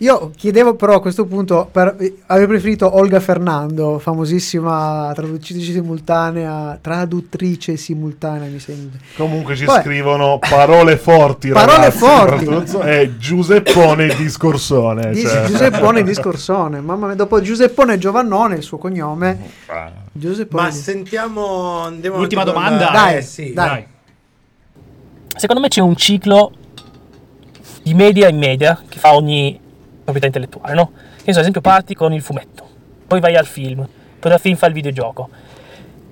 Io 0.00 0.30
chiedevo 0.36 0.74
però 0.76 0.94
a 0.94 1.00
questo 1.00 1.24
punto, 1.24 1.68
per, 1.72 1.96
avrei 2.26 2.46
preferito 2.46 2.96
Olga 2.96 3.18
Fernando, 3.18 3.98
famosissima 3.98 5.10
traduttrice 5.12 5.72
simultanea, 5.72 6.78
traduttrice 6.80 7.76
simultanea 7.76 8.48
mi 8.48 8.60
sembra. 8.60 8.96
Comunque 9.16 9.56
ci 9.56 9.64
Vabbè. 9.64 9.82
scrivono 9.82 10.38
parole 10.38 10.96
forti, 10.96 11.48
Parole 11.50 11.90
ragazzi, 11.90 11.98
forti. 11.98 12.88
E 12.88 13.16
Giuseppone 13.18 14.14
Discorsone. 14.14 15.10
Di- 15.10 15.22
cioè. 15.22 15.46
Giuseppone 15.46 16.04
Discorsone, 16.04 16.80
mamma 16.80 17.06
mia, 17.06 17.16
dopo 17.16 17.40
Giuseppone 17.40 17.98
Giovannone, 17.98 18.54
il 18.54 18.62
suo 18.62 18.78
cognome. 18.78 19.50
Giuseppone 20.12 20.62
Ma 20.62 20.68
Dis- 20.68 20.80
sentiamo. 20.80 21.80
andiamo 21.80 22.18
L'ultima 22.18 22.44
domanda? 22.44 22.90
Dai, 22.92 23.16
eh, 23.16 23.22
sì. 23.22 23.52
dai. 23.52 23.84
Secondo 25.34 25.60
me 25.60 25.66
c'è 25.66 25.80
un 25.80 25.96
ciclo 25.96 26.52
di 27.82 27.94
media 27.94 28.28
in 28.28 28.38
media 28.38 28.80
che 28.88 28.98
fa 28.98 29.14
ogni 29.14 29.66
proprietà 30.12 30.26
intellettuale, 30.26 30.74
no? 30.74 30.92
Che 31.16 31.32
so, 31.32 31.38
ad 31.38 31.40
esempio 31.40 31.60
parti 31.60 31.94
con 31.94 32.12
il 32.12 32.22
fumetto, 32.22 32.66
poi 33.06 33.20
vai 33.20 33.36
al 33.36 33.46
film, 33.46 33.86
poi 34.18 34.30
dal 34.30 34.40
film 34.40 34.56
fai 34.56 34.70
il 34.70 34.74
videogioco 34.74 35.28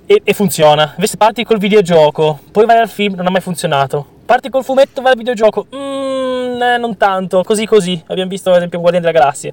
e, 0.07 0.21
e 0.23 0.33
funziona. 0.33 0.93
Invece 0.95 1.17
parti 1.17 1.45
col 1.45 1.59
videogioco, 1.59 2.39
poi 2.53 2.67
vai 2.67 2.79
al 2.79 2.89
film, 2.89 3.15
non 3.15 3.27
ha 3.27 3.31
mai 3.31 3.41
funzionato. 3.41 4.15
Parti 4.27 4.51
col 4.51 4.65
fumetto, 4.65 5.03
vai 5.03 5.13
al 5.13 5.19
videogioco, 5.19 5.67
mm, 5.75 6.63
eh, 6.63 6.79
non 6.79 6.97
tanto, 6.97 7.43
così 7.43 7.65
così. 7.67 8.01
Abbiamo 8.07 8.31
visto 8.31 8.51
ad 8.51 8.57
esempio 8.57 8.81
Guardiani 8.81 9.07
della 9.07 9.19
Galassia. 9.19 9.53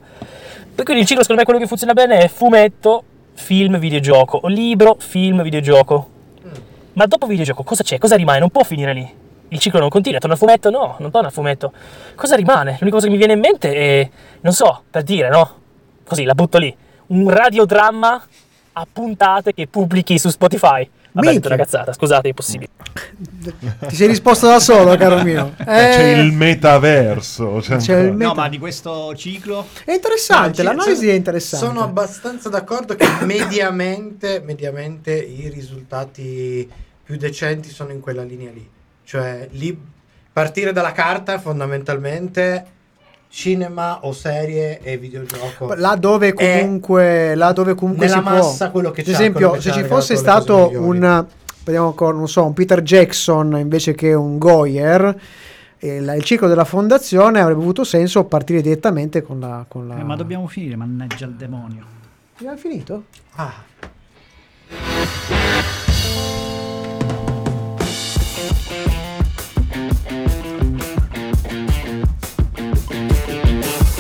Per 0.76 0.84
cui 0.84 0.98
il 0.98 1.06
ciclo 1.06 1.22
secondo 1.22 1.42
me 1.42 1.46
quello 1.46 1.60
che 1.60 1.68
funziona 1.68 1.94
bene 1.94 2.20
è 2.20 2.28
fumetto, 2.28 3.04
film, 3.34 3.78
videogioco, 3.78 4.40
o 4.44 4.48
libro, 4.48 4.98
film, 5.00 5.42
videogioco. 5.42 6.10
Ma 6.94 7.06
dopo 7.06 7.26
videogioco 7.26 7.64
cosa 7.64 7.84
c'è? 7.84 7.98
Cosa 7.98 8.16
rimane? 8.16 8.40
Non 8.40 8.50
può 8.50 8.64
finire 8.64 8.94
lì. 8.94 9.22
Il 9.54 9.60
ciclo 9.60 9.80
non 9.80 9.90
continua, 9.90 10.18
torna 10.18 10.34
al 10.34 10.40
fumetto? 10.40 10.72
No, 10.72 10.96
non 10.98 11.12
torna 11.12 11.28
al 11.28 11.34
fumetto. 11.34 11.72
Cosa 12.16 12.36
rimane? 12.36 12.72
L'unica 12.80 12.90
cosa 12.98 13.06
che 13.06 13.12
mi 13.12 13.18
viene 13.18 13.34
in 13.34 13.40
mente 13.40 13.72
è, 13.72 14.10
non 14.42 14.52
so, 14.52 14.82
per 14.90 15.04
dire, 15.04 15.30
no? 15.30 15.60
Così, 16.04 16.24
la 16.24 16.34
butto 16.34 16.58
lì. 16.58 16.76
Un 17.08 17.30
radiodramma 17.30 18.26
a 18.74 18.88
puntate 18.92 19.54
che 19.54 19.68
pubblichi 19.68 20.18
su 20.18 20.30
Spotify. 20.30 20.90
Vabbè, 21.12 21.34
detto 21.34 21.48
una 21.50 21.58
cazzata, 21.58 21.94
scusate, 21.94 22.24
è 22.24 22.28
impossibile. 22.30 22.70
Ti 23.88 23.96
sei 23.96 24.08
risposto 24.08 24.48
da 24.48 24.60
solo, 24.60 24.96
caro 24.98 25.22
mio. 25.22 25.54
Eh, 25.62 25.66
C'è 25.66 26.14
Eh, 26.16 26.20
il 26.22 26.32
metaverso. 26.32 27.60
C'è 27.62 27.78
C'è 27.78 28.00
il 28.00 28.08
ancora. 28.10 28.28
No, 28.30 28.34
ma 28.34 28.50
di 28.50 28.58
questo 28.58 29.14
ciclo 29.16 29.68
È 29.86 29.92
interessante, 29.92 30.64
No, 30.64 30.70
l'analisi 30.72 31.10
è 31.10 31.14
interessante. 31.14 31.64
Sono 31.64 31.84
abbastanza 31.84 32.50
d'accordo 32.50 32.96
che 32.96 33.06
mediamente, 33.22 34.42
mediamente 34.44 35.14
i 35.14 35.48
risultati 35.50 36.68
più 37.04 37.18
decenti 37.18 37.70
sono 37.70 37.92
in 37.92 38.00
quella 38.00 38.24
linea 38.24 38.50
lì. 38.52 38.68
Cioè, 39.04 39.48
lì 39.52 39.80
partire 40.32 40.72
dalla 40.72 40.92
carta 40.92 41.40
fondamentalmente 41.40 42.66
cinema 43.30 44.06
o 44.06 44.12
serie 44.14 44.80
e 44.82 44.98
videogioco. 44.98 45.74
là 45.76 45.96
dove 45.96 46.34
È 46.34 46.34
comunque, 46.62 47.34
là 47.36 47.52
dove 47.52 47.74
comunque 47.76 48.06
nella 48.06 48.18
si 48.18 48.24
può. 48.24 48.32
massa 48.32 48.70
quello 48.72 48.92
che 48.92 49.02
Ad 49.02 49.08
c'ha, 49.08 49.14
esempio, 49.14 49.60
se 49.60 49.72
ci 49.72 49.84
fosse 49.84 50.16
stato 50.16 50.72
un 50.76 51.26
vediamo 51.64 51.94
con, 51.94 52.16
non 52.18 52.28
so, 52.28 52.46
un 52.46 52.54
Peter 52.54 52.82
Jackson 52.82 53.58
invece 53.58 53.96
che 53.96 54.14
un 54.14 54.38
Goyer, 54.38 55.20
eh, 55.80 56.00
la- 56.02 56.14
il 56.14 56.24
ciclo 56.24 56.48
della 56.48 56.66
fondazione 56.66 57.40
avrebbe 57.40 57.62
avuto 57.62 57.84
senso 57.84 58.24
partire 58.26 58.62
direttamente 58.62 59.22
con 59.22 59.40
la. 59.40 59.66
Con 59.68 59.88
la... 59.88 59.98
Eh, 59.98 60.04
ma 60.04 60.16
dobbiamo 60.16 60.48
finire, 60.48 60.76
mannaggia 60.76 61.26
il 61.26 61.34
demonio. 61.34 61.86
Abbiamo 62.38 62.58
finito? 62.58 63.06
Ah. 63.36 63.54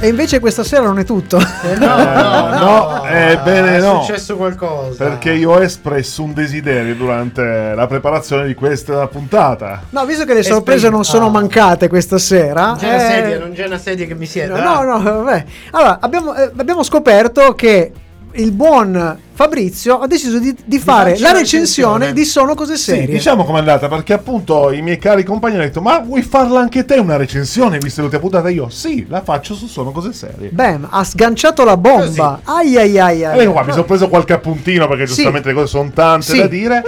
E 0.00 0.08
invece 0.08 0.38
questa 0.38 0.62
sera 0.62 0.82
non 0.84 0.98
è 1.00 1.04
tutto. 1.04 1.38
Eh, 1.38 1.76
no, 1.76 1.96
no, 1.96 2.48
no, 3.02 3.04
ebbene 3.04 3.78
è 3.78 3.80
no. 3.80 4.02
successo 4.02 4.36
qualcosa. 4.36 5.04
Perché 5.04 5.32
io 5.32 5.50
ho 5.50 5.60
espresso 5.60 6.22
un 6.22 6.32
desiderio 6.32 6.94
durante 6.94 7.74
la 7.74 7.86
preparazione 7.88 8.46
di 8.46 8.54
questa 8.54 9.08
puntata. 9.08 9.82
No, 9.90 10.04
visto 10.06 10.24
che 10.24 10.34
le 10.34 10.44
sorprese 10.44 10.88
non 10.88 11.04
sono 11.04 11.30
mancate 11.30 11.88
questa 11.88 12.18
sera. 12.18 12.66
Non 12.68 12.76
c'è 12.76 12.86
una 12.86 12.96
eh, 12.96 13.10
sedia, 13.10 13.38
non 13.38 13.52
c'è 13.52 13.66
una 13.66 13.78
sedia 13.78 14.06
che 14.06 14.14
mi 14.14 14.26
sieda. 14.26 14.62
No, 14.62 14.82
no, 14.82 15.02
vabbè. 15.02 15.44
Allora, 15.72 15.98
abbiamo, 16.00 16.34
eh, 16.34 16.52
abbiamo 16.56 16.84
scoperto 16.84 17.54
che 17.54 17.92
il 18.38 18.52
buon 18.52 19.18
Fabrizio 19.32 20.00
ha 20.00 20.06
deciso 20.06 20.38
di, 20.38 20.54
di 20.64 20.78
fare 20.80 21.16
la 21.18 21.30
recensione 21.32 22.06
recensione. 22.06 22.12
di 22.12 22.24
Sono 22.24 22.54
Cose 22.54 22.76
Sì, 22.76 22.82
Serie. 22.90 23.06
diciamo 23.06 23.44
com'è 23.44 23.58
andata, 23.58 23.86
perché 23.88 24.12
appunto 24.12 24.70
i 24.72 24.82
miei 24.82 24.98
cari 24.98 25.22
compagni 25.24 25.54
hanno 25.54 25.64
detto: 25.64 25.80
Ma 25.80 25.98
vuoi 26.00 26.22
farla 26.22 26.58
anche 26.60 26.84
te 26.84 26.96
una 26.96 27.16
recensione, 27.16 27.78
visto 27.78 28.00
l'ultima 28.00 28.20
puntata? 28.20 28.48
Io 28.48 28.68
sì, 28.68 29.06
la 29.08 29.22
faccio 29.22 29.54
su 29.54 29.66
Sono 29.68 29.90
Cose 29.92 30.12
Serie. 30.12 30.48
Bam, 30.50 30.88
ha 30.90 31.04
sganciato 31.04 31.62
la 31.64 31.76
bomba. 31.76 32.40
Ai 32.44 32.76
ai 32.76 32.98
ai 32.98 33.24
ai. 33.24 33.38
E 33.38 33.42
io 33.42 33.52
qua 33.52 33.62
mi 33.64 33.70
sono 33.72 33.84
preso 33.84 34.08
qualche 34.08 34.32
appuntino 34.32 34.88
perché 34.88 35.06
Sì. 35.06 35.14
giustamente 35.14 35.48
le 35.48 35.54
cose 35.54 35.66
sono 35.68 35.90
tante 35.94 36.26
Sì. 36.32 36.38
da 36.38 36.46
dire. 36.48 36.82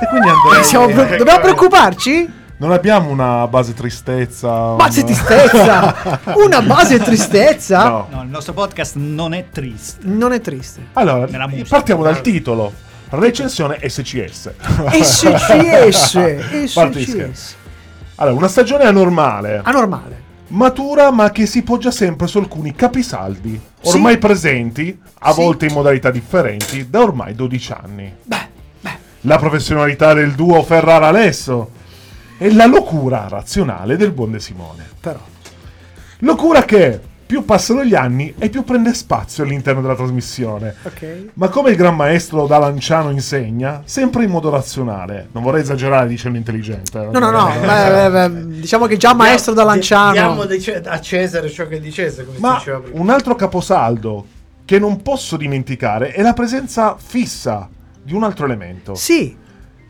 E 0.00 0.06
quindi 0.08 0.28
andrei. 0.28 0.62
Siamo 0.64 0.86
pre- 0.88 1.16
dobbiamo 1.16 1.40
preoccuparci? 1.40 2.42
Non 2.56 2.70
abbiamo 2.70 3.10
una 3.10 3.46
base 3.48 3.74
tristezza. 3.74 4.74
Base 4.74 5.00
un- 5.00 5.06
tristezza! 5.06 6.20
Una 6.36 6.62
base 6.62 6.98
tristezza? 7.00 7.88
No. 7.88 8.06
No, 8.10 8.22
il 8.22 8.28
nostro 8.28 8.52
podcast 8.52 8.94
non 8.96 9.34
è 9.34 9.46
triste. 9.50 10.06
Non 10.06 10.32
è 10.32 10.40
triste. 10.40 10.86
Allora, 10.92 11.26
partiamo 11.68 12.02
dal 12.04 12.20
titolo. 12.20 12.72
Recensione 13.10 13.78
SCS. 13.86 14.52
SCS. 14.90 16.18
SCS. 16.66 17.54
Allora, 18.16 18.36
una 18.36 18.48
stagione 18.48 18.84
anormale. 18.84 19.60
Anormale. 19.64 20.22
matura 20.48 21.10
ma 21.10 21.30
che 21.30 21.46
si 21.46 21.62
poggia 21.62 21.90
sempre 21.90 22.28
su 22.28 22.38
alcuni 22.38 22.74
capisaldi, 22.76 23.60
ormai 23.84 24.18
presenti, 24.18 24.96
a 25.20 25.32
Sì. 25.32 25.40
volte 25.42 25.66
in 25.66 25.72
modalità 25.72 26.10
differenti, 26.12 26.88
da 26.88 27.00
ormai 27.02 27.34
12 27.34 27.72
anni. 27.72 28.14
La 29.22 29.38
professionalità 29.38 30.12
del 30.14 30.32
duo 30.32 30.62
Ferrara-Alesso 30.62 31.70
e 32.44 32.52
la 32.52 32.66
locura 32.66 33.26
razionale 33.28 33.96
del 33.96 34.10
buon 34.12 34.32
De 34.32 34.38
Simone. 34.38 34.86
Però. 35.00 35.18
Locura 36.18 36.62
che 36.64 37.00
più 37.26 37.44
passano 37.46 37.82
gli 37.84 37.94
anni 37.94 38.34
e 38.38 38.50
più 38.50 38.64
prende 38.64 38.92
spazio 38.92 39.44
all'interno 39.44 39.80
della 39.80 39.94
trasmissione. 39.94 40.74
Ok. 40.82 41.28
Ma 41.34 41.48
come 41.48 41.70
il 41.70 41.76
gran 41.76 41.96
maestro 41.96 42.46
da 42.46 42.58
Lanciano 42.58 43.08
insegna, 43.10 43.80
sempre 43.86 44.24
in 44.24 44.30
modo 44.30 44.50
razionale. 44.50 45.28
Non 45.32 45.42
vorrei 45.42 45.62
esagerare 45.62 46.06
dicendo 46.06 46.36
intelligente. 46.36 46.98
eh. 47.00 47.06
No, 47.10 47.18
no, 47.18 47.30
no. 47.30 47.50
beh, 47.60 48.10
beh, 48.10 48.28
beh, 48.28 48.46
diciamo 48.60 48.84
che 48.86 48.98
già 48.98 49.14
maestro 49.14 49.54
da 49.54 49.64
Lanciano. 49.64 50.12
Diamo 50.12 50.44
di 50.44 50.60
Ce- 50.60 50.82
a 50.84 51.00
Cesare 51.00 51.48
ciò 51.48 51.66
che 51.66 51.76
è 51.76 51.80
di 51.80 51.90
Cesare, 51.90 52.28
Ma 52.36 52.56
diceva 52.58 52.80
prima. 52.80 53.00
un 53.00 53.08
altro 53.08 53.34
caposaldo 53.34 54.26
che 54.66 54.78
non 54.78 55.00
posso 55.00 55.38
dimenticare 55.38 56.12
è 56.12 56.20
la 56.20 56.34
presenza 56.34 56.94
fissa 57.02 57.68
di 58.02 58.12
un 58.12 58.22
altro 58.22 58.44
elemento. 58.44 58.94
Sì. 58.94 59.34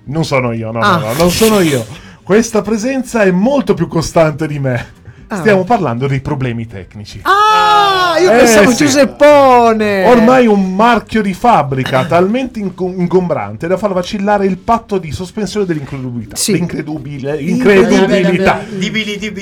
Non 0.07 0.25
sono 0.25 0.53
io, 0.53 0.71
no, 0.71 0.81
Ah. 0.81 0.99
no, 0.99 1.07
no, 1.07 1.13
non 1.15 1.31
sono 1.31 1.59
io. 1.61 1.85
Questa 2.25 2.63
presenza 2.63 3.23
è 3.23 3.31
molto 3.31 3.75
più 3.75 3.87
costante 3.87 4.47
di 4.47 4.59
me. 4.59 5.03
Ah. 5.27 5.37
Stiamo 5.37 5.65
parlando 5.65 6.07
dei 6.07 6.21
problemi 6.21 6.67
tecnici. 6.67 7.21
Ah, 7.23 8.19
io 8.19 8.31
Eh, 8.31 8.37
pensavo 8.39 8.71
sì. 8.71 8.85
Giuseppone. 8.87 10.07
Ormai 10.07 10.47
un 10.47 10.75
marchio 10.75 11.21
di 11.21 11.35
fabbrica 11.35 12.07
talmente 12.07 12.59
ingombrante 12.61 13.67
da 13.67 13.77
far 13.77 13.93
vacillare 13.93 14.47
il 14.47 14.57
patto 14.57 14.97
di 14.97 15.13
sospensione 15.13 15.67
dell'incredulità. 15.67 16.35
Sì. 16.35 16.53
L'incredubile, 16.55 17.39
incredibilità. 17.43 18.63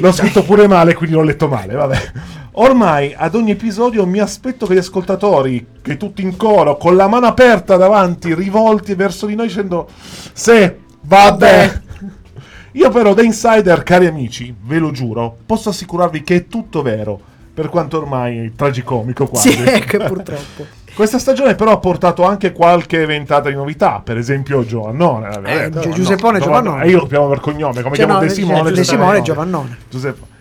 L'ho 0.00 0.12
scritto 0.12 0.42
pure 0.42 0.66
male, 0.66 0.94
quindi 0.94 1.14
l'ho 1.14 1.22
letto 1.22 1.46
male, 1.46 1.74
vabbè. 1.74 2.12
Ormai 2.54 3.14
ad 3.16 3.36
ogni 3.36 3.52
episodio 3.52 4.04
mi 4.06 4.18
aspetto 4.18 4.66
che 4.66 4.74
gli 4.74 4.78
ascoltatori, 4.78 5.66
che 5.80 5.96
tutti 5.96 6.22
in 6.22 6.36
coro, 6.36 6.76
con 6.76 6.96
la 6.96 7.06
mano 7.06 7.26
aperta 7.26 7.76
davanti, 7.76 8.34
rivolti 8.34 8.96
verso 8.96 9.26
di 9.26 9.36
noi 9.36 9.46
dicendo 9.46 9.88
Se, 10.32 10.78
vabbè. 11.02 11.81
Io 12.72 12.90
però 12.90 13.14
da 13.14 13.22
insider, 13.22 13.82
cari 13.82 14.06
amici, 14.06 14.54
ve 14.64 14.78
lo 14.78 14.90
giuro, 14.90 15.36
posso 15.44 15.68
assicurarvi 15.68 16.22
che 16.22 16.34
è 16.36 16.46
tutto 16.48 16.82
vero, 16.82 17.20
per 17.52 17.68
quanto 17.68 17.98
ormai 17.98 18.46
è 18.46 18.50
tragicomico 18.56 19.26
quasi. 19.26 19.50
Sì, 19.52 19.62
è 19.62 19.80
che 19.84 19.98
purtroppo. 19.98 20.80
Questa 20.94 21.18
stagione 21.18 21.54
però 21.54 21.72
ha 21.72 21.78
portato 21.78 22.22
anche 22.24 22.52
qualche 22.52 23.06
ventata 23.06 23.48
di 23.48 23.54
novità, 23.54 24.02
per 24.04 24.18
esempio 24.18 24.64
Giovannone. 24.64 25.40
Eh, 25.44 25.70
Giuseppone 25.90 26.38
Giovannone. 26.38 26.84
E 26.84 26.90
io 26.90 26.98
lo 26.98 27.06
chiamo 27.06 27.28
per 27.28 27.40
cognome, 27.40 27.80
come 27.82 27.96
Cioè, 27.96 28.04
chiamo 28.04 28.20
no, 28.20 28.26
De 28.26 28.28
Simone. 28.28 28.62
cioè, 28.64 28.72
De 28.72 28.84
Simone 28.84 29.22
Giovannone. 29.22 29.78
Giuseppe. 29.88 30.31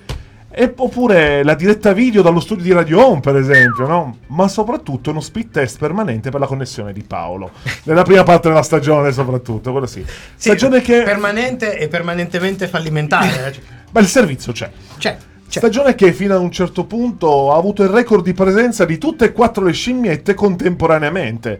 E 0.53 0.73
oppure 0.75 1.43
la 1.43 1.55
diretta 1.55 1.93
video 1.93 2.21
dallo 2.21 2.41
studio 2.41 2.63
di 2.63 2.73
Radio 2.73 3.05
Home, 3.05 3.21
per 3.21 3.37
esempio, 3.37 3.87
no? 3.87 4.17
Ma 4.27 4.49
soprattutto 4.49 5.09
uno 5.11 5.21
speed 5.21 5.49
test 5.51 5.77
permanente 5.79 6.29
per 6.29 6.41
la 6.41 6.45
connessione 6.45 6.91
di 6.91 7.03
Paolo. 7.03 7.51
Nella 7.83 8.03
prima 8.03 8.23
parte 8.23 8.49
della 8.49 8.61
stagione, 8.61 9.13
soprattutto, 9.13 9.71
quello 9.71 9.85
sì. 9.87 10.03
Sì, 10.05 10.49
Stagione 10.49 10.81
che. 10.81 11.03
permanente 11.03 11.77
e 11.77 11.87
permanentemente 11.87 12.67
fallimentare. 12.67 13.47
eh. 13.55 13.59
Ma 13.91 14.01
il 14.01 14.07
servizio 14.07 14.51
c'è. 14.51 14.69
C'è. 14.97 15.17
Stagione 15.47 15.95
che 15.95 16.11
fino 16.13 16.35
a 16.35 16.39
un 16.39 16.51
certo 16.51 16.85
punto 16.85 17.53
ha 17.53 17.57
avuto 17.57 17.83
il 17.83 17.89
record 17.89 18.23
di 18.23 18.33
presenza 18.33 18.83
di 18.85 18.97
tutte 18.97 19.25
e 19.25 19.31
quattro 19.33 19.63
le 19.65 19.71
scimmiette 19.73 20.33
contemporaneamente, 20.33 21.59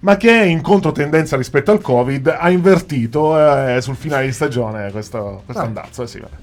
ma 0.00 0.16
che 0.16 0.30
in 0.32 0.60
controtendenza 0.62 1.36
rispetto 1.36 1.70
al 1.70 1.80
Covid 1.80 2.36
ha 2.38 2.50
invertito 2.50 3.36
eh, 3.38 3.80
sul 3.80 3.96
finale 3.96 4.26
di 4.26 4.32
stagione 4.32 4.90
questo, 4.90 5.42
questo 5.44 5.62
Ah. 5.62 5.66
andazzo. 5.66 6.02
eh 6.02 6.06
sì, 6.08 6.18
vabbè. 6.20 6.34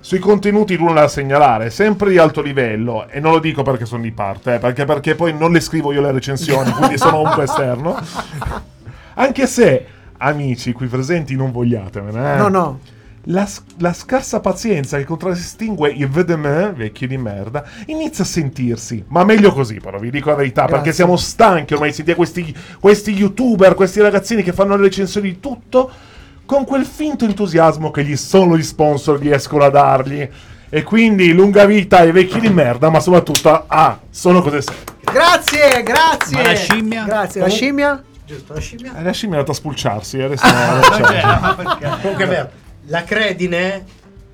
Sui 0.00 0.20
contenuti 0.20 0.76
nulla 0.76 1.02
da 1.02 1.08
segnalare, 1.08 1.70
sempre 1.70 2.10
di 2.10 2.18
alto 2.18 2.40
livello, 2.40 3.08
e 3.08 3.18
non 3.18 3.32
lo 3.32 3.40
dico 3.40 3.62
perché 3.62 3.84
sono 3.84 4.02
di 4.02 4.12
parte, 4.12 4.54
eh, 4.54 4.58
perché, 4.58 4.84
perché 4.84 5.14
poi 5.16 5.36
non 5.36 5.52
le 5.52 5.60
scrivo 5.60 5.92
io 5.92 6.00
le 6.00 6.12
recensioni, 6.12 6.70
quindi 6.70 6.96
sono 6.96 7.20
un 7.20 7.30
po' 7.34 7.42
esterno. 7.42 7.98
Anche 9.14 9.46
se, 9.48 9.86
amici 10.18 10.72
qui 10.72 10.86
presenti, 10.86 11.34
non 11.34 11.50
vogliatemene. 11.50 12.34
Eh. 12.34 12.36
No, 12.36 12.48
no. 12.48 12.78
La, 13.24 13.46
la 13.80 13.92
scarsa 13.92 14.38
pazienza 14.40 14.96
che 14.96 15.04
contraddistingue 15.04 15.90
i 15.90 16.06
vedemè, 16.06 16.72
vecchi 16.72 17.06
di 17.08 17.18
merda, 17.18 17.64
inizia 17.86 18.22
a 18.22 18.26
sentirsi. 18.26 19.04
Ma 19.08 19.24
meglio 19.24 19.52
così, 19.52 19.80
però, 19.80 19.98
vi 19.98 20.10
dico 20.10 20.30
la 20.30 20.36
verità, 20.36 20.62
Grazie. 20.62 20.76
perché 20.76 20.92
siamo 20.94 21.16
stanchi 21.16 21.74
ormai 21.74 21.90
di 21.90 21.96
sentire 21.96 22.16
questi, 22.16 22.56
questi 22.80 23.12
youtuber, 23.12 23.74
questi 23.74 24.00
ragazzini 24.00 24.44
che 24.44 24.52
fanno 24.52 24.76
le 24.76 24.82
recensioni 24.82 25.28
di 25.28 25.40
tutto, 25.40 25.90
con 26.48 26.64
quel 26.64 26.86
finto 26.86 27.26
entusiasmo 27.26 27.90
che 27.90 28.02
gli 28.02 28.16
solo 28.16 28.56
gli 28.56 28.62
sponsor 28.62 29.18
riescono 29.18 29.64
a 29.64 29.68
dargli. 29.68 30.26
E 30.70 30.82
quindi 30.82 31.32
lunga 31.34 31.66
vita 31.66 31.98
ai 31.98 32.10
vecchi 32.10 32.40
di 32.40 32.48
merda, 32.48 32.88
ma 32.88 33.00
soprattutto 33.00 33.64
a 33.66 33.98
sono 34.10 34.40
cose 34.40 34.62
serie. 34.62 34.80
Grazie, 35.02 35.82
grazie. 35.82 36.36
Ma 36.36 36.42
la 36.42 36.54
scimmia? 36.54 37.04
Grazie, 37.04 37.40
la 37.40 37.46
Oh. 37.46 37.50
scimmia? 37.50 38.02
Giusto, 38.26 38.54
la 38.54 38.60
scimmia? 38.60 38.96
E 38.96 39.02
la 39.02 39.12
scimmia 39.12 39.36
è 39.36 39.38
andata 39.40 39.52
a 39.52 39.54
spulciarsi, 39.54 40.20
adesso 40.22 40.44
adesso- 40.46 41.98
Comunque 42.00 42.24
è 42.24 42.28
vero. 42.28 42.50
La 42.86 43.04
credine 43.04 43.84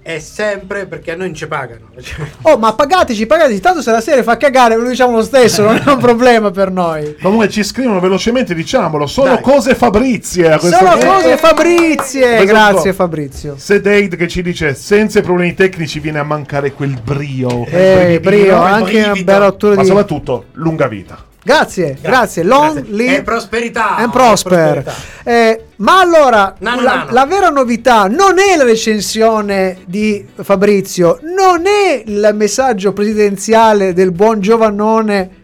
è 0.05 0.19
sempre 0.19 0.85
perché 0.85 1.13
a 1.13 1.17
noi 1.17 1.29
non 1.29 1.35
ci 1.35 1.47
pagano. 1.47 1.87
Cioè, 1.99 2.27
Oh, 2.43 2.59
ma 2.59 2.75
pagateci, 2.75 3.25
pagateci. 3.25 3.61
Tanto 3.61 3.81
se 3.81 3.91
la 3.91 4.03
serie 4.03 4.23
fa 4.23 4.37
cagare, 4.37 4.77
lo 4.77 4.87
diciamo 4.87 5.17
lo 5.17 5.23
stesso, 5.23 5.63
non 5.63 5.81
è 5.83 5.89
un 5.91 5.97
problema 5.99 6.51
per 6.51 6.71
noi. 6.71 7.17
Comunque 7.23 7.49
ci 7.49 7.65
scrivono 7.65 8.01
velocemente, 8.01 8.55
diciamolo, 8.55 9.07
sono 9.07 9.35
Dai. 9.35 9.43
cose 9.43 9.75
Fabrizie. 9.75 10.59
Sono 10.59 10.91
punto. 10.91 11.07
cose 11.07 11.37
Fabrizie. 11.39 12.37
Questo 12.37 12.45
Grazie. 12.45 12.93
Fabrizio. 12.93 13.55
Se 13.57 13.81
Dade 13.81 14.15
che 14.17 14.29
ci 14.29 14.43
dice 14.43 14.75
senza 14.75 15.21
i 15.21 15.23
problemi 15.23 15.55
tecnici 15.55 16.01
viene 16.01 16.19
a 16.19 16.23
mancare 16.25 16.73
quel 16.73 17.01
brio. 17.03 17.65
Eh, 17.65 18.21
brio, 18.23 18.57
no, 18.59 18.67
il 18.67 18.73
anche 18.73 19.03
una 19.03 19.15
bella 19.15 19.47
rottura 19.47 19.75
Ma 19.75 19.81
di. 19.81 19.89
soprattutto 19.89 20.45
lunga 20.53 20.87
vita. 20.87 21.33
Grazie, 21.47 21.99
grazie. 22.01 22.43
Long 22.43 22.73
Grazie. 22.73 22.93
live 22.95 23.17
E 23.17 23.23
prosperità. 23.23 23.97
and 23.97 24.11
prosper. 24.11 24.83
prosperità. 24.83 24.95
Eh, 25.25 25.65
ma 25.77 26.01
allora, 26.01 26.55
Nano, 26.59 26.81
la, 26.81 26.95
nano. 26.95 27.11
la 27.13 27.27
vera 27.27 27.49
novità 27.51 28.07
non 28.09 28.39
è 28.39 28.57
la 28.57 28.65
recensione 28.65 29.79
di 29.85 30.27
Fabrizio, 30.43 31.19
non 31.23 31.67
è 31.67 32.03
il 32.07 32.31
messaggio 32.35 32.95
presidenziale 32.95 33.93
del 33.93 34.11
buon 34.13 34.41
Giovannone 34.41 35.43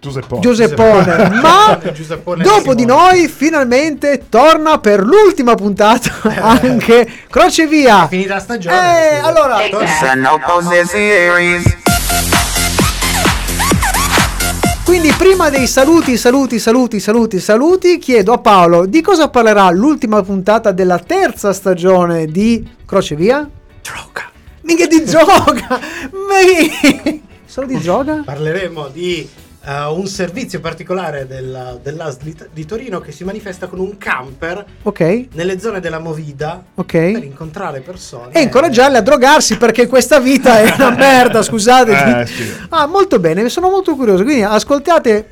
Giuseppe. 0.00 0.38
Giuseppone, 0.40 1.28
ma 1.42 1.78
Giuseppone 1.92 2.42
dopo 2.42 2.74
di 2.74 2.84
noi 2.86 3.28
finalmente 3.28 4.22
torna 4.30 4.78
per 4.78 5.00
l'ultima 5.04 5.54
puntata 5.54 6.10
anche 6.40 7.06
Crocevia. 7.30 8.08
Finita 8.08 8.34
la 8.34 8.40
stagione. 8.40 9.10
Eh, 9.12 9.18
allora, 9.18 9.58
Sono 10.00 10.40
quindi 14.90 15.12
prima 15.16 15.50
dei 15.50 15.68
saluti, 15.68 16.16
saluti, 16.16 16.58
saluti, 16.58 16.98
saluti, 16.98 17.38
saluti, 17.38 17.98
chiedo 17.98 18.32
a 18.32 18.38
Paolo 18.38 18.86
di 18.86 19.00
cosa 19.00 19.28
parlerà 19.28 19.70
l'ultima 19.70 20.20
puntata 20.20 20.72
della 20.72 20.98
terza 20.98 21.52
stagione 21.52 22.26
di 22.26 22.68
Crocevia? 22.84 23.48
Droga. 23.82 24.28
Mica 24.62 24.88
di 24.88 25.04
droga. 25.04 25.78
Mi- 26.10 27.22
Solo 27.44 27.68
di 27.68 27.78
droga? 27.78 28.22
Parleremo 28.24 28.88
di 28.88 29.28
eh, 29.64 29.84
un 29.86 30.06
servizio 30.06 30.60
particolare 30.60 31.26
della, 31.26 31.78
dell'AS 31.82 32.18
di, 32.18 32.34
di 32.52 32.64
Torino 32.64 33.00
che 33.00 33.12
si 33.12 33.24
manifesta 33.24 33.66
con 33.66 33.78
un 33.78 33.96
camper 33.98 34.64
Ok, 34.82 35.26
nelle 35.32 35.58
zone 35.60 35.80
della 35.80 35.98
Movida 35.98 36.62
per 36.74 36.84
ok. 36.84 36.94
incontrare 37.22 37.80
persone 37.80 38.32
E 38.32 38.40
incoraggiarli 38.42 38.96
a 38.96 39.00
drogarsi 39.02 39.56
perché 39.58 39.86
questa 39.86 40.18
vita 40.18 40.60
è 40.60 40.72
una 40.76 40.90
merda, 40.96 41.42
scusate. 41.42 42.20
Eh, 42.22 42.26
sì. 42.26 42.52
Ah, 42.70 42.86
molto 42.86 43.18
bene, 43.18 43.48
sono 43.48 43.68
molto 43.70 43.94
curioso. 43.96 44.22
Quindi 44.24 44.42
ascoltate 44.42 45.26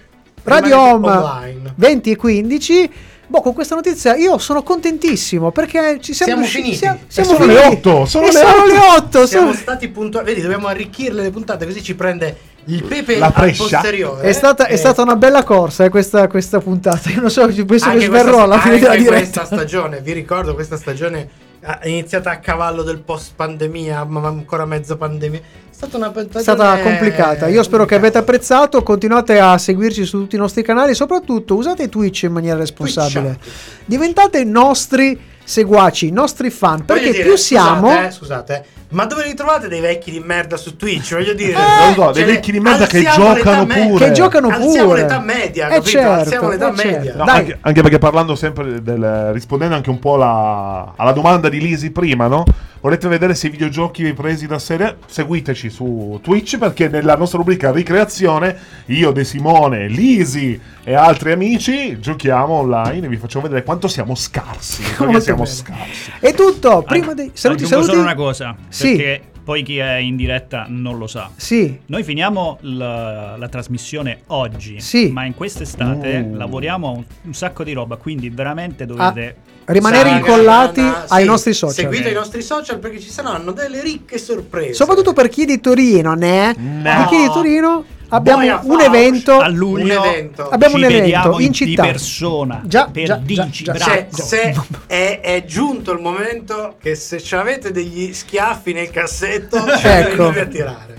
Radio 0.45 0.79
Home 0.81 1.09
online. 1.09 1.73
20 1.77 2.11
e 2.11 2.17
15. 2.17 2.91
Boh, 3.31 3.43
con 3.43 3.53
questa 3.53 3.75
notizia 3.75 4.17
io 4.17 4.39
sono 4.39 4.63
contentissimo 4.63 5.53
perché 5.53 5.99
ci 6.01 6.15
siamo, 6.15 6.33
Siamo 6.33 6.41
riusciti- 6.41 6.63
finiti. 6.63 6.79
Siamo, 6.79 6.99
siamo 7.09 7.29
sono 7.35 7.45
le 7.45 7.57
finiti. 7.61 7.77
otto, 7.89 8.05
sono 8.07 8.25
E 8.25 8.33
le 8.33 8.39
sono 8.39 8.51
otto. 8.63 8.67
le 8.73 8.79
8. 8.79 9.27
Siamo 9.27 9.53
stati 9.53 9.89
puntuali. 9.89 10.27
Vedi, 10.29 10.41
dobbiamo 10.41 10.67
arricchirle 10.67 11.21
le 11.23 11.31
puntate 11.31 11.67
così 11.67 11.83
ci 11.83 11.95
prende 11.95 12.35
il 12.69 12.85
pepe 12.85 13.19
La 13.19 13.31
prescia. 13.31 13.81
È 14.21 14.33
stata, 14.33 14.67
è 14.67 14.73
Eh, 14.73 14.77
stata 14.77 15.03
una 15.03 15.17
bella 15.17 15.43
corsa 15.45 15.85
eh, 15.85 15.89
questa, 15.89 16.29
questa 16.29 16.59
puntata. 16.61 17.09
Io 17.15 17.21
non 17.21 17.31
so, 17.31 17.47
penso 17.47 17.65
che 17.65 17.91
anche 17.93 18.05
sverrò 18.07 18.23
questa- 18.25 18.43
alla 18.43 18.59
fine 18.61 18.79
della 18.79 18.97
diretta. 18.97 19.17
questa 19.19 19.45
stagione, 19.45 20.01
vi 20.01 20.13
ricordo, 20.13 20.55
questa 20.55 20.77
stagione 20.77 21.29
è 21.61 21.89
iniziata 21.89 22.31
a 22.31 22.39
cavallo 22.39 22.83
del 22.83 22.99
post 22.99 23.33
pandemia, 23.35 24.05
ma 24.05 24.27
ancora 24.29 24.65
mezzo 24.65 24.97
pandemia. 24.97 25.39
È 25.41 25.43
stata 25.71 25.97
una 25.97 26.09
È 26.09 26.13
stagione 26.13 26.43
stata 26.43 26.79
complicata. 26.81 27.47
Io 27.49 27.63
spero 27.63 27.85
che 27.85 27.95
avete 27.95 28.19
apprezzato. 28.19 28.83
Continuate 28.83 29.39
a 29.39 29.57
seguirci 29.59 30.05
su 30.05 30.19
tutti 30.21 30.35
i 30.35 30.39
nostri 30.39 30.63
canali. 30.63 30.95
Soprattutto 30.95 31.55
usate 31.55 31.89
Twitch 31.89 32.23
in 32.25 32.33
maniera 32.33 32.59
responsabile. 32.59 33.39
Diventate 33.85 34.41
i 34.41 34.45
nostri 34.45 35.19
seguaci, 35.49 36.09
i 36.09 36.13
nostri 36.13 36.51
fan. 36.51 36.85
Perché 36.85 37.11
dire, 37.11 37.23
più 37.25 37.37
siamo. 37.37 37.89
Scusate, 37.89 38.07
eh, 38.07 38.11
scusate, 38.11 38.65
ma 38.91 39.05
dove 39.07 39.25
li 39.27 39.35
trovate 39.35 39.69
dei 39.69 39.81
vecchi 39.81 40.11
di 40.11 40.21
merda 40.21 40.57
su 40.57 40.77
Twitch? 40.77 41.15
Voglio 41.15 41.33
dire, 41.35 41.53
Eh, 41.53 41.95
lo 41.95 42.03
so, 42.05 42.11
dei 42.13 42.25
cioè, 42.25 42.33
vecchi 42.35 42.53
di 42.53 42.61
merda 42.61 42.87
che 42.87 42.99
alziamo 43.07 43.35
giocano 43.35 43.67
pure. 43.67 44.05
Che 44.07 44.13
giocano 44.13 44.49
Alziamo 44.49 44.89
pure. 44.89 45.03
l'età 45.03 45.19
media, 45.21 45.67
Eh, 45.67 45.71
capito? 45.75 45.91
certo, 45.91 46.11
Alziamo 46.13 46.49
l'età 46.51 46.73
eh, 46.73 46.77
certo. 46.77 46.91
media. 46.97 47.15
No, 47.17 47.25
Dai. 47.25 47.37
anche, 47.39 47.59
anche 47.61 47.83
perché 47.83 47.99
parlando 47.99 48.35
sempre 48.35 48.83
del, 48.83 49.31
rispondendo 49.33 49.75
anche 49.75 49.91
un 49.91 49.99
po' 49.99 50.15
alla, 50.15 50.93
alla 50.97 51.13
domanda 51.13 51.49
di 51.49 51.61
Lisi 51.61 51.91
prima, 51.91 52.27
no? 52.29 52.45
Volete 52.81 53.09
vedere 53.09 53.35
se 53.35 53.49
i 53.49 53.51
videogiochi 53.51 54.13
presi 54.13 54.47
da 54.47 54.59
serie? 54.61 54.99
Seguiteci 55.07 55.69
su 55.69 56.21
Twitch 56.23 56.59
perché 56.59 56.89
nella 56.89 57.17
nostra 57.17 57.39
rubrica 57.39 57.73
ricreazione 57.73 58.57
io, 58.87 59.11
De 59.11 59.25
Simone, 59.25 59.89
Lisi 59.89 60.59
e 60.89 60.95
altri 60.95 61.33
amici 61.33 62.01
giochiamo 62.01 62.55
online 62.55 63.05
e 63.05 63.09
vi 63.11 63.19
facciamo 63.19 63.43
vedere 63.45 63.63
quanto 63.63 63.89
siamo 63.89 64.15
scarsi. 64.15 64.83
Perché 64.97 65.21
siamo 65.21 65.43
bene. 65.43 65.55
scarsi. 65.55 66.13
È 66.19 66.33
tutto. 66.33 66.83
Prima 66.83 67.13
dei 67.13 67.31
saluti, 67.35 67.65
Aggiungo 67.65 67.85
saluti. 67.85 67.89
solo 67.91 68.01
una 68.01 68.15
cosa, 68.15 68.57
Sì. 68.71 68.97
perché 68.97 69.23
poi 69.45 69.63
chi 69.63 69.77
è 69.77 69.97
in 69.97 70.17
diretta 70.17 70.65
non 70.67 70.97
lo 70.97 71.07
sa. 71.07 71.29
Sì. 71.37 71.79
Noi 71.87 72.03
finiamo 72.05 72.57
la, 72.63 73.37
la 73.37 73.49
trasmissione 73.49 74.21
oggi, 74.29 74.81
Sì. 74.81 75.11
ma 75.13 75.27
in 75.27 75.35
quest'estate 75.35 76.27
Uh. 76.31 76.37
lavoriamo 76.37 76.91
un, 76.91 77.05
un 77.23 77.35
sacco 77.35 77.65
di 77.65 77.75
roba, 77.75 77.97
quindi 77.97 78.31
veramente 78.31 78.87
dovete... 78.87 79.37
Rimanere 79.69 80.09
Saga, 80.09 80.17
incollati 80.21 80.81
Nana, 80.81 81.05
ai 81.09 81.23
sì, 81.25 81.29
nostri 81.29 81.53
social. 81.53 81.75
Seguite 81.85 82.09
i 82.09 82.15
nostri 82.15 82.41
social 82.41 82.79
perché 82.79 82.99
ci 82.99 83.11
saranno 83.11 83.53
delle 83.53 83.83
ricche 83.83 84.17
sorprese. 84.17 84.73
Soprattutto 84.73 85.13
per 85.13 85.29
chi 85.29 85.43
è 85.43 85.45
di 85.45 85.61
Torino, 85.61 86.15
ne? 86.15 86.55
No. 86.57 86.83
Per 86.83 87.07
chi 87.09 87.17
è 87.17 87.21
di 87.21 87.27
Torino. 87.27 87.85
Abbiamo 88.09 88.39
Boia 88.41 88.61
un 88.63 88.81
evento. 88.81 89.39
A 89.39 89.49
luglio 89.49 90.01
Un 90.01 90.07
evento. 90.07 90.49
Abbiamo 90.49 90.77
ci 90.79 90.85
un 90.85 90.91
evento 90.91 91.39
in 91.41 91.53
città. 91.53 91.83
di 91.83 91.89
persona 91.89 92.63
Già, 92.65 92.89
per 92.91 93.05
già, 93.05 93.15
già, 93.15 93.45
Digi 93.45 93.65
già. 93.65 93.75
Se, 93.75 94.07
se 94.11 94.55
è, 94.87 95.21
è 95.23 95.45
giunto 95.45 95.93
il 95.93 96.01
momento 96.01 96.77
che 96.81 96.95
se 96.95 97.21
ci 97.21 97.35
avete 97.35 97.71
degli 97.71 98.13
schiaffi 98.13 98.73
nel 98.73 98.91
cassetto, 98.91 99.57
Ecco. 99.67 100.29
a 100.29 100.47
tirare. 100.47 100.97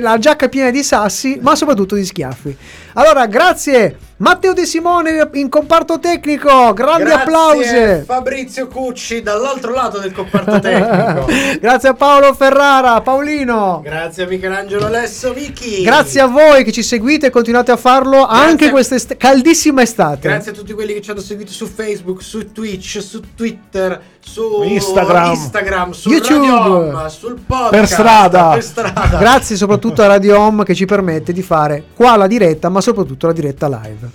La 0.00 0.18
giacca 0.18 0.48
piena 0.48 0.70
di 0.70 0.82
sassi, 0.82 1.38
ma 1.40 1.54
soprattutto 1.54 1.94
di 1.94 2.04
schiaffi. 2.04 2.56
Allora, 2.94 3.26
grazie 3.26 3.96
Matteo 4.20 4.52
De 4.52 4.66
Simone 4.66 5.28
in 5.34 5.48
comparto 5.48 6.00
tecnico. 6.00 6.72
Grandi 6.72 7.04
Grazie, 7.04 7.20
applausi. 7.22 8.04
Fabrizio 8.04 8.66
Cucci 8.66 9.22
dall'altro 9.22 9.72
lato 9.72 9.98
del 9.98 10.10
comparto 10.12 10.58
tecnico. 10.60 11.26
Grazie 11.60 11.90
a 11.90 11.94
Paolo 11.94 12.34
Ferrara, 12.34 13.00
Paolino. 13.00 13.80
Grazie 13.84 14.24
a 14.24 14.26
Michelangelo 14.26 14.86
Alesso 14.86 15.32
Vichi. 15.32 15.82
Grazie 15.82 16.22
a 16.22 16.26
voi 16.26 16.64
che 16.64 16.72
ci 16.72 16.82
seguite 16.82 17.26
e 17.26 17.30
continuate 17.30 17.70
a 17.70 17.76
farlo 17.76 18.26
anche 18.26 18.68
Grazie. 18.68 18.70
questa 18.70 19.16
caldissima 19.16 19.82
estate. 19.82 20.26
Grazie 20.28 20.50
a 20.50 20.54
tutti 20.54 20.72
quelli 20.72 20.94
che 20.94 21.00
ci 21.00 21.12
hanno 21.12 21.20
seguito 21.20 21.52
su 21.52 21.66
Facebook, 21.66 22.20
su 22.20 22.50
Twitch, 22.50 23.00
su 23.00 23.22
Twitter, 23.36 24.00
su 24.28 24.62
Instagram. 24.62 25.30
Instagram, 25.32 25.90
su 25.92 26.10
YouTube. 26.10 26.46
Radio 26.46 26.74
Home, 26.98 27.08
sul 27.08 27.40
podcast, 27.46 27.70
Per 27.70 27.86
strada. 27.88 28.50
per 28.50 28.62
strada. 28.62 29.18
Grazie 29.18 29.56
soprattutto 29.56 30.02
a 30.02 30.06
Radio 30.06 30.38
Home 30.38 30.64
che 30.64 30.74
ci 30.74 30.84
permette 30.84 31.32
di 31.32 31.42
fare 31.42 31.84
qua 31.94 32.16
la 32.16 32.26
diretta, 32.26 32.68
ma 32.68 32.80
soprattutto 32.80 33.26
la 33.26 33.32
diretta 33.32 33.66
live. 33.68 34.10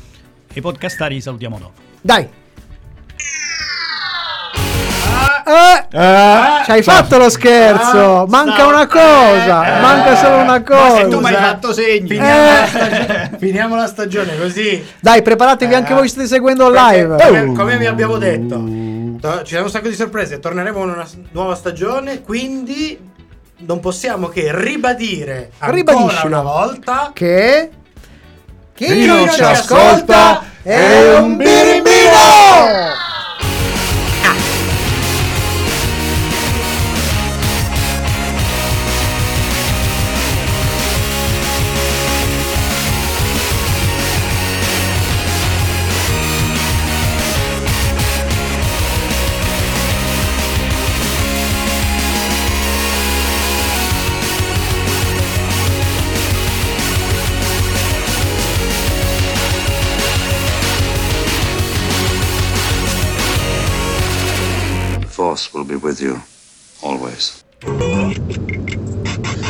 I 0.54 0.62
podcastari 0.62 1.16
li 1.16 1.22
salutiamo 1.22 1.58
dopo. 1.58 1.72
Dai. 2.00 2.30
Eh, 5.46 5.98
Eh, 5.98 6.64
ci 6.66 6.72
hai 6.72 6.82
fatto 6.84 7.18
lo 7.18 7.30
scherzo. 7.30 8.22
Ah, 8.22 8.26
manca 8.28 8.66
una 8.68 8.88
cosa. 8.88 9.78
eh, 9.78 9.82
manca 9.82 10.16
solo 10.16 10.36
una 10.38 10.46
Ma 10.46 10.64
cosa. 10.64 10.96
se 10.98 11.08
tu 11.08 11.20
mi 11.20 11.26
hai 11.28 11.34
fatto 11.36 11.74
segni. 11.74 12.08
Finiamo, 12.08 12.26
Eh. 12.40 12.54
la 12.60 12.66
stagione, 12.68 13.32
finiamo 13.40 13.76
la 13.76 13.88
stagione 13.88 14.38
così. 14.40 14.86
Dai, 15.00 15.22
preparatevi 15.22 15.74
Eh, 15.74 15.76
anche 15.76 15.94
voi, 15.94 16.08
state 16.08 16.28
seguendo 16.28 16.70
Perché, 16.72 16.96
live. 16.98 17.16
Come, 17.24 17.54
come 17.54 17.78
vi 17.78 17.86
abbiamo 17.86 18.18
detto, 18.18 18.56
to- 19.20 19.44
ci 19.44 19.54
sono 19.54 19.66
un 19.66 19.70
sacco 19.70 19.88
di 19.90 19.96
sorprese. 19.96 20.40
Torneremo 20.40 20.80
con 20.80 20.90
una 20.90 21.08
nuova 21.32 21.56
stagione. 21.56 22.22
Quindi 22.22 23.12
non 23.66 23.80
possiamo 23.80 24.28
che 24.28 24.50
ribadire 24.54 25.52
ancora 25.60 25.72
Ribadiscilo. 25.72 26.28
una 26.28 26.42
volta 26.42 27.12
Che 27.14 27.70
chi, 28.74 28.86
Chi 28.86 29.06
non 29.06 29.30
ci 29.30 29.42
ascolta 29.42 30.42
è 30.64 31.16
un 31.18 31.38
birimbino. 31.38 31.82
Force 65.34 65.52
will 65.52 65.64
be 65.64 65.76
with 65.76 66.00
you, 66.00 66.22
always. 66.84 67.44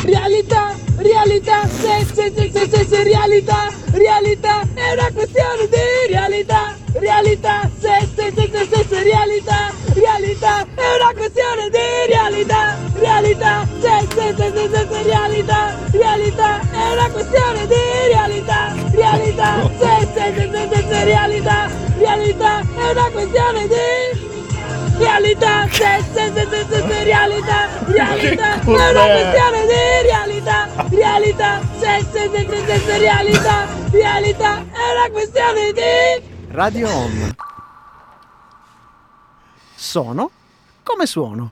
Realità, 0.02 0.74
realità, 0.96 1.68
se, 1.68 2.06
se, 2.06 2.32
se, 2.34 2.50
se, 2.50 2.68
se, 2.70 2.84
se, 2.86 3.02
realtà, 3.02 3.68
realtà, 3.92 4.62
è 4.72 4.92
una 4.94 5.10
questione 5.12 5.68
di 5.68 6.08
realtà, 6.08 6.74
realtà, 6.94 7.70
se, 7.78 8.08
se, 8.16 8.32
se, 8.34 8.48
se, 8.50 8.66
se, 8.70 8.84
se, 8.88 9.02
realtà, 9.02 9.74
realtà, 9.92 10.66
è 10.74 10.94
una 11.00 11.12
questione 11.12 11.68
di 11.68 11.86
realtà, 12.08 12.78
realtà, 12.94 13.68
se, 13.82 14.06
se, 14.14 14.34
se, 14.36 14.52
se, 14.54 14.68
se, 14.72 14.86
se, 14.88 15.02
realtà, 15.02 15.76
realtà, 15.92 16.60
è 16.60 16.92
una 16.92 17.10
questione 17.10 17.66
di 17.66 17.84
realtà, 18.08 18.72
realtà, 18.90 19.70
se, 19.78 20.08
se, 20.14 20.32
se, 20.34 20.48
se, 20.50 20.68
se, 20.72 20.88
se, 20.88 21.04
realtà, 21.04 21.70
realtà, 21.98 22.60
è 22.60 22.90
una 22.90 23.10
questione 23.10 23.68
di 23.68 24.13
Realtà, 24.96 25.66
se, 25.70 26.04
se, 26.12 26.32
se, 26.32 26.46
se, 26.48 26.66
se, 26.68 26.86
se, 26.86 27.04
realtà, 27.04 27.68
realtà, 27.86 28.60
è 28.60 28.66
una 28.66 29.06
questione 29.06 29.66
di 29.66 30.06
realtà, 30.06 30.68
realtà, 30.88 31.60
se, 31.78 32.06
se, 32.12 32.30
se, 32.30 32.48
se, 32.48 32.64
se, 32.64 32.78
se, 32.78 32.98
realtà, 32.98 33.66
realtà, 33.90 34.58
è 34.58 34.92
una 34.96 35.10
questione 35.10 35.72
di... 35.72 36.46
Radio 36.48 36.88
Home. 36.88 37.34
Sono 39.74 40.30
come 40.84 41.06
suono. 41.06 41.50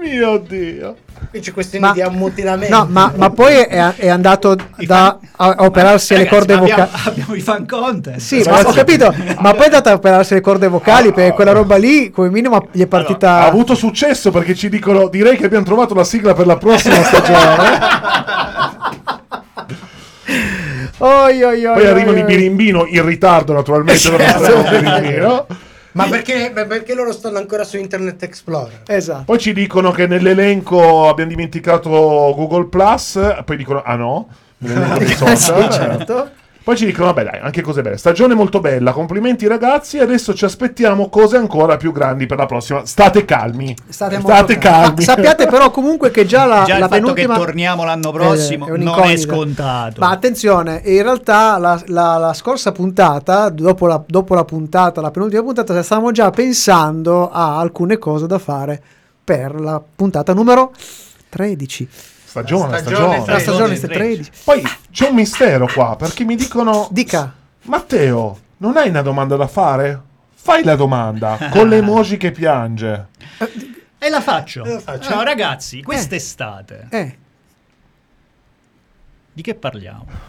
Mio 0.00 0.38
Dio. 0.38 0.96
Qui 1.30 1.40
c'è 1.40 1.52
questione 1.52 1.86
Ma- 1.88 1.92
di 1.92 2.00
ammutinamento. 2.00 2.74
No, 2.74 2.86
ma, 2.88 3.12
ma 3.14 3.30
poi 3.30 3.54
è, 3.56 3.94
è 3.96 4.08
andato 4.08 4.56
da 4.78 5.18
a, 5.36 5.48
a 5.50 5.64
operarsi 5.64 6.16
le 6.16 6.26
corde 6.26 6.54
abbiamo, 6.54 6.82
vocali. 6.84 7.02
abbiamo 7.04 7.34
i 7.34 7.40
fan 7.40 7.66
contest. 7.66 8.26
Sì, 8.26 8.42
ma 8.48 8.60
ho 8.60 8.72
capito, 8.72 9.14
ma 9.38 9.50
poi 9.52 9.60
è 9.60 9.64
andato 9.66 9.90
a 9.90 9.92
operarsi 9.92 10.34
le 10.34 10.40
corde 10.40 10.68
vocali 10.68 11.12
perché 11.12 11.32
quella 11.34 11.52
roba 11.52 11.76
lì, 11.76 12.10
come 12.10 12.30
minimo, 12.30 12.66
gli 12.72 12.80
è 12.82 12.86
partita. 12.86 13.40
Ha 13.42 13.46
avuto 13.46 13.74
successo 13.74 14.30
perché 14.30 14.54
ci 14.54 14.68
dicono 14.70 15.08
direi 15.08 15.36
che 15.36 15.44
abbiamo 15.44 15.64
trovato 15.64 15.94
la 15.94 16.04
sigla 16.04 16.32
per 16.34 16.46
la 16.46 16.56
prossima 16.56 16.96
stagione. 17.04 17.78
Oi, 20.98 21.42
oi, 21.42 21.64
oi, 21.64 21.72
Poi 21.74 21.82
oi, 21.82 21.86
arrivano 21.86 22.18
i 22.18 22.24
birimbino 22.24 22.86
in 22.86 23.04
ritardo 23.04 23.52
naturalmente 23.52 24.10
per 24.10 24.20
Esatto. 24.20 24.40
mostrare 24.56 24.76
il 24.76 24.82
birimbino. 24.82 25.46
Ma 25.92 26.06
perché, 26.06 26.52
ma 26.54 26.64
perché 26.64 26.94
loro 26.94 27.12
stanno 27.12 27.38
ancora 27.38 27.64
su 27.64 27.76
Internet 27.76 28.22
Explorer? 28.22 28.82
Esatto. 28.86 29.24
Poi 29.24 29.38
ci 29.38 29.52
dicono 29.52 29.90
che 29.90 30.06
nell'elenco 30.06 31.08
abbiamo 31.08 31.30
dimenticato 31.30 31.90
Google 31.90 32.66
Plus, 32.66 33.18
poi 33.44 33.56
dicono 33.56 33.82
ah 33.82 33.96
no, 33.96 34.28
nell'elenco 34.58 34.98
dei 34.98 35.14
social. 35.36 35.72
Sì, 35.72 35.78
certo. 35.78 36.30
Poi 36.70 36.78
ci 36.78 36.86
dicono 36.86 37.06
vabbè 37.06 37.24
dai, 37.24 37.40
anche 37.40 37.62
cose 37.62 37.82
belle. 37.82 37.96
Stagione 37.96 38.32
molto 38.34 38.60
bella, 38.60 38.92
complimenti 38.92 39.48
ragazzi, 39.48 39.98
adesso 39.98 40.34
ci 40.34 40.44
aspettiamo 40.44 41.08
cose 41.08 41.36
ancora 41.36 41.76
più 41.76 41.90
grandi 41.90 42.26
per 42.26 42.38
la 42.38 42.46
prossima. 42.46 42.86
State 42.86 43.24
calmi. 43.24 43.74
State, 43.88 44.20
molto 44.20 44.56
calmi. 44.56 45.00
Ah, 45.00 45.02
sappiate 45.02 45.48
però 45.48 45.72
comunque 45.72 46.12
che 46.12 46.26
già 46.26 46.44
la, 46.44 46.62
Già 46.64 46.74
il 46.74 46.80
la 46.82 46.86
fatto 46.86 47.00
penultima... 47.00 47.34
che 47.34 47.40
torniamo 47.40 47.82
l'anno 47.82 48.10
Eh, 48.10 48.12
prossimo 48.12 48.66
è 48.68 48.76
non 48.76 49.00
è 49.00 49.16
scontato. 49.16 50.00
Ma 50.00 50.10
attenzione, 50.10 50.80
in 50.84 51.02
realtà 51.02 51.58
la, 51.58 51.82
la- 51.86 52.18
la 52.18 52.34
scorsa 52.34 52.70
puntata, 52.70 53.48
dopo 53.48 53.88
la, 53.88 54.00
dopo 54.06 54.36
la 54.36 54.44
puntata, 54.44 55.00
la 55.00 55.10
penultima 55.10 55.42
puntata, 55.42 55.82
stavamo 55.82 56.12
già 56.12 56.30
pensando 56.30 57.32
a 57.32 57.58
alcune 57.58 57.98
cose 57.98 58.28
da 58.28 58.38
fare 58.38 58.80
per 59.24 59.60
la 59.60 59.82
puntata 59.96 60.32
numero 60.34 60.70
13. 61.30 61.88
Stagione, 62.30 62.78
Stagione 62.78 63.20
stagione. 63.22 63.40
Stagione 63.40 63.74
13. 63.80 63.86
13. 64.30 64.30
Poi 64.44 64.62
c'è 64.92 65.08
un 65.08 65.14
mistero 65.16 65.66
qua, 65.66 65.96
perché 65.96 66.22
mi 66.24 66.36
dicono 66.36 66.86
Dica. 66.92 67.34
Matteo, 67.62 68.38
non 68.58 68.76
hai 68.76 68.88
una 68.88 69.02
domanda 69.02 69.34
da 69.34 69.48
fare? 69.48 70.00
Fai 70.32 70.62
la 70.62 70.76
domanda 70.76 71.36
con 71.50 71.68
le 71.68 71.78
emoji 71.78 72.16
che 72.18 72.30
piange. 72.30 73.08
E 73.98 74.08
la 74.08 74.20
faccio. 74.20 74.64
E 74.64 74.74
la 74.74 74.78
faccio. 74.78 75.10
Ciao 75.10 75.22
ragazzi, 75.24 75.82
quest'estate 75.82 76.86
Eh. 76.90 77.18
di 79.32 79.42
che 79.42 79.54
parliamo? 79.56 80.06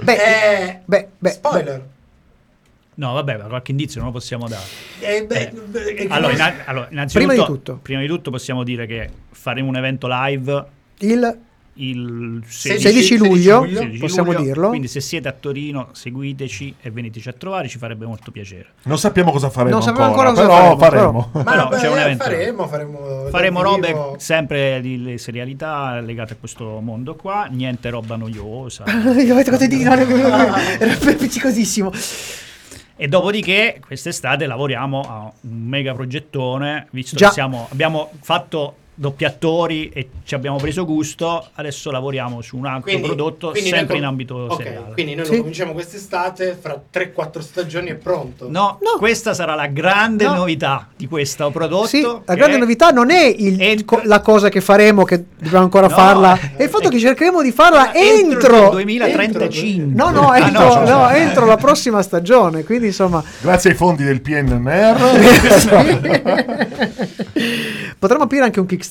Beh, 0.00 0.14
Eh, 0.14 0.80
beh, 0.84 1.08
beh, 1.18 1.30
spoiler. 1.30 1.82
No, 2.98 3.12
vabbè, 3.12 3.36
ma 3.36 3.44
qualche 3.44 3.70
indizio 3.70 4.00
non 4.00 4.10
lo 4.10 4.14
possiamo 4.16 4.48
dare. 4.48 4.64
Eh, 5.00 5.24
beh, 5.24 5.52
eh, 5.96 6.06
Allora, 6.08 6.32
inna- 6.32 6.54
allora, 6.64 6.88
innanzitutto, 6.90 7.26
Prima 7.28 7.44
di 7.46 7.52
tutto. 7.52 7.78
prima 7.80 8.00
di 8.00 8.06
tutto 8.08 8.30
possiamo 8.32 8.64
dire 8.64 8.86
che 8.86 9.08
faremo 9.30 9.68
un 9.68 9.76
evento 9.76 10.08
live 10.10 10.64
il 10.98 11.38
il 11.80 12.42
16 12.44 12.80
16 12.88 13.16
luglio, 13.18 13.64
16 13.64 13.98
possiamo 13.98 14.32
luglio, 14.32 14.44
dirlo. 14.44 14.68
Quindi 14.70 14.88
se 14.88 15.00
siete 15.00 15.28
a 15.28 15.32
Torino 15.32 15.90
seguiteci 15.92 16.74
e 16.80 16.90
veniteci 16.90 17.28
a 17.28 17.32
trovare, 17.34 17.68
ci 17.68 17.78
farebbe 17.78 18.04
molto 18.04 18.32
piacere. 18.32 18.70
Non 18.82 18.98
sappiamo 18.98 19.30
cosa 19.30 19.48
faremo 19.48 19.74
Non 19.76 19.82
sappiamo 19.84 20.08
ancora, 20.08 20.30
ancora 20.30 20.46
però 20.48 20.74
cosa 20.74 20.90
faremo. 20.90 21.30
faremo, 21.30 21.44
Ma 21.44 21.52
Però 21.52 21.68
beh, 21.68 21.76
c'è 21.76 21.88
un 21.88 21.98
evento. 21.98 22.24
faremo, 22.24 22.66
faremo, 22.66 23.26
Faremo 23.30 23.62
robe 23.62 23.86
vivo. 23.86 24.14
sempre 24.18 24.80
di 24.80 25.00
le 25.04 25.18
serialità 25.18 26.00
legate 26.00 26.32
a 26.32 26.36
questo 26.40 26.80
mondo 26.80 27.14
qua, 27.14 27.46
niente 27.48 27.90
roba 27.90 28.16
noiosa. 28.16 28.82
Io 29.16 29.32
avete 29.34 29.52
fatto 29.52 29.66
di 29.68 29.80
era 30.80 30.92
appiccicosissimo. 30.92 31.92
E 33.00 33.06
dopodiché 33.06 33.80
quest'estate 33.84 34.44
lavoriamo 34.46 35.00
a 35.02 35.32
un 35.42 35.62
mega 35.62 35.94
progettone, 35.94 36.88
visto 36.90 37.14
Già. 37.14 37.28
che 37.28 37.32
siamo, 37.34 37.68
abbiamo 37.70 38.10
fatto 38.22 38.74
doppiatori 38.98 39.90
e 39.94 40.08
ci 40.24 40.34
abbiamo 40.34 40.56
preso 40.56 40.84
gusto, 40.84 41.46
adesso 41.54 41.90
lavoriamo 41.92 42.40
su 42.42 42.56
un 42.56 42.66
altro 42.66 42.82
Quindi- 42.90 43.06
prodotto 43.06 43.50
quindi 43.50 43.68
sempre 43.70 43.86
noi 43.86 43.96
in 43.98 44.02
com- 44.02 44.08
ambito 44.10 44.34
ok, 44.54 44.62
seriale. 44.62 44.92
Quindi 44.92 45.14
noi 45.14 45.24
Sì. 45.24 45.30
lo 45.32 45.38
cominciamo 45.38 45.72
quest'estate, 45.72 46.58
fra 46.60 46.80
3-4 46.90 47.40
stagioni 47.40 47.88
è 47.90 47.94
pronto. 47.94 48.48
No, 48.50 48.78
questa 48.98 49.34
sarà 49.34 49.54
la 49.54 49.66
grande 49.66 50.24
No. 50.24 50.34
novità 50.34 50.88
di 50.96 51.06
questo 51.06 51.50
prodotto. 51.50 51.86
Sì, 51.86 52.02
la 52.02 52.34
grande 52.34 52.56
è- 52.56 52.58
novità 52.58 52.90
non 52.90 53.10
è 53.10 53.24
il- 53.24 53.84
co- 53.84 54.00
la 54.04 54.20
cosa 54.20 54.48
che 54.48 54.60
faremo, 54.60 55.04
che 55.04 55.24
dobbiamo 55.38 55.64
ancora 55.64 55.86
No, 55.86 55.94
farla, 55.94 56.34
eh, 56.38 56.56
è 56.56 56.62
il 56.64 56.68
fatto 56.68 56.88
che 56.88 56.98
cercheremo 56.98 57.40
di 57.40 57.52
farla 57.52 57.94
entro 57.94 58.36
entro. 58.38 58.64
il 58.64 58.70
2035. 58.70 59.94
No, 59.94 60.10
no, 60.10 60.30
Ah, 60.30 60.38
entro, 60.38 60.70
scusa. 60.72 60.96
no, 60.96 61.08
entro 61.10 61.46
la 61.46 61.56
prossima 61.56 62.02
stagione. 62.02 62.64
Quindi, 62.64 62.86
insomma, 62.86 63.22
Grazie 63.40 63.70
ai 63.70 63.76
fondi 63.76 64.02
del 64.02 64.20
PNR. 64.20 64.96
potremmo 67.98 68.24
aprire 68.24 68.44
anche 68.44 68.60
un 68.60 68.66
Kickstarter. 68.66 68.86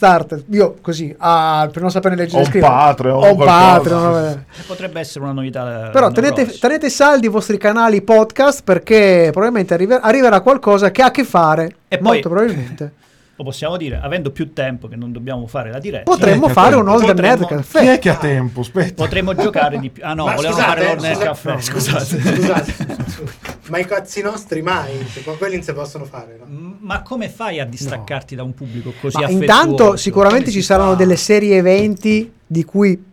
Io, 0.52 0.76
così, 0.82 1.14
ah, 1.18 1.68
per 1.72 1.82
non 1.82 1.92
sapere 1.92 2.16
leggere 2.16 2.38
e 2.38 2.40
un 2.42 2.46
scrivere. 2.48 2.72
Patreon, 2.72 3.24
O 3.24 3.32
un. 3.32 3.38
Patreon, 3.38 4.12
vabbè. 4.12 4.40
Potrebbe 4.68 5.00
essere 5.00 5.24
una 5.24 5.34
novità. 5.34 5.64
Però 5.92 6.00
l'anno 6.08 6.12
tenete, 6.14 6.58
tenete 6.60 6.90
saldi 6.90 7.26
i 7.26 7.30
vostri 7.30 7.58
canali 7.58 8.02
podcast 8.02 8.62
perché 8.64 9.30
probabilmente 9.32 9.74
arriver- 9.74 10.00
arriverà 10.04 10.42
qualcosa 10.42 10.92
che 10.92 11.02
ha 11.02 11.08
a 11.08 11.12
che 11.12 11.24
fare, 11.24 11.76
E 11.88 11.98
poi- 11.98 12.14
molto 12.14 12.30
probabilmente. 12.30 12.92
Lo 13.40 13.44
possiamo 13.44 13.78
dire, 13.78 14.00
avendo 14.02 14.32
più 14.32 14.52
tempo 14.52 14.88
che 14.88 14.96
non 14.96 15.12
dobbiamo 15.12 15.46
fare 15.46 15.70
la 15.70 15.78
diretta. 15.78 16.10
Potremmo 16.10 16.48
fare 16.48 16.76
un 16.76 16.88
Older 16.90 17.14
Potremmo- 17.14 17.28
Nerd 17.28 17.46
Chi 17.48 17.54
è 17.54 17.58
Caffè. 17.58 18.00
che 18.00 18.10
ha 18.10 18.16
tempo? 18.16 18.62
Aspetta. 18.62 19.04
Potremmo 19.04 19.36
giocare 19.36 19.78
di 19.78 19.92
più. 19.92 20.02
Ah 20.04 20.16
no, 20.16 20.26
Ma 20.26 20.34
volevamo 20.34 20.60
scusate, 20.60 20.82
fare 20.82 20.96
del 20.96 21.14
scusa- 21.14 21.26
caffè. 21.26 21.62
scusate. 21.62 22.20
Scusate, 22.36 22.74
ma 23.70 23.78
i 23.80 23.86
cazzi 23.86 24.22
nostri 24.22 24.62
mai, 24.62 25.06
cioè, 25.12 25.24
quelli 25.38 25.56
non 25.56 25.64
si 25.64 25.74
possono 25.74 26.06
fare. 26.06 26.40
No? 26.40 26.78
Ma 26.80 27.02
come 27.02 27.30
fai 27.30 27.60
a 27.60 27.66
distaccarti 27.66 28.36
da 28.36 28.44
un 28.44 28.54
pubblico 28.54 28.94
così 29.00 29.18
Ma 29.18 29.26
affettuoso? 29.26 29.44
intanto 29.44 29.96
sicuramente 29.98 30.52
ci 30.52 30.60
si 30.60 30.66
saranno 30.66 30.92
fa? 30.92 30.98
delle 30.98 31.16
serie 31.18 31.58
eventi 31.58 32.32
di 32.46 32.64
cui 32.64 33.04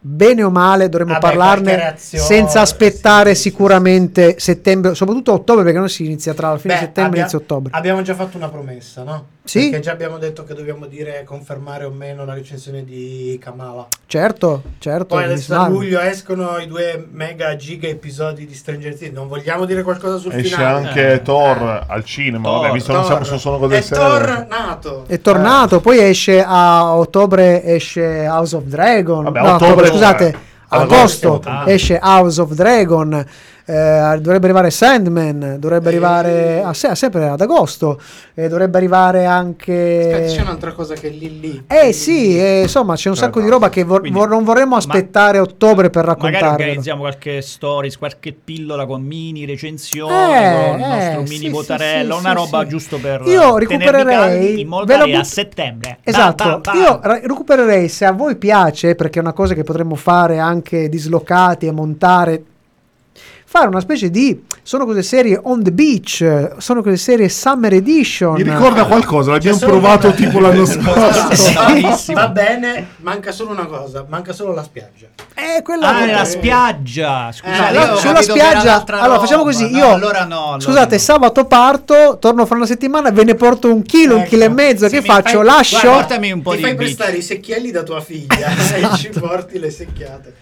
bene 0.00 0.42
o 0.42 0.50
male 0.50 0.88
dovremmo 0.88 1.18
qualche 1.18 1.36
parlarne 1.36 1.76
reazione, 1.76 2.24
senza 2.24 2.60
aspettare 2.60 3.30
sì, 3.30 3.36
sì, 3.36 3.42
sì, 3.42 3.48
sicuramente 3.50 4.36
settembre, 4.38 4.94
soprattutto 4.94 5.32
ottobre 5.32 5.64
perché 5.64 5.78
non 5.78 5.88
si 5.88 6.04
inizia 6.04 6.34
tra 6.34 6.50
la 6.50 6.58
fine 6.58 6.74
Beh, 6.74 6.80
settembre 6.80 7.02
e 7.02 7.06
abbia- 7.06 7.20
inizio 7.20 7.38
ottobre. 7.38 7.72
Abbiamo 7.74 8.02
già 8.02 8.14
fatto 8.14 8.36
una 8.36 8.48
promessa, 8.48 9.02
no? 9.02 9.26
Sì. 9.48 9.70
Perché 9.70 9.80
già 9.80 9.92
abbiamo 9.92 10.18
detto 10.18 10.44
che 10.44 10.52
dobbiamo 10.52 10.84
dire 10.84 11.24
confermare 11.24 11.84
o 11.86 11.90
meno 11.90 12.26
la 12.26 12.34
recensione 12.34 12.84
di 12.84 13.38
Kamala. 13.42 13.86
Certo, 14.06 14.62
certo. 14.78 15.06
Poi 15.14 15.24
adesso 15.24 15.54
a 15.58 15.68
luglio 15.68 16.00
escono 16.00 16.58
i 16.58 16.66
due 16.66 17.06
mega 17.10 17.56
giga 17.56 17.88
episodi 17.88 18.46
di 18.46 18.54
Stranger 18.54 18.94
Things. 18.94 19.14
Non 19.14 19.26
vogliamo 19.26 19.64
dire 19.64 19.82
qualcosa 19.82 20.18
sul 20.18 20.34
Esce 20.34 20.54
finale. 20.54 20.86
anche 20.88 21.12
Eh. 21.14 21.22
Thor 21.22 21.84
al 21.88 22.04
cinema. 22.04 22.46
Thor, 22.46 22.60
vabbè, 22.60 22.72
visto 22.74 22.90
che 22.92 22.98
non 22.98 23.06
siamo 23.06 23.24
su 23.24 23.38
sono 23.38 23.56
cose 23.58 23.78
È 23.78 23.80
serie. 23.80 24.04
Thor 24.04 24.46
nato. 24.50 25.04
È 25.06 25.18
tornato, 25.18 25.80
poi 25.80 25.98
esce 25.98 26.44
a 26.46 26.94
ottobre 26.94 27.64
esce 27.64 28.26
House 28.28 28.54
of 28.54 28.64
Dragon. 28.64 29.24
Vabbè, 29.24 29.40
no, 29.40 29.54
ottobre- 29.54 29.88
scusate, 29.98 30.34
agosto 30.68 31.42
esce 31.66 31.98
House 32.00 32.40
of 32.40 32.54
Dragon. 32.54 33.24
Eh, 33.70 34.18
dovrebbe 34.20 34.46
arrivare 34.46 34.70
Sandman, 34.70 35.56
dovrebbe 35.58 35.88
arrivare 35.88 36.62
ah, 36.62 36.72
se- 36.72 36.94
sempre 36.94 37.28
ad 37.28 37.38
agosto, 37.40 38.00
e 38.32 38.48
dovrebbe 38.48 38.78
arrivare 38.78 39.26
anche 39.26 40.10
Aspetta, 40.10 40.32
c'è 40.34 40.40
un'altra 40.40 40.72
cosa 40.72 40.94
che 40.94 41.08
è 41.08 41.10
lì 41.10 41.38
lì. 41.38 41.64
Eh 41.66 41.92
sì, 41.92 42.38
eh, 42.38 42.62
insomma 42.62 42.94
c'è 42.94 43.10
un 43.10 43.16
sacco 43.16 43.42
di 43.42 43.48
roba 43.50 43.68
che 43.68 43.84
vor- 43.84 44.00
Quindi- 44.00 44.18
vor- 44.18 44.28
non 44.30 44.42
vorremmo 44.42 44.76
aspettare 44.76 45.38
ottobre 45.38 45.90
per 45.90 46.06
Magari 46.06 46.30
raccontare. 46.32 46.62
organizziamo 46.62 47.00
qualche 47.00 47.42
stories, 47.42 47.98
qualche 47.98 48.32
pillola 48.32 48.86
con 48.86 49.02
mini 49.02 49.44
recensioni, 49.44 50.12
Eh, 50.14 50.52
con 50.70 50.80
il 50.80 50.86
nostro 50.86 51.20
eh, 51.20 51.22
mini 51.24 51.36
sì, 51.36 51.48
votarello, 51.50 52.14
sì, 52.14 52.20
una 52.20 52.30
sì, 52.30 52.34
roba 52.36 52.62
sì. 52.62 52.68
giusto 52.68 52.98
per 52.98 53.22
Io 53.26 53.58
recupererei- 53.58 54.60
in 54.60 54.68
modo 54.68 54.86
ve 54.86 55.14
a 55.14 55.24
settembre. 55.24 55.98
Esatto, 56.04 56.44
Bam, 56.44 56.60
bam, 56.62 56.74
bam. 56.74 56.76
io 56.82 57.00
ra- 57.02 57.20
recupererei 57.22 57.88
se 57.88 58.06
a 58.06 58.12
voi 58.12 58.36
piace, 58.36 58.94
perché 58.94 59.18
è 59.18 59.22
una 59.22 59.34
cosa 59.34 59.52
che 59.52 59.62
potremmo 59.62 59.94
fare 59.94 60.38
anche 60.38 60.88
dislocati 60.88 61.66
e 61.66 61.72
montare, 61.72 62.42
fare 63.50 63.66
una 63.68 63.80
specie 63.80 64.10
di 64.10 64.44
sono 64.62 64.84
cose 64.84 65.02
serie 65.02 65.40
on 65.42 65.62
the 65.62 65.72
beach, 65.72 66.50
sono 66.58 66.82
cose 66.82 66.98
serie 66.98 67.30
summer 67.30 67.72
edition. 67.72 68.34
Mi 68.34 68.42
ricorda 68.42 68.84
qualcosa, 68.84 69.30
l'abbiamo 69.30 69.56
provato 69.58 70.08
una- 70.08 70.16
tipo 70.16 70.38
l'anno 70.38 70.66
scorso. 70.66 71.34
Sì, 71.96 72.12
Va- 72.12 72.28
bene, 72.28 72.88
manca 72.98 73.32
solo 73.32 73.52
una 73.52 73.64
cosa, 73.64 74.04
manca 74.06 74.34
solo 74.34 74.52
la 74.52 74.62
spiaggia. 74.62 75.06
Eh, 75.34 75.62
quella 75.62 75.88
Ah, 75.96 76.04
che- 76.04 76.12
la 76.12 76.24
spiaggia. 76.24 77.30
Scusate, 77.32 77.74
Eh, 77.74 77.88
ho 77.90 77.96
sulla 77.96 78.20
spiaggia, 78.22 78.84
allora 78.86 79.18
facciamo 79.18 79.44
così. 79.44 79.70
No, 79.70 79.78
Io, 79.78 79.92
allora 79.94 80.24
no, 80.24 80.44
allora 80.44 80.60
scusate, 80.60 80.96
no. 80.96 81.00
sabato 81.00 81.44
parto, 81.46 82.18
torno 82.20 82.44
fra 82.44 82.56
una 82.56 82.66
settimana, 82.66 83.10
ve 83.10 83.24
ne 83.24 83.34
porto 83.34 83.72
un 83.72 83.82
chilo, 83.82 84.16
un 84.16 84.20
Ecco. 84.20 84.28
chilo 84.30 84.44
e 84.44 84.48
mezzo. 84.50 84.88
Se 84.88 85.00
che 85.00 85.06
faccio? 85.06 85.38
fai- 85.38 85.44
Lascio. 85.46 85.78
Guarda, 85.80 85.96
Portami 86.00 86.32
un 86.32 86.42
po' 86.42 86.50
Ti 86.50 86.56
di 86.56 86.62
fai 86.64 86.74
beach. 86.74 86.94
prestare 86.94 87.16
i 87.16 87.22
secchielli 87.22 87.70
da 87.70 87.82
tua 87.82 88.00
figlia 88.02 88.48
e 88.76 88.96
ci 88.98 89.08
porti 89.18 89.58
le 89.58 89.70
secchiate. 89.70 90.34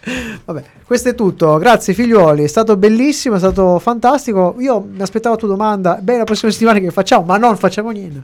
Vabbè, 0.45 0.63
questo 0.85 1.11
è 1.11 1.15
tutto. 1.15 1.57
Grazie 1.59 1.95
figliuoli, 1.95 2.43
è 2.43 2.49
stato 2.49 2.77
bellissimo, 2.77 2.95
è 3.05 3.39
stato 3.39 3.79
fantastico. 3.79 4.57
Io 4.59 4.81
mi 4.81 5.01
aspettavo 5.03 5.35
la 5.35 5.41
tua 5.41 5.49
domanda. 5.49 5.99
Beh, 6.01 6.19
la 6.19 6.25
prossima 6.25 6.51
settimana 6.51 6.79
che 6.79 6.91
facciamo? 6.91 7.25
Ma 7.25 7.37
non 7.37 7.57
facciamo 7.57 7.91
niente. 7.91 8.23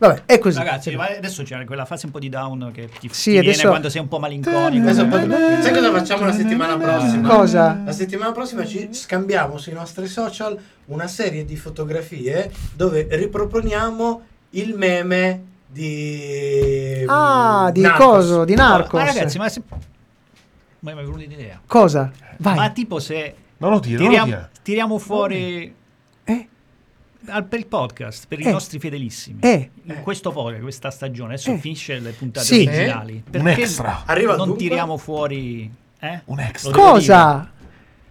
Vabbè, 0.00 0.22
è 0.24 0.38
così. 0.38 0.56
Ragazzi, 0.56 0.96
ma 0.96 1.08
adesso 1.14 1.42
c'è 1.42 1.62
quella 1.66 1.84
fase 1.84 2.06
un 2.06 2.12
po' 2.12 2.18
di 2.18 2.30
down 2.30 2.70
che 2.72 2.88
ti, 2.98 3.10
Sì, 3.12 3.32
ti 3.32 3.38
adesso- 3.38 3.54
viene 3.56 3.68
quando 3.68 3.90
sei 3.90 4.00
un 4.00 4.08
po' 4.08 4.18
malinconico. 4.18 4.88
Adesso 4.88 5.08
sai 5.62 5.72
cosa 5.74 5.90
facciamo 5.90 6.24
la 6.24 6.32
settimana 6.32 6.76
prossima? 6.78 7.28
Cosa? 7.28 7.80
La 7.84 7.92
settimana 7.92 8.32
prossima 8.32 8.64
ci 8.64 8.88
scambiamo 8.92 9.58
sui 9.58 9.74
nostri 9.74 10.06
social 10.06 10.58
una 10.86 11.06
serie 11.06 11.44
di 11.44 11.54
fotografie 11.56 12.50
dove 12.74 13.06
riproponiamo 13.10 14.22
il 14.50 14.74
meme 14.74 15.42
di 15.66 17.04
Ah, 17.06 17.70
di 17.70 17.82
Narcos. 17.82 18.06
coso, 18.06 18.44
di 18.44 18.54
Narcos. 18.54 18.98
Ma 19.00 19.04
ragazzi, 19.06 19.36
ma 19.38 19.48
se... 19.50 19.62
Ma 20.78 20.92
mi 20.94 20.98
è 20.98 21.02
venuta 21.04 21.16
un'idea. 21.24 21.60
Cosa? 21.66 22.10
Vai. 22.38 22.54
Ma 22.56 22.70
tipo 22.70 22.98
se 23.00 23.34
Non 23.60 23.70
lo 23.70 23.78
dire, 23.78 23.96
non 23.98 24.04
lo 24.04 24.08
tiriamo, 24.10 24.24
dire. 24.26 24.50
tiriamo 24.62 24.98
fuori 24.98 25.74
Eh? 26.24 26.48
al- 27.26 27.44
per 27.44 27.58
il 27.58 27.66
podcast, 27.66 28.26
per 28.26 28.38
Eh. 28.40 28.48
i 28.48 28.52
nostri 28.52 28.78
fedelissimi. 28.78 29.40
Eh. 29.40 29.70
In 29.84 30.00
questo 30.02 30.30
podcast, 30.32 30.62
questa 30.62 30.90
stagione, 30.90 31.34
adesso 31.34 31.50
Eh. 31.52 31.58
finisce 31.58 31.98
le 31.98 32.10
puntate 32.12 32.46
Sì. 32.46 32.66
originali. 32.66 33.22
Un 33.24 33.42
Perché 33.42 33.60
extra. 33.62 34.02
Arriva 34.06 34.36
non 34.36 34.48
dunque? 34.48 34.66
tiriamo 34.66 34.96
fuori... 34.96 35.70
Eh? 35.98 36.20
Un 36.24 36.40
extra. 36.40 36.72
Cosa? 36.72 37.52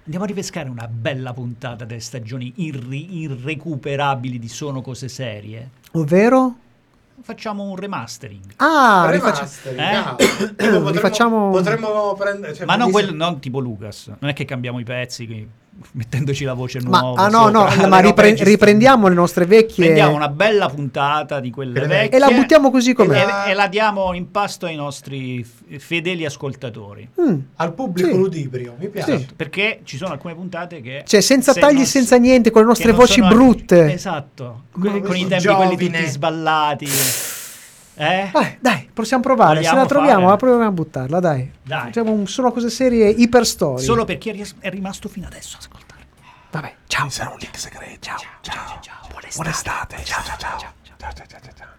Andiamo 0.03 0.23
a 0.25 0.27
ripescare 0.27 0.69
una 0.69 0.87
bella 0.87 1.33
puntata 1.33 1.85
delle 1.85 1.99
stagioni 1.99 2.51
irri- 2.57 3.19
irrecuperabili 3.21 4.37
di 4.39 4.47
Sono 4.47 4.81
Cose 4.81 5.07
Serie. 5.07 5.69
Ovvero? 5.93 6.55
Facciamo 7.21 7.63
un 7.63 7.75
remastering. 7.75 8.53
Ah, 8.57 9.07
Remastering, 9.09 9.79
Eh? 9.79 10.55
Tipo, 10.55 10.81
potremmo, 10.81 11.49
potremmo 11.51 12.15
prendere 12.15 12.53
cioè, 12.53 12.65
Ma 12.65 12.75
non, 12.75 12.91
quello, 12.91 13.13
non 13.13 13.39
tipo 13.39 13.59
Lucas, 13.59 14.11
non 14.19 14.29
è 14.29 14.33
che 14.33 14.45
cambiamo 14.45 14.79
i 14.79 14.83
pezzi 14.83 15.25
qui, 15.25 15.47
mettendoci 15.93 16.43
la 16.43 16.53
voce 16.53 16.79
Ma, 16.81 16.99
nuova. 16.99 17.21
ah 17.23 17.27
no, 17.29 17.49
no, 17.49 17.67
sopra. 17.71 17.87
ma 17.87 18.01
le 18.01 18.07
ripre- 18.07 18.33
riprendiamo 18.43 19.07
le 19.07 19.15
nostre 19.15 19.45
vecchie 19.45 19.83
Prendiamo 19.85 20.15
una 20.15 20.27
bella 20.29 20.67
puntata 20.69 21.39
di 21.39 21.49
quelle 21.51 21.79
vecchie 21.87 22.17
e 22.17 22.19
la 22.19 22.29
buttiamo 22.29 22.69
così 22.71 22.93
com'è. 22.93 23.25
e, 23.47 23.51
e 23.51 23.53
la 23.53 23.67
diamo 23.67 24.13
in 24.13 24.31
pasto 24.31 24.65
ai 24.65 24.75
nostri 24.75 25.43
f- 25.43 25.77
fedeli 25.77 26.25
ascoltatori. 26.25 27.07
Mm. 27.21 27.39
al 27.57 27.73
pubblico 27.73 28.09
Sì. 28.09 28.15
ludibrio. 28.17 28.75
Mi 28.77 28.89
piace. 28.89 29.17
Sì. 29.19 29.27
Perché 29.35 29.81
ci 29.83 29.97
sono 29.97 30.11
alcune 30.13 30.35
puntate 30.35 30.81
che... 30.81 31.03
Cioè, 31.05 31.21
senza 31.21 31.53
se 31.53 31.59
tagli, 31.59 31.75
non- 31.77 31.85
senza 31.85 32.17
niente, 32.17 32.51
con 32.51 32.61
le 32.61 32.67
nostre 32.67 32.91
voci 32.91 33.21
brutte. 33.21 33.91
Esatto, 33.93 34.63
con, 34.71 35.01
con 35.01 35.15
i 35.15 35.27
tempi 35.27 35.45
quelli 35.47 35.69
giovine. 35.69 35.97
tutti 35.99 36.11
sballati. 36.11 36.87
Eh? 38.01 38.29
Dai, 38.31 38.57
dai, 38.61 38.89
possiamo 38.93 39.21
provare. 39.21 39.55
Vogliamo 39.55 39.75
Se 39.75 39.81
la 39.81 39.87
troviamo, 39.87 40.19
fare? 40.19 40.31
la 40.31 40.37
proviamo 40.37 40.65
a 40.65 40.71
buttarla, 40.71 41.19
dai. 41.19 41.51
Dai. 41.61 41.81
Facciamo 41.81 42.11
un- 42.11 42.27
solo 42.27 42.53
cose 42.53 42.69
serie 42.69 43.09
iper 43.09 43.45
story. 43.45 43.83
Solo 43.83 44.05
per 44.05 44.17
chi 44.17 44.29
è 44.29 44.31
ries- 44.31 44.55
è 44.59 44.69
rimasto 44.69 45.09
fino 45.09 45.27
adesso 45.27 45.57
a 45.57 45.59
ascoltare. 45.59 46.07
Vabbè, 46.51 46.75
ciao. 46.87 47.09
Sarà 47.09 47.31
un 47.31 47.37
link 47.39 47.57
segreto. 47.57 47.99
Ciao, 47.99 48.17
ciao, 48.41 48.79
ciao. 48.79 49.07
Buona 49.35 49.49
estate. 49.49 49.97
Ciao, 50.05 50.23
ciao, 50.23 50.37
ciao. 50.37 51.77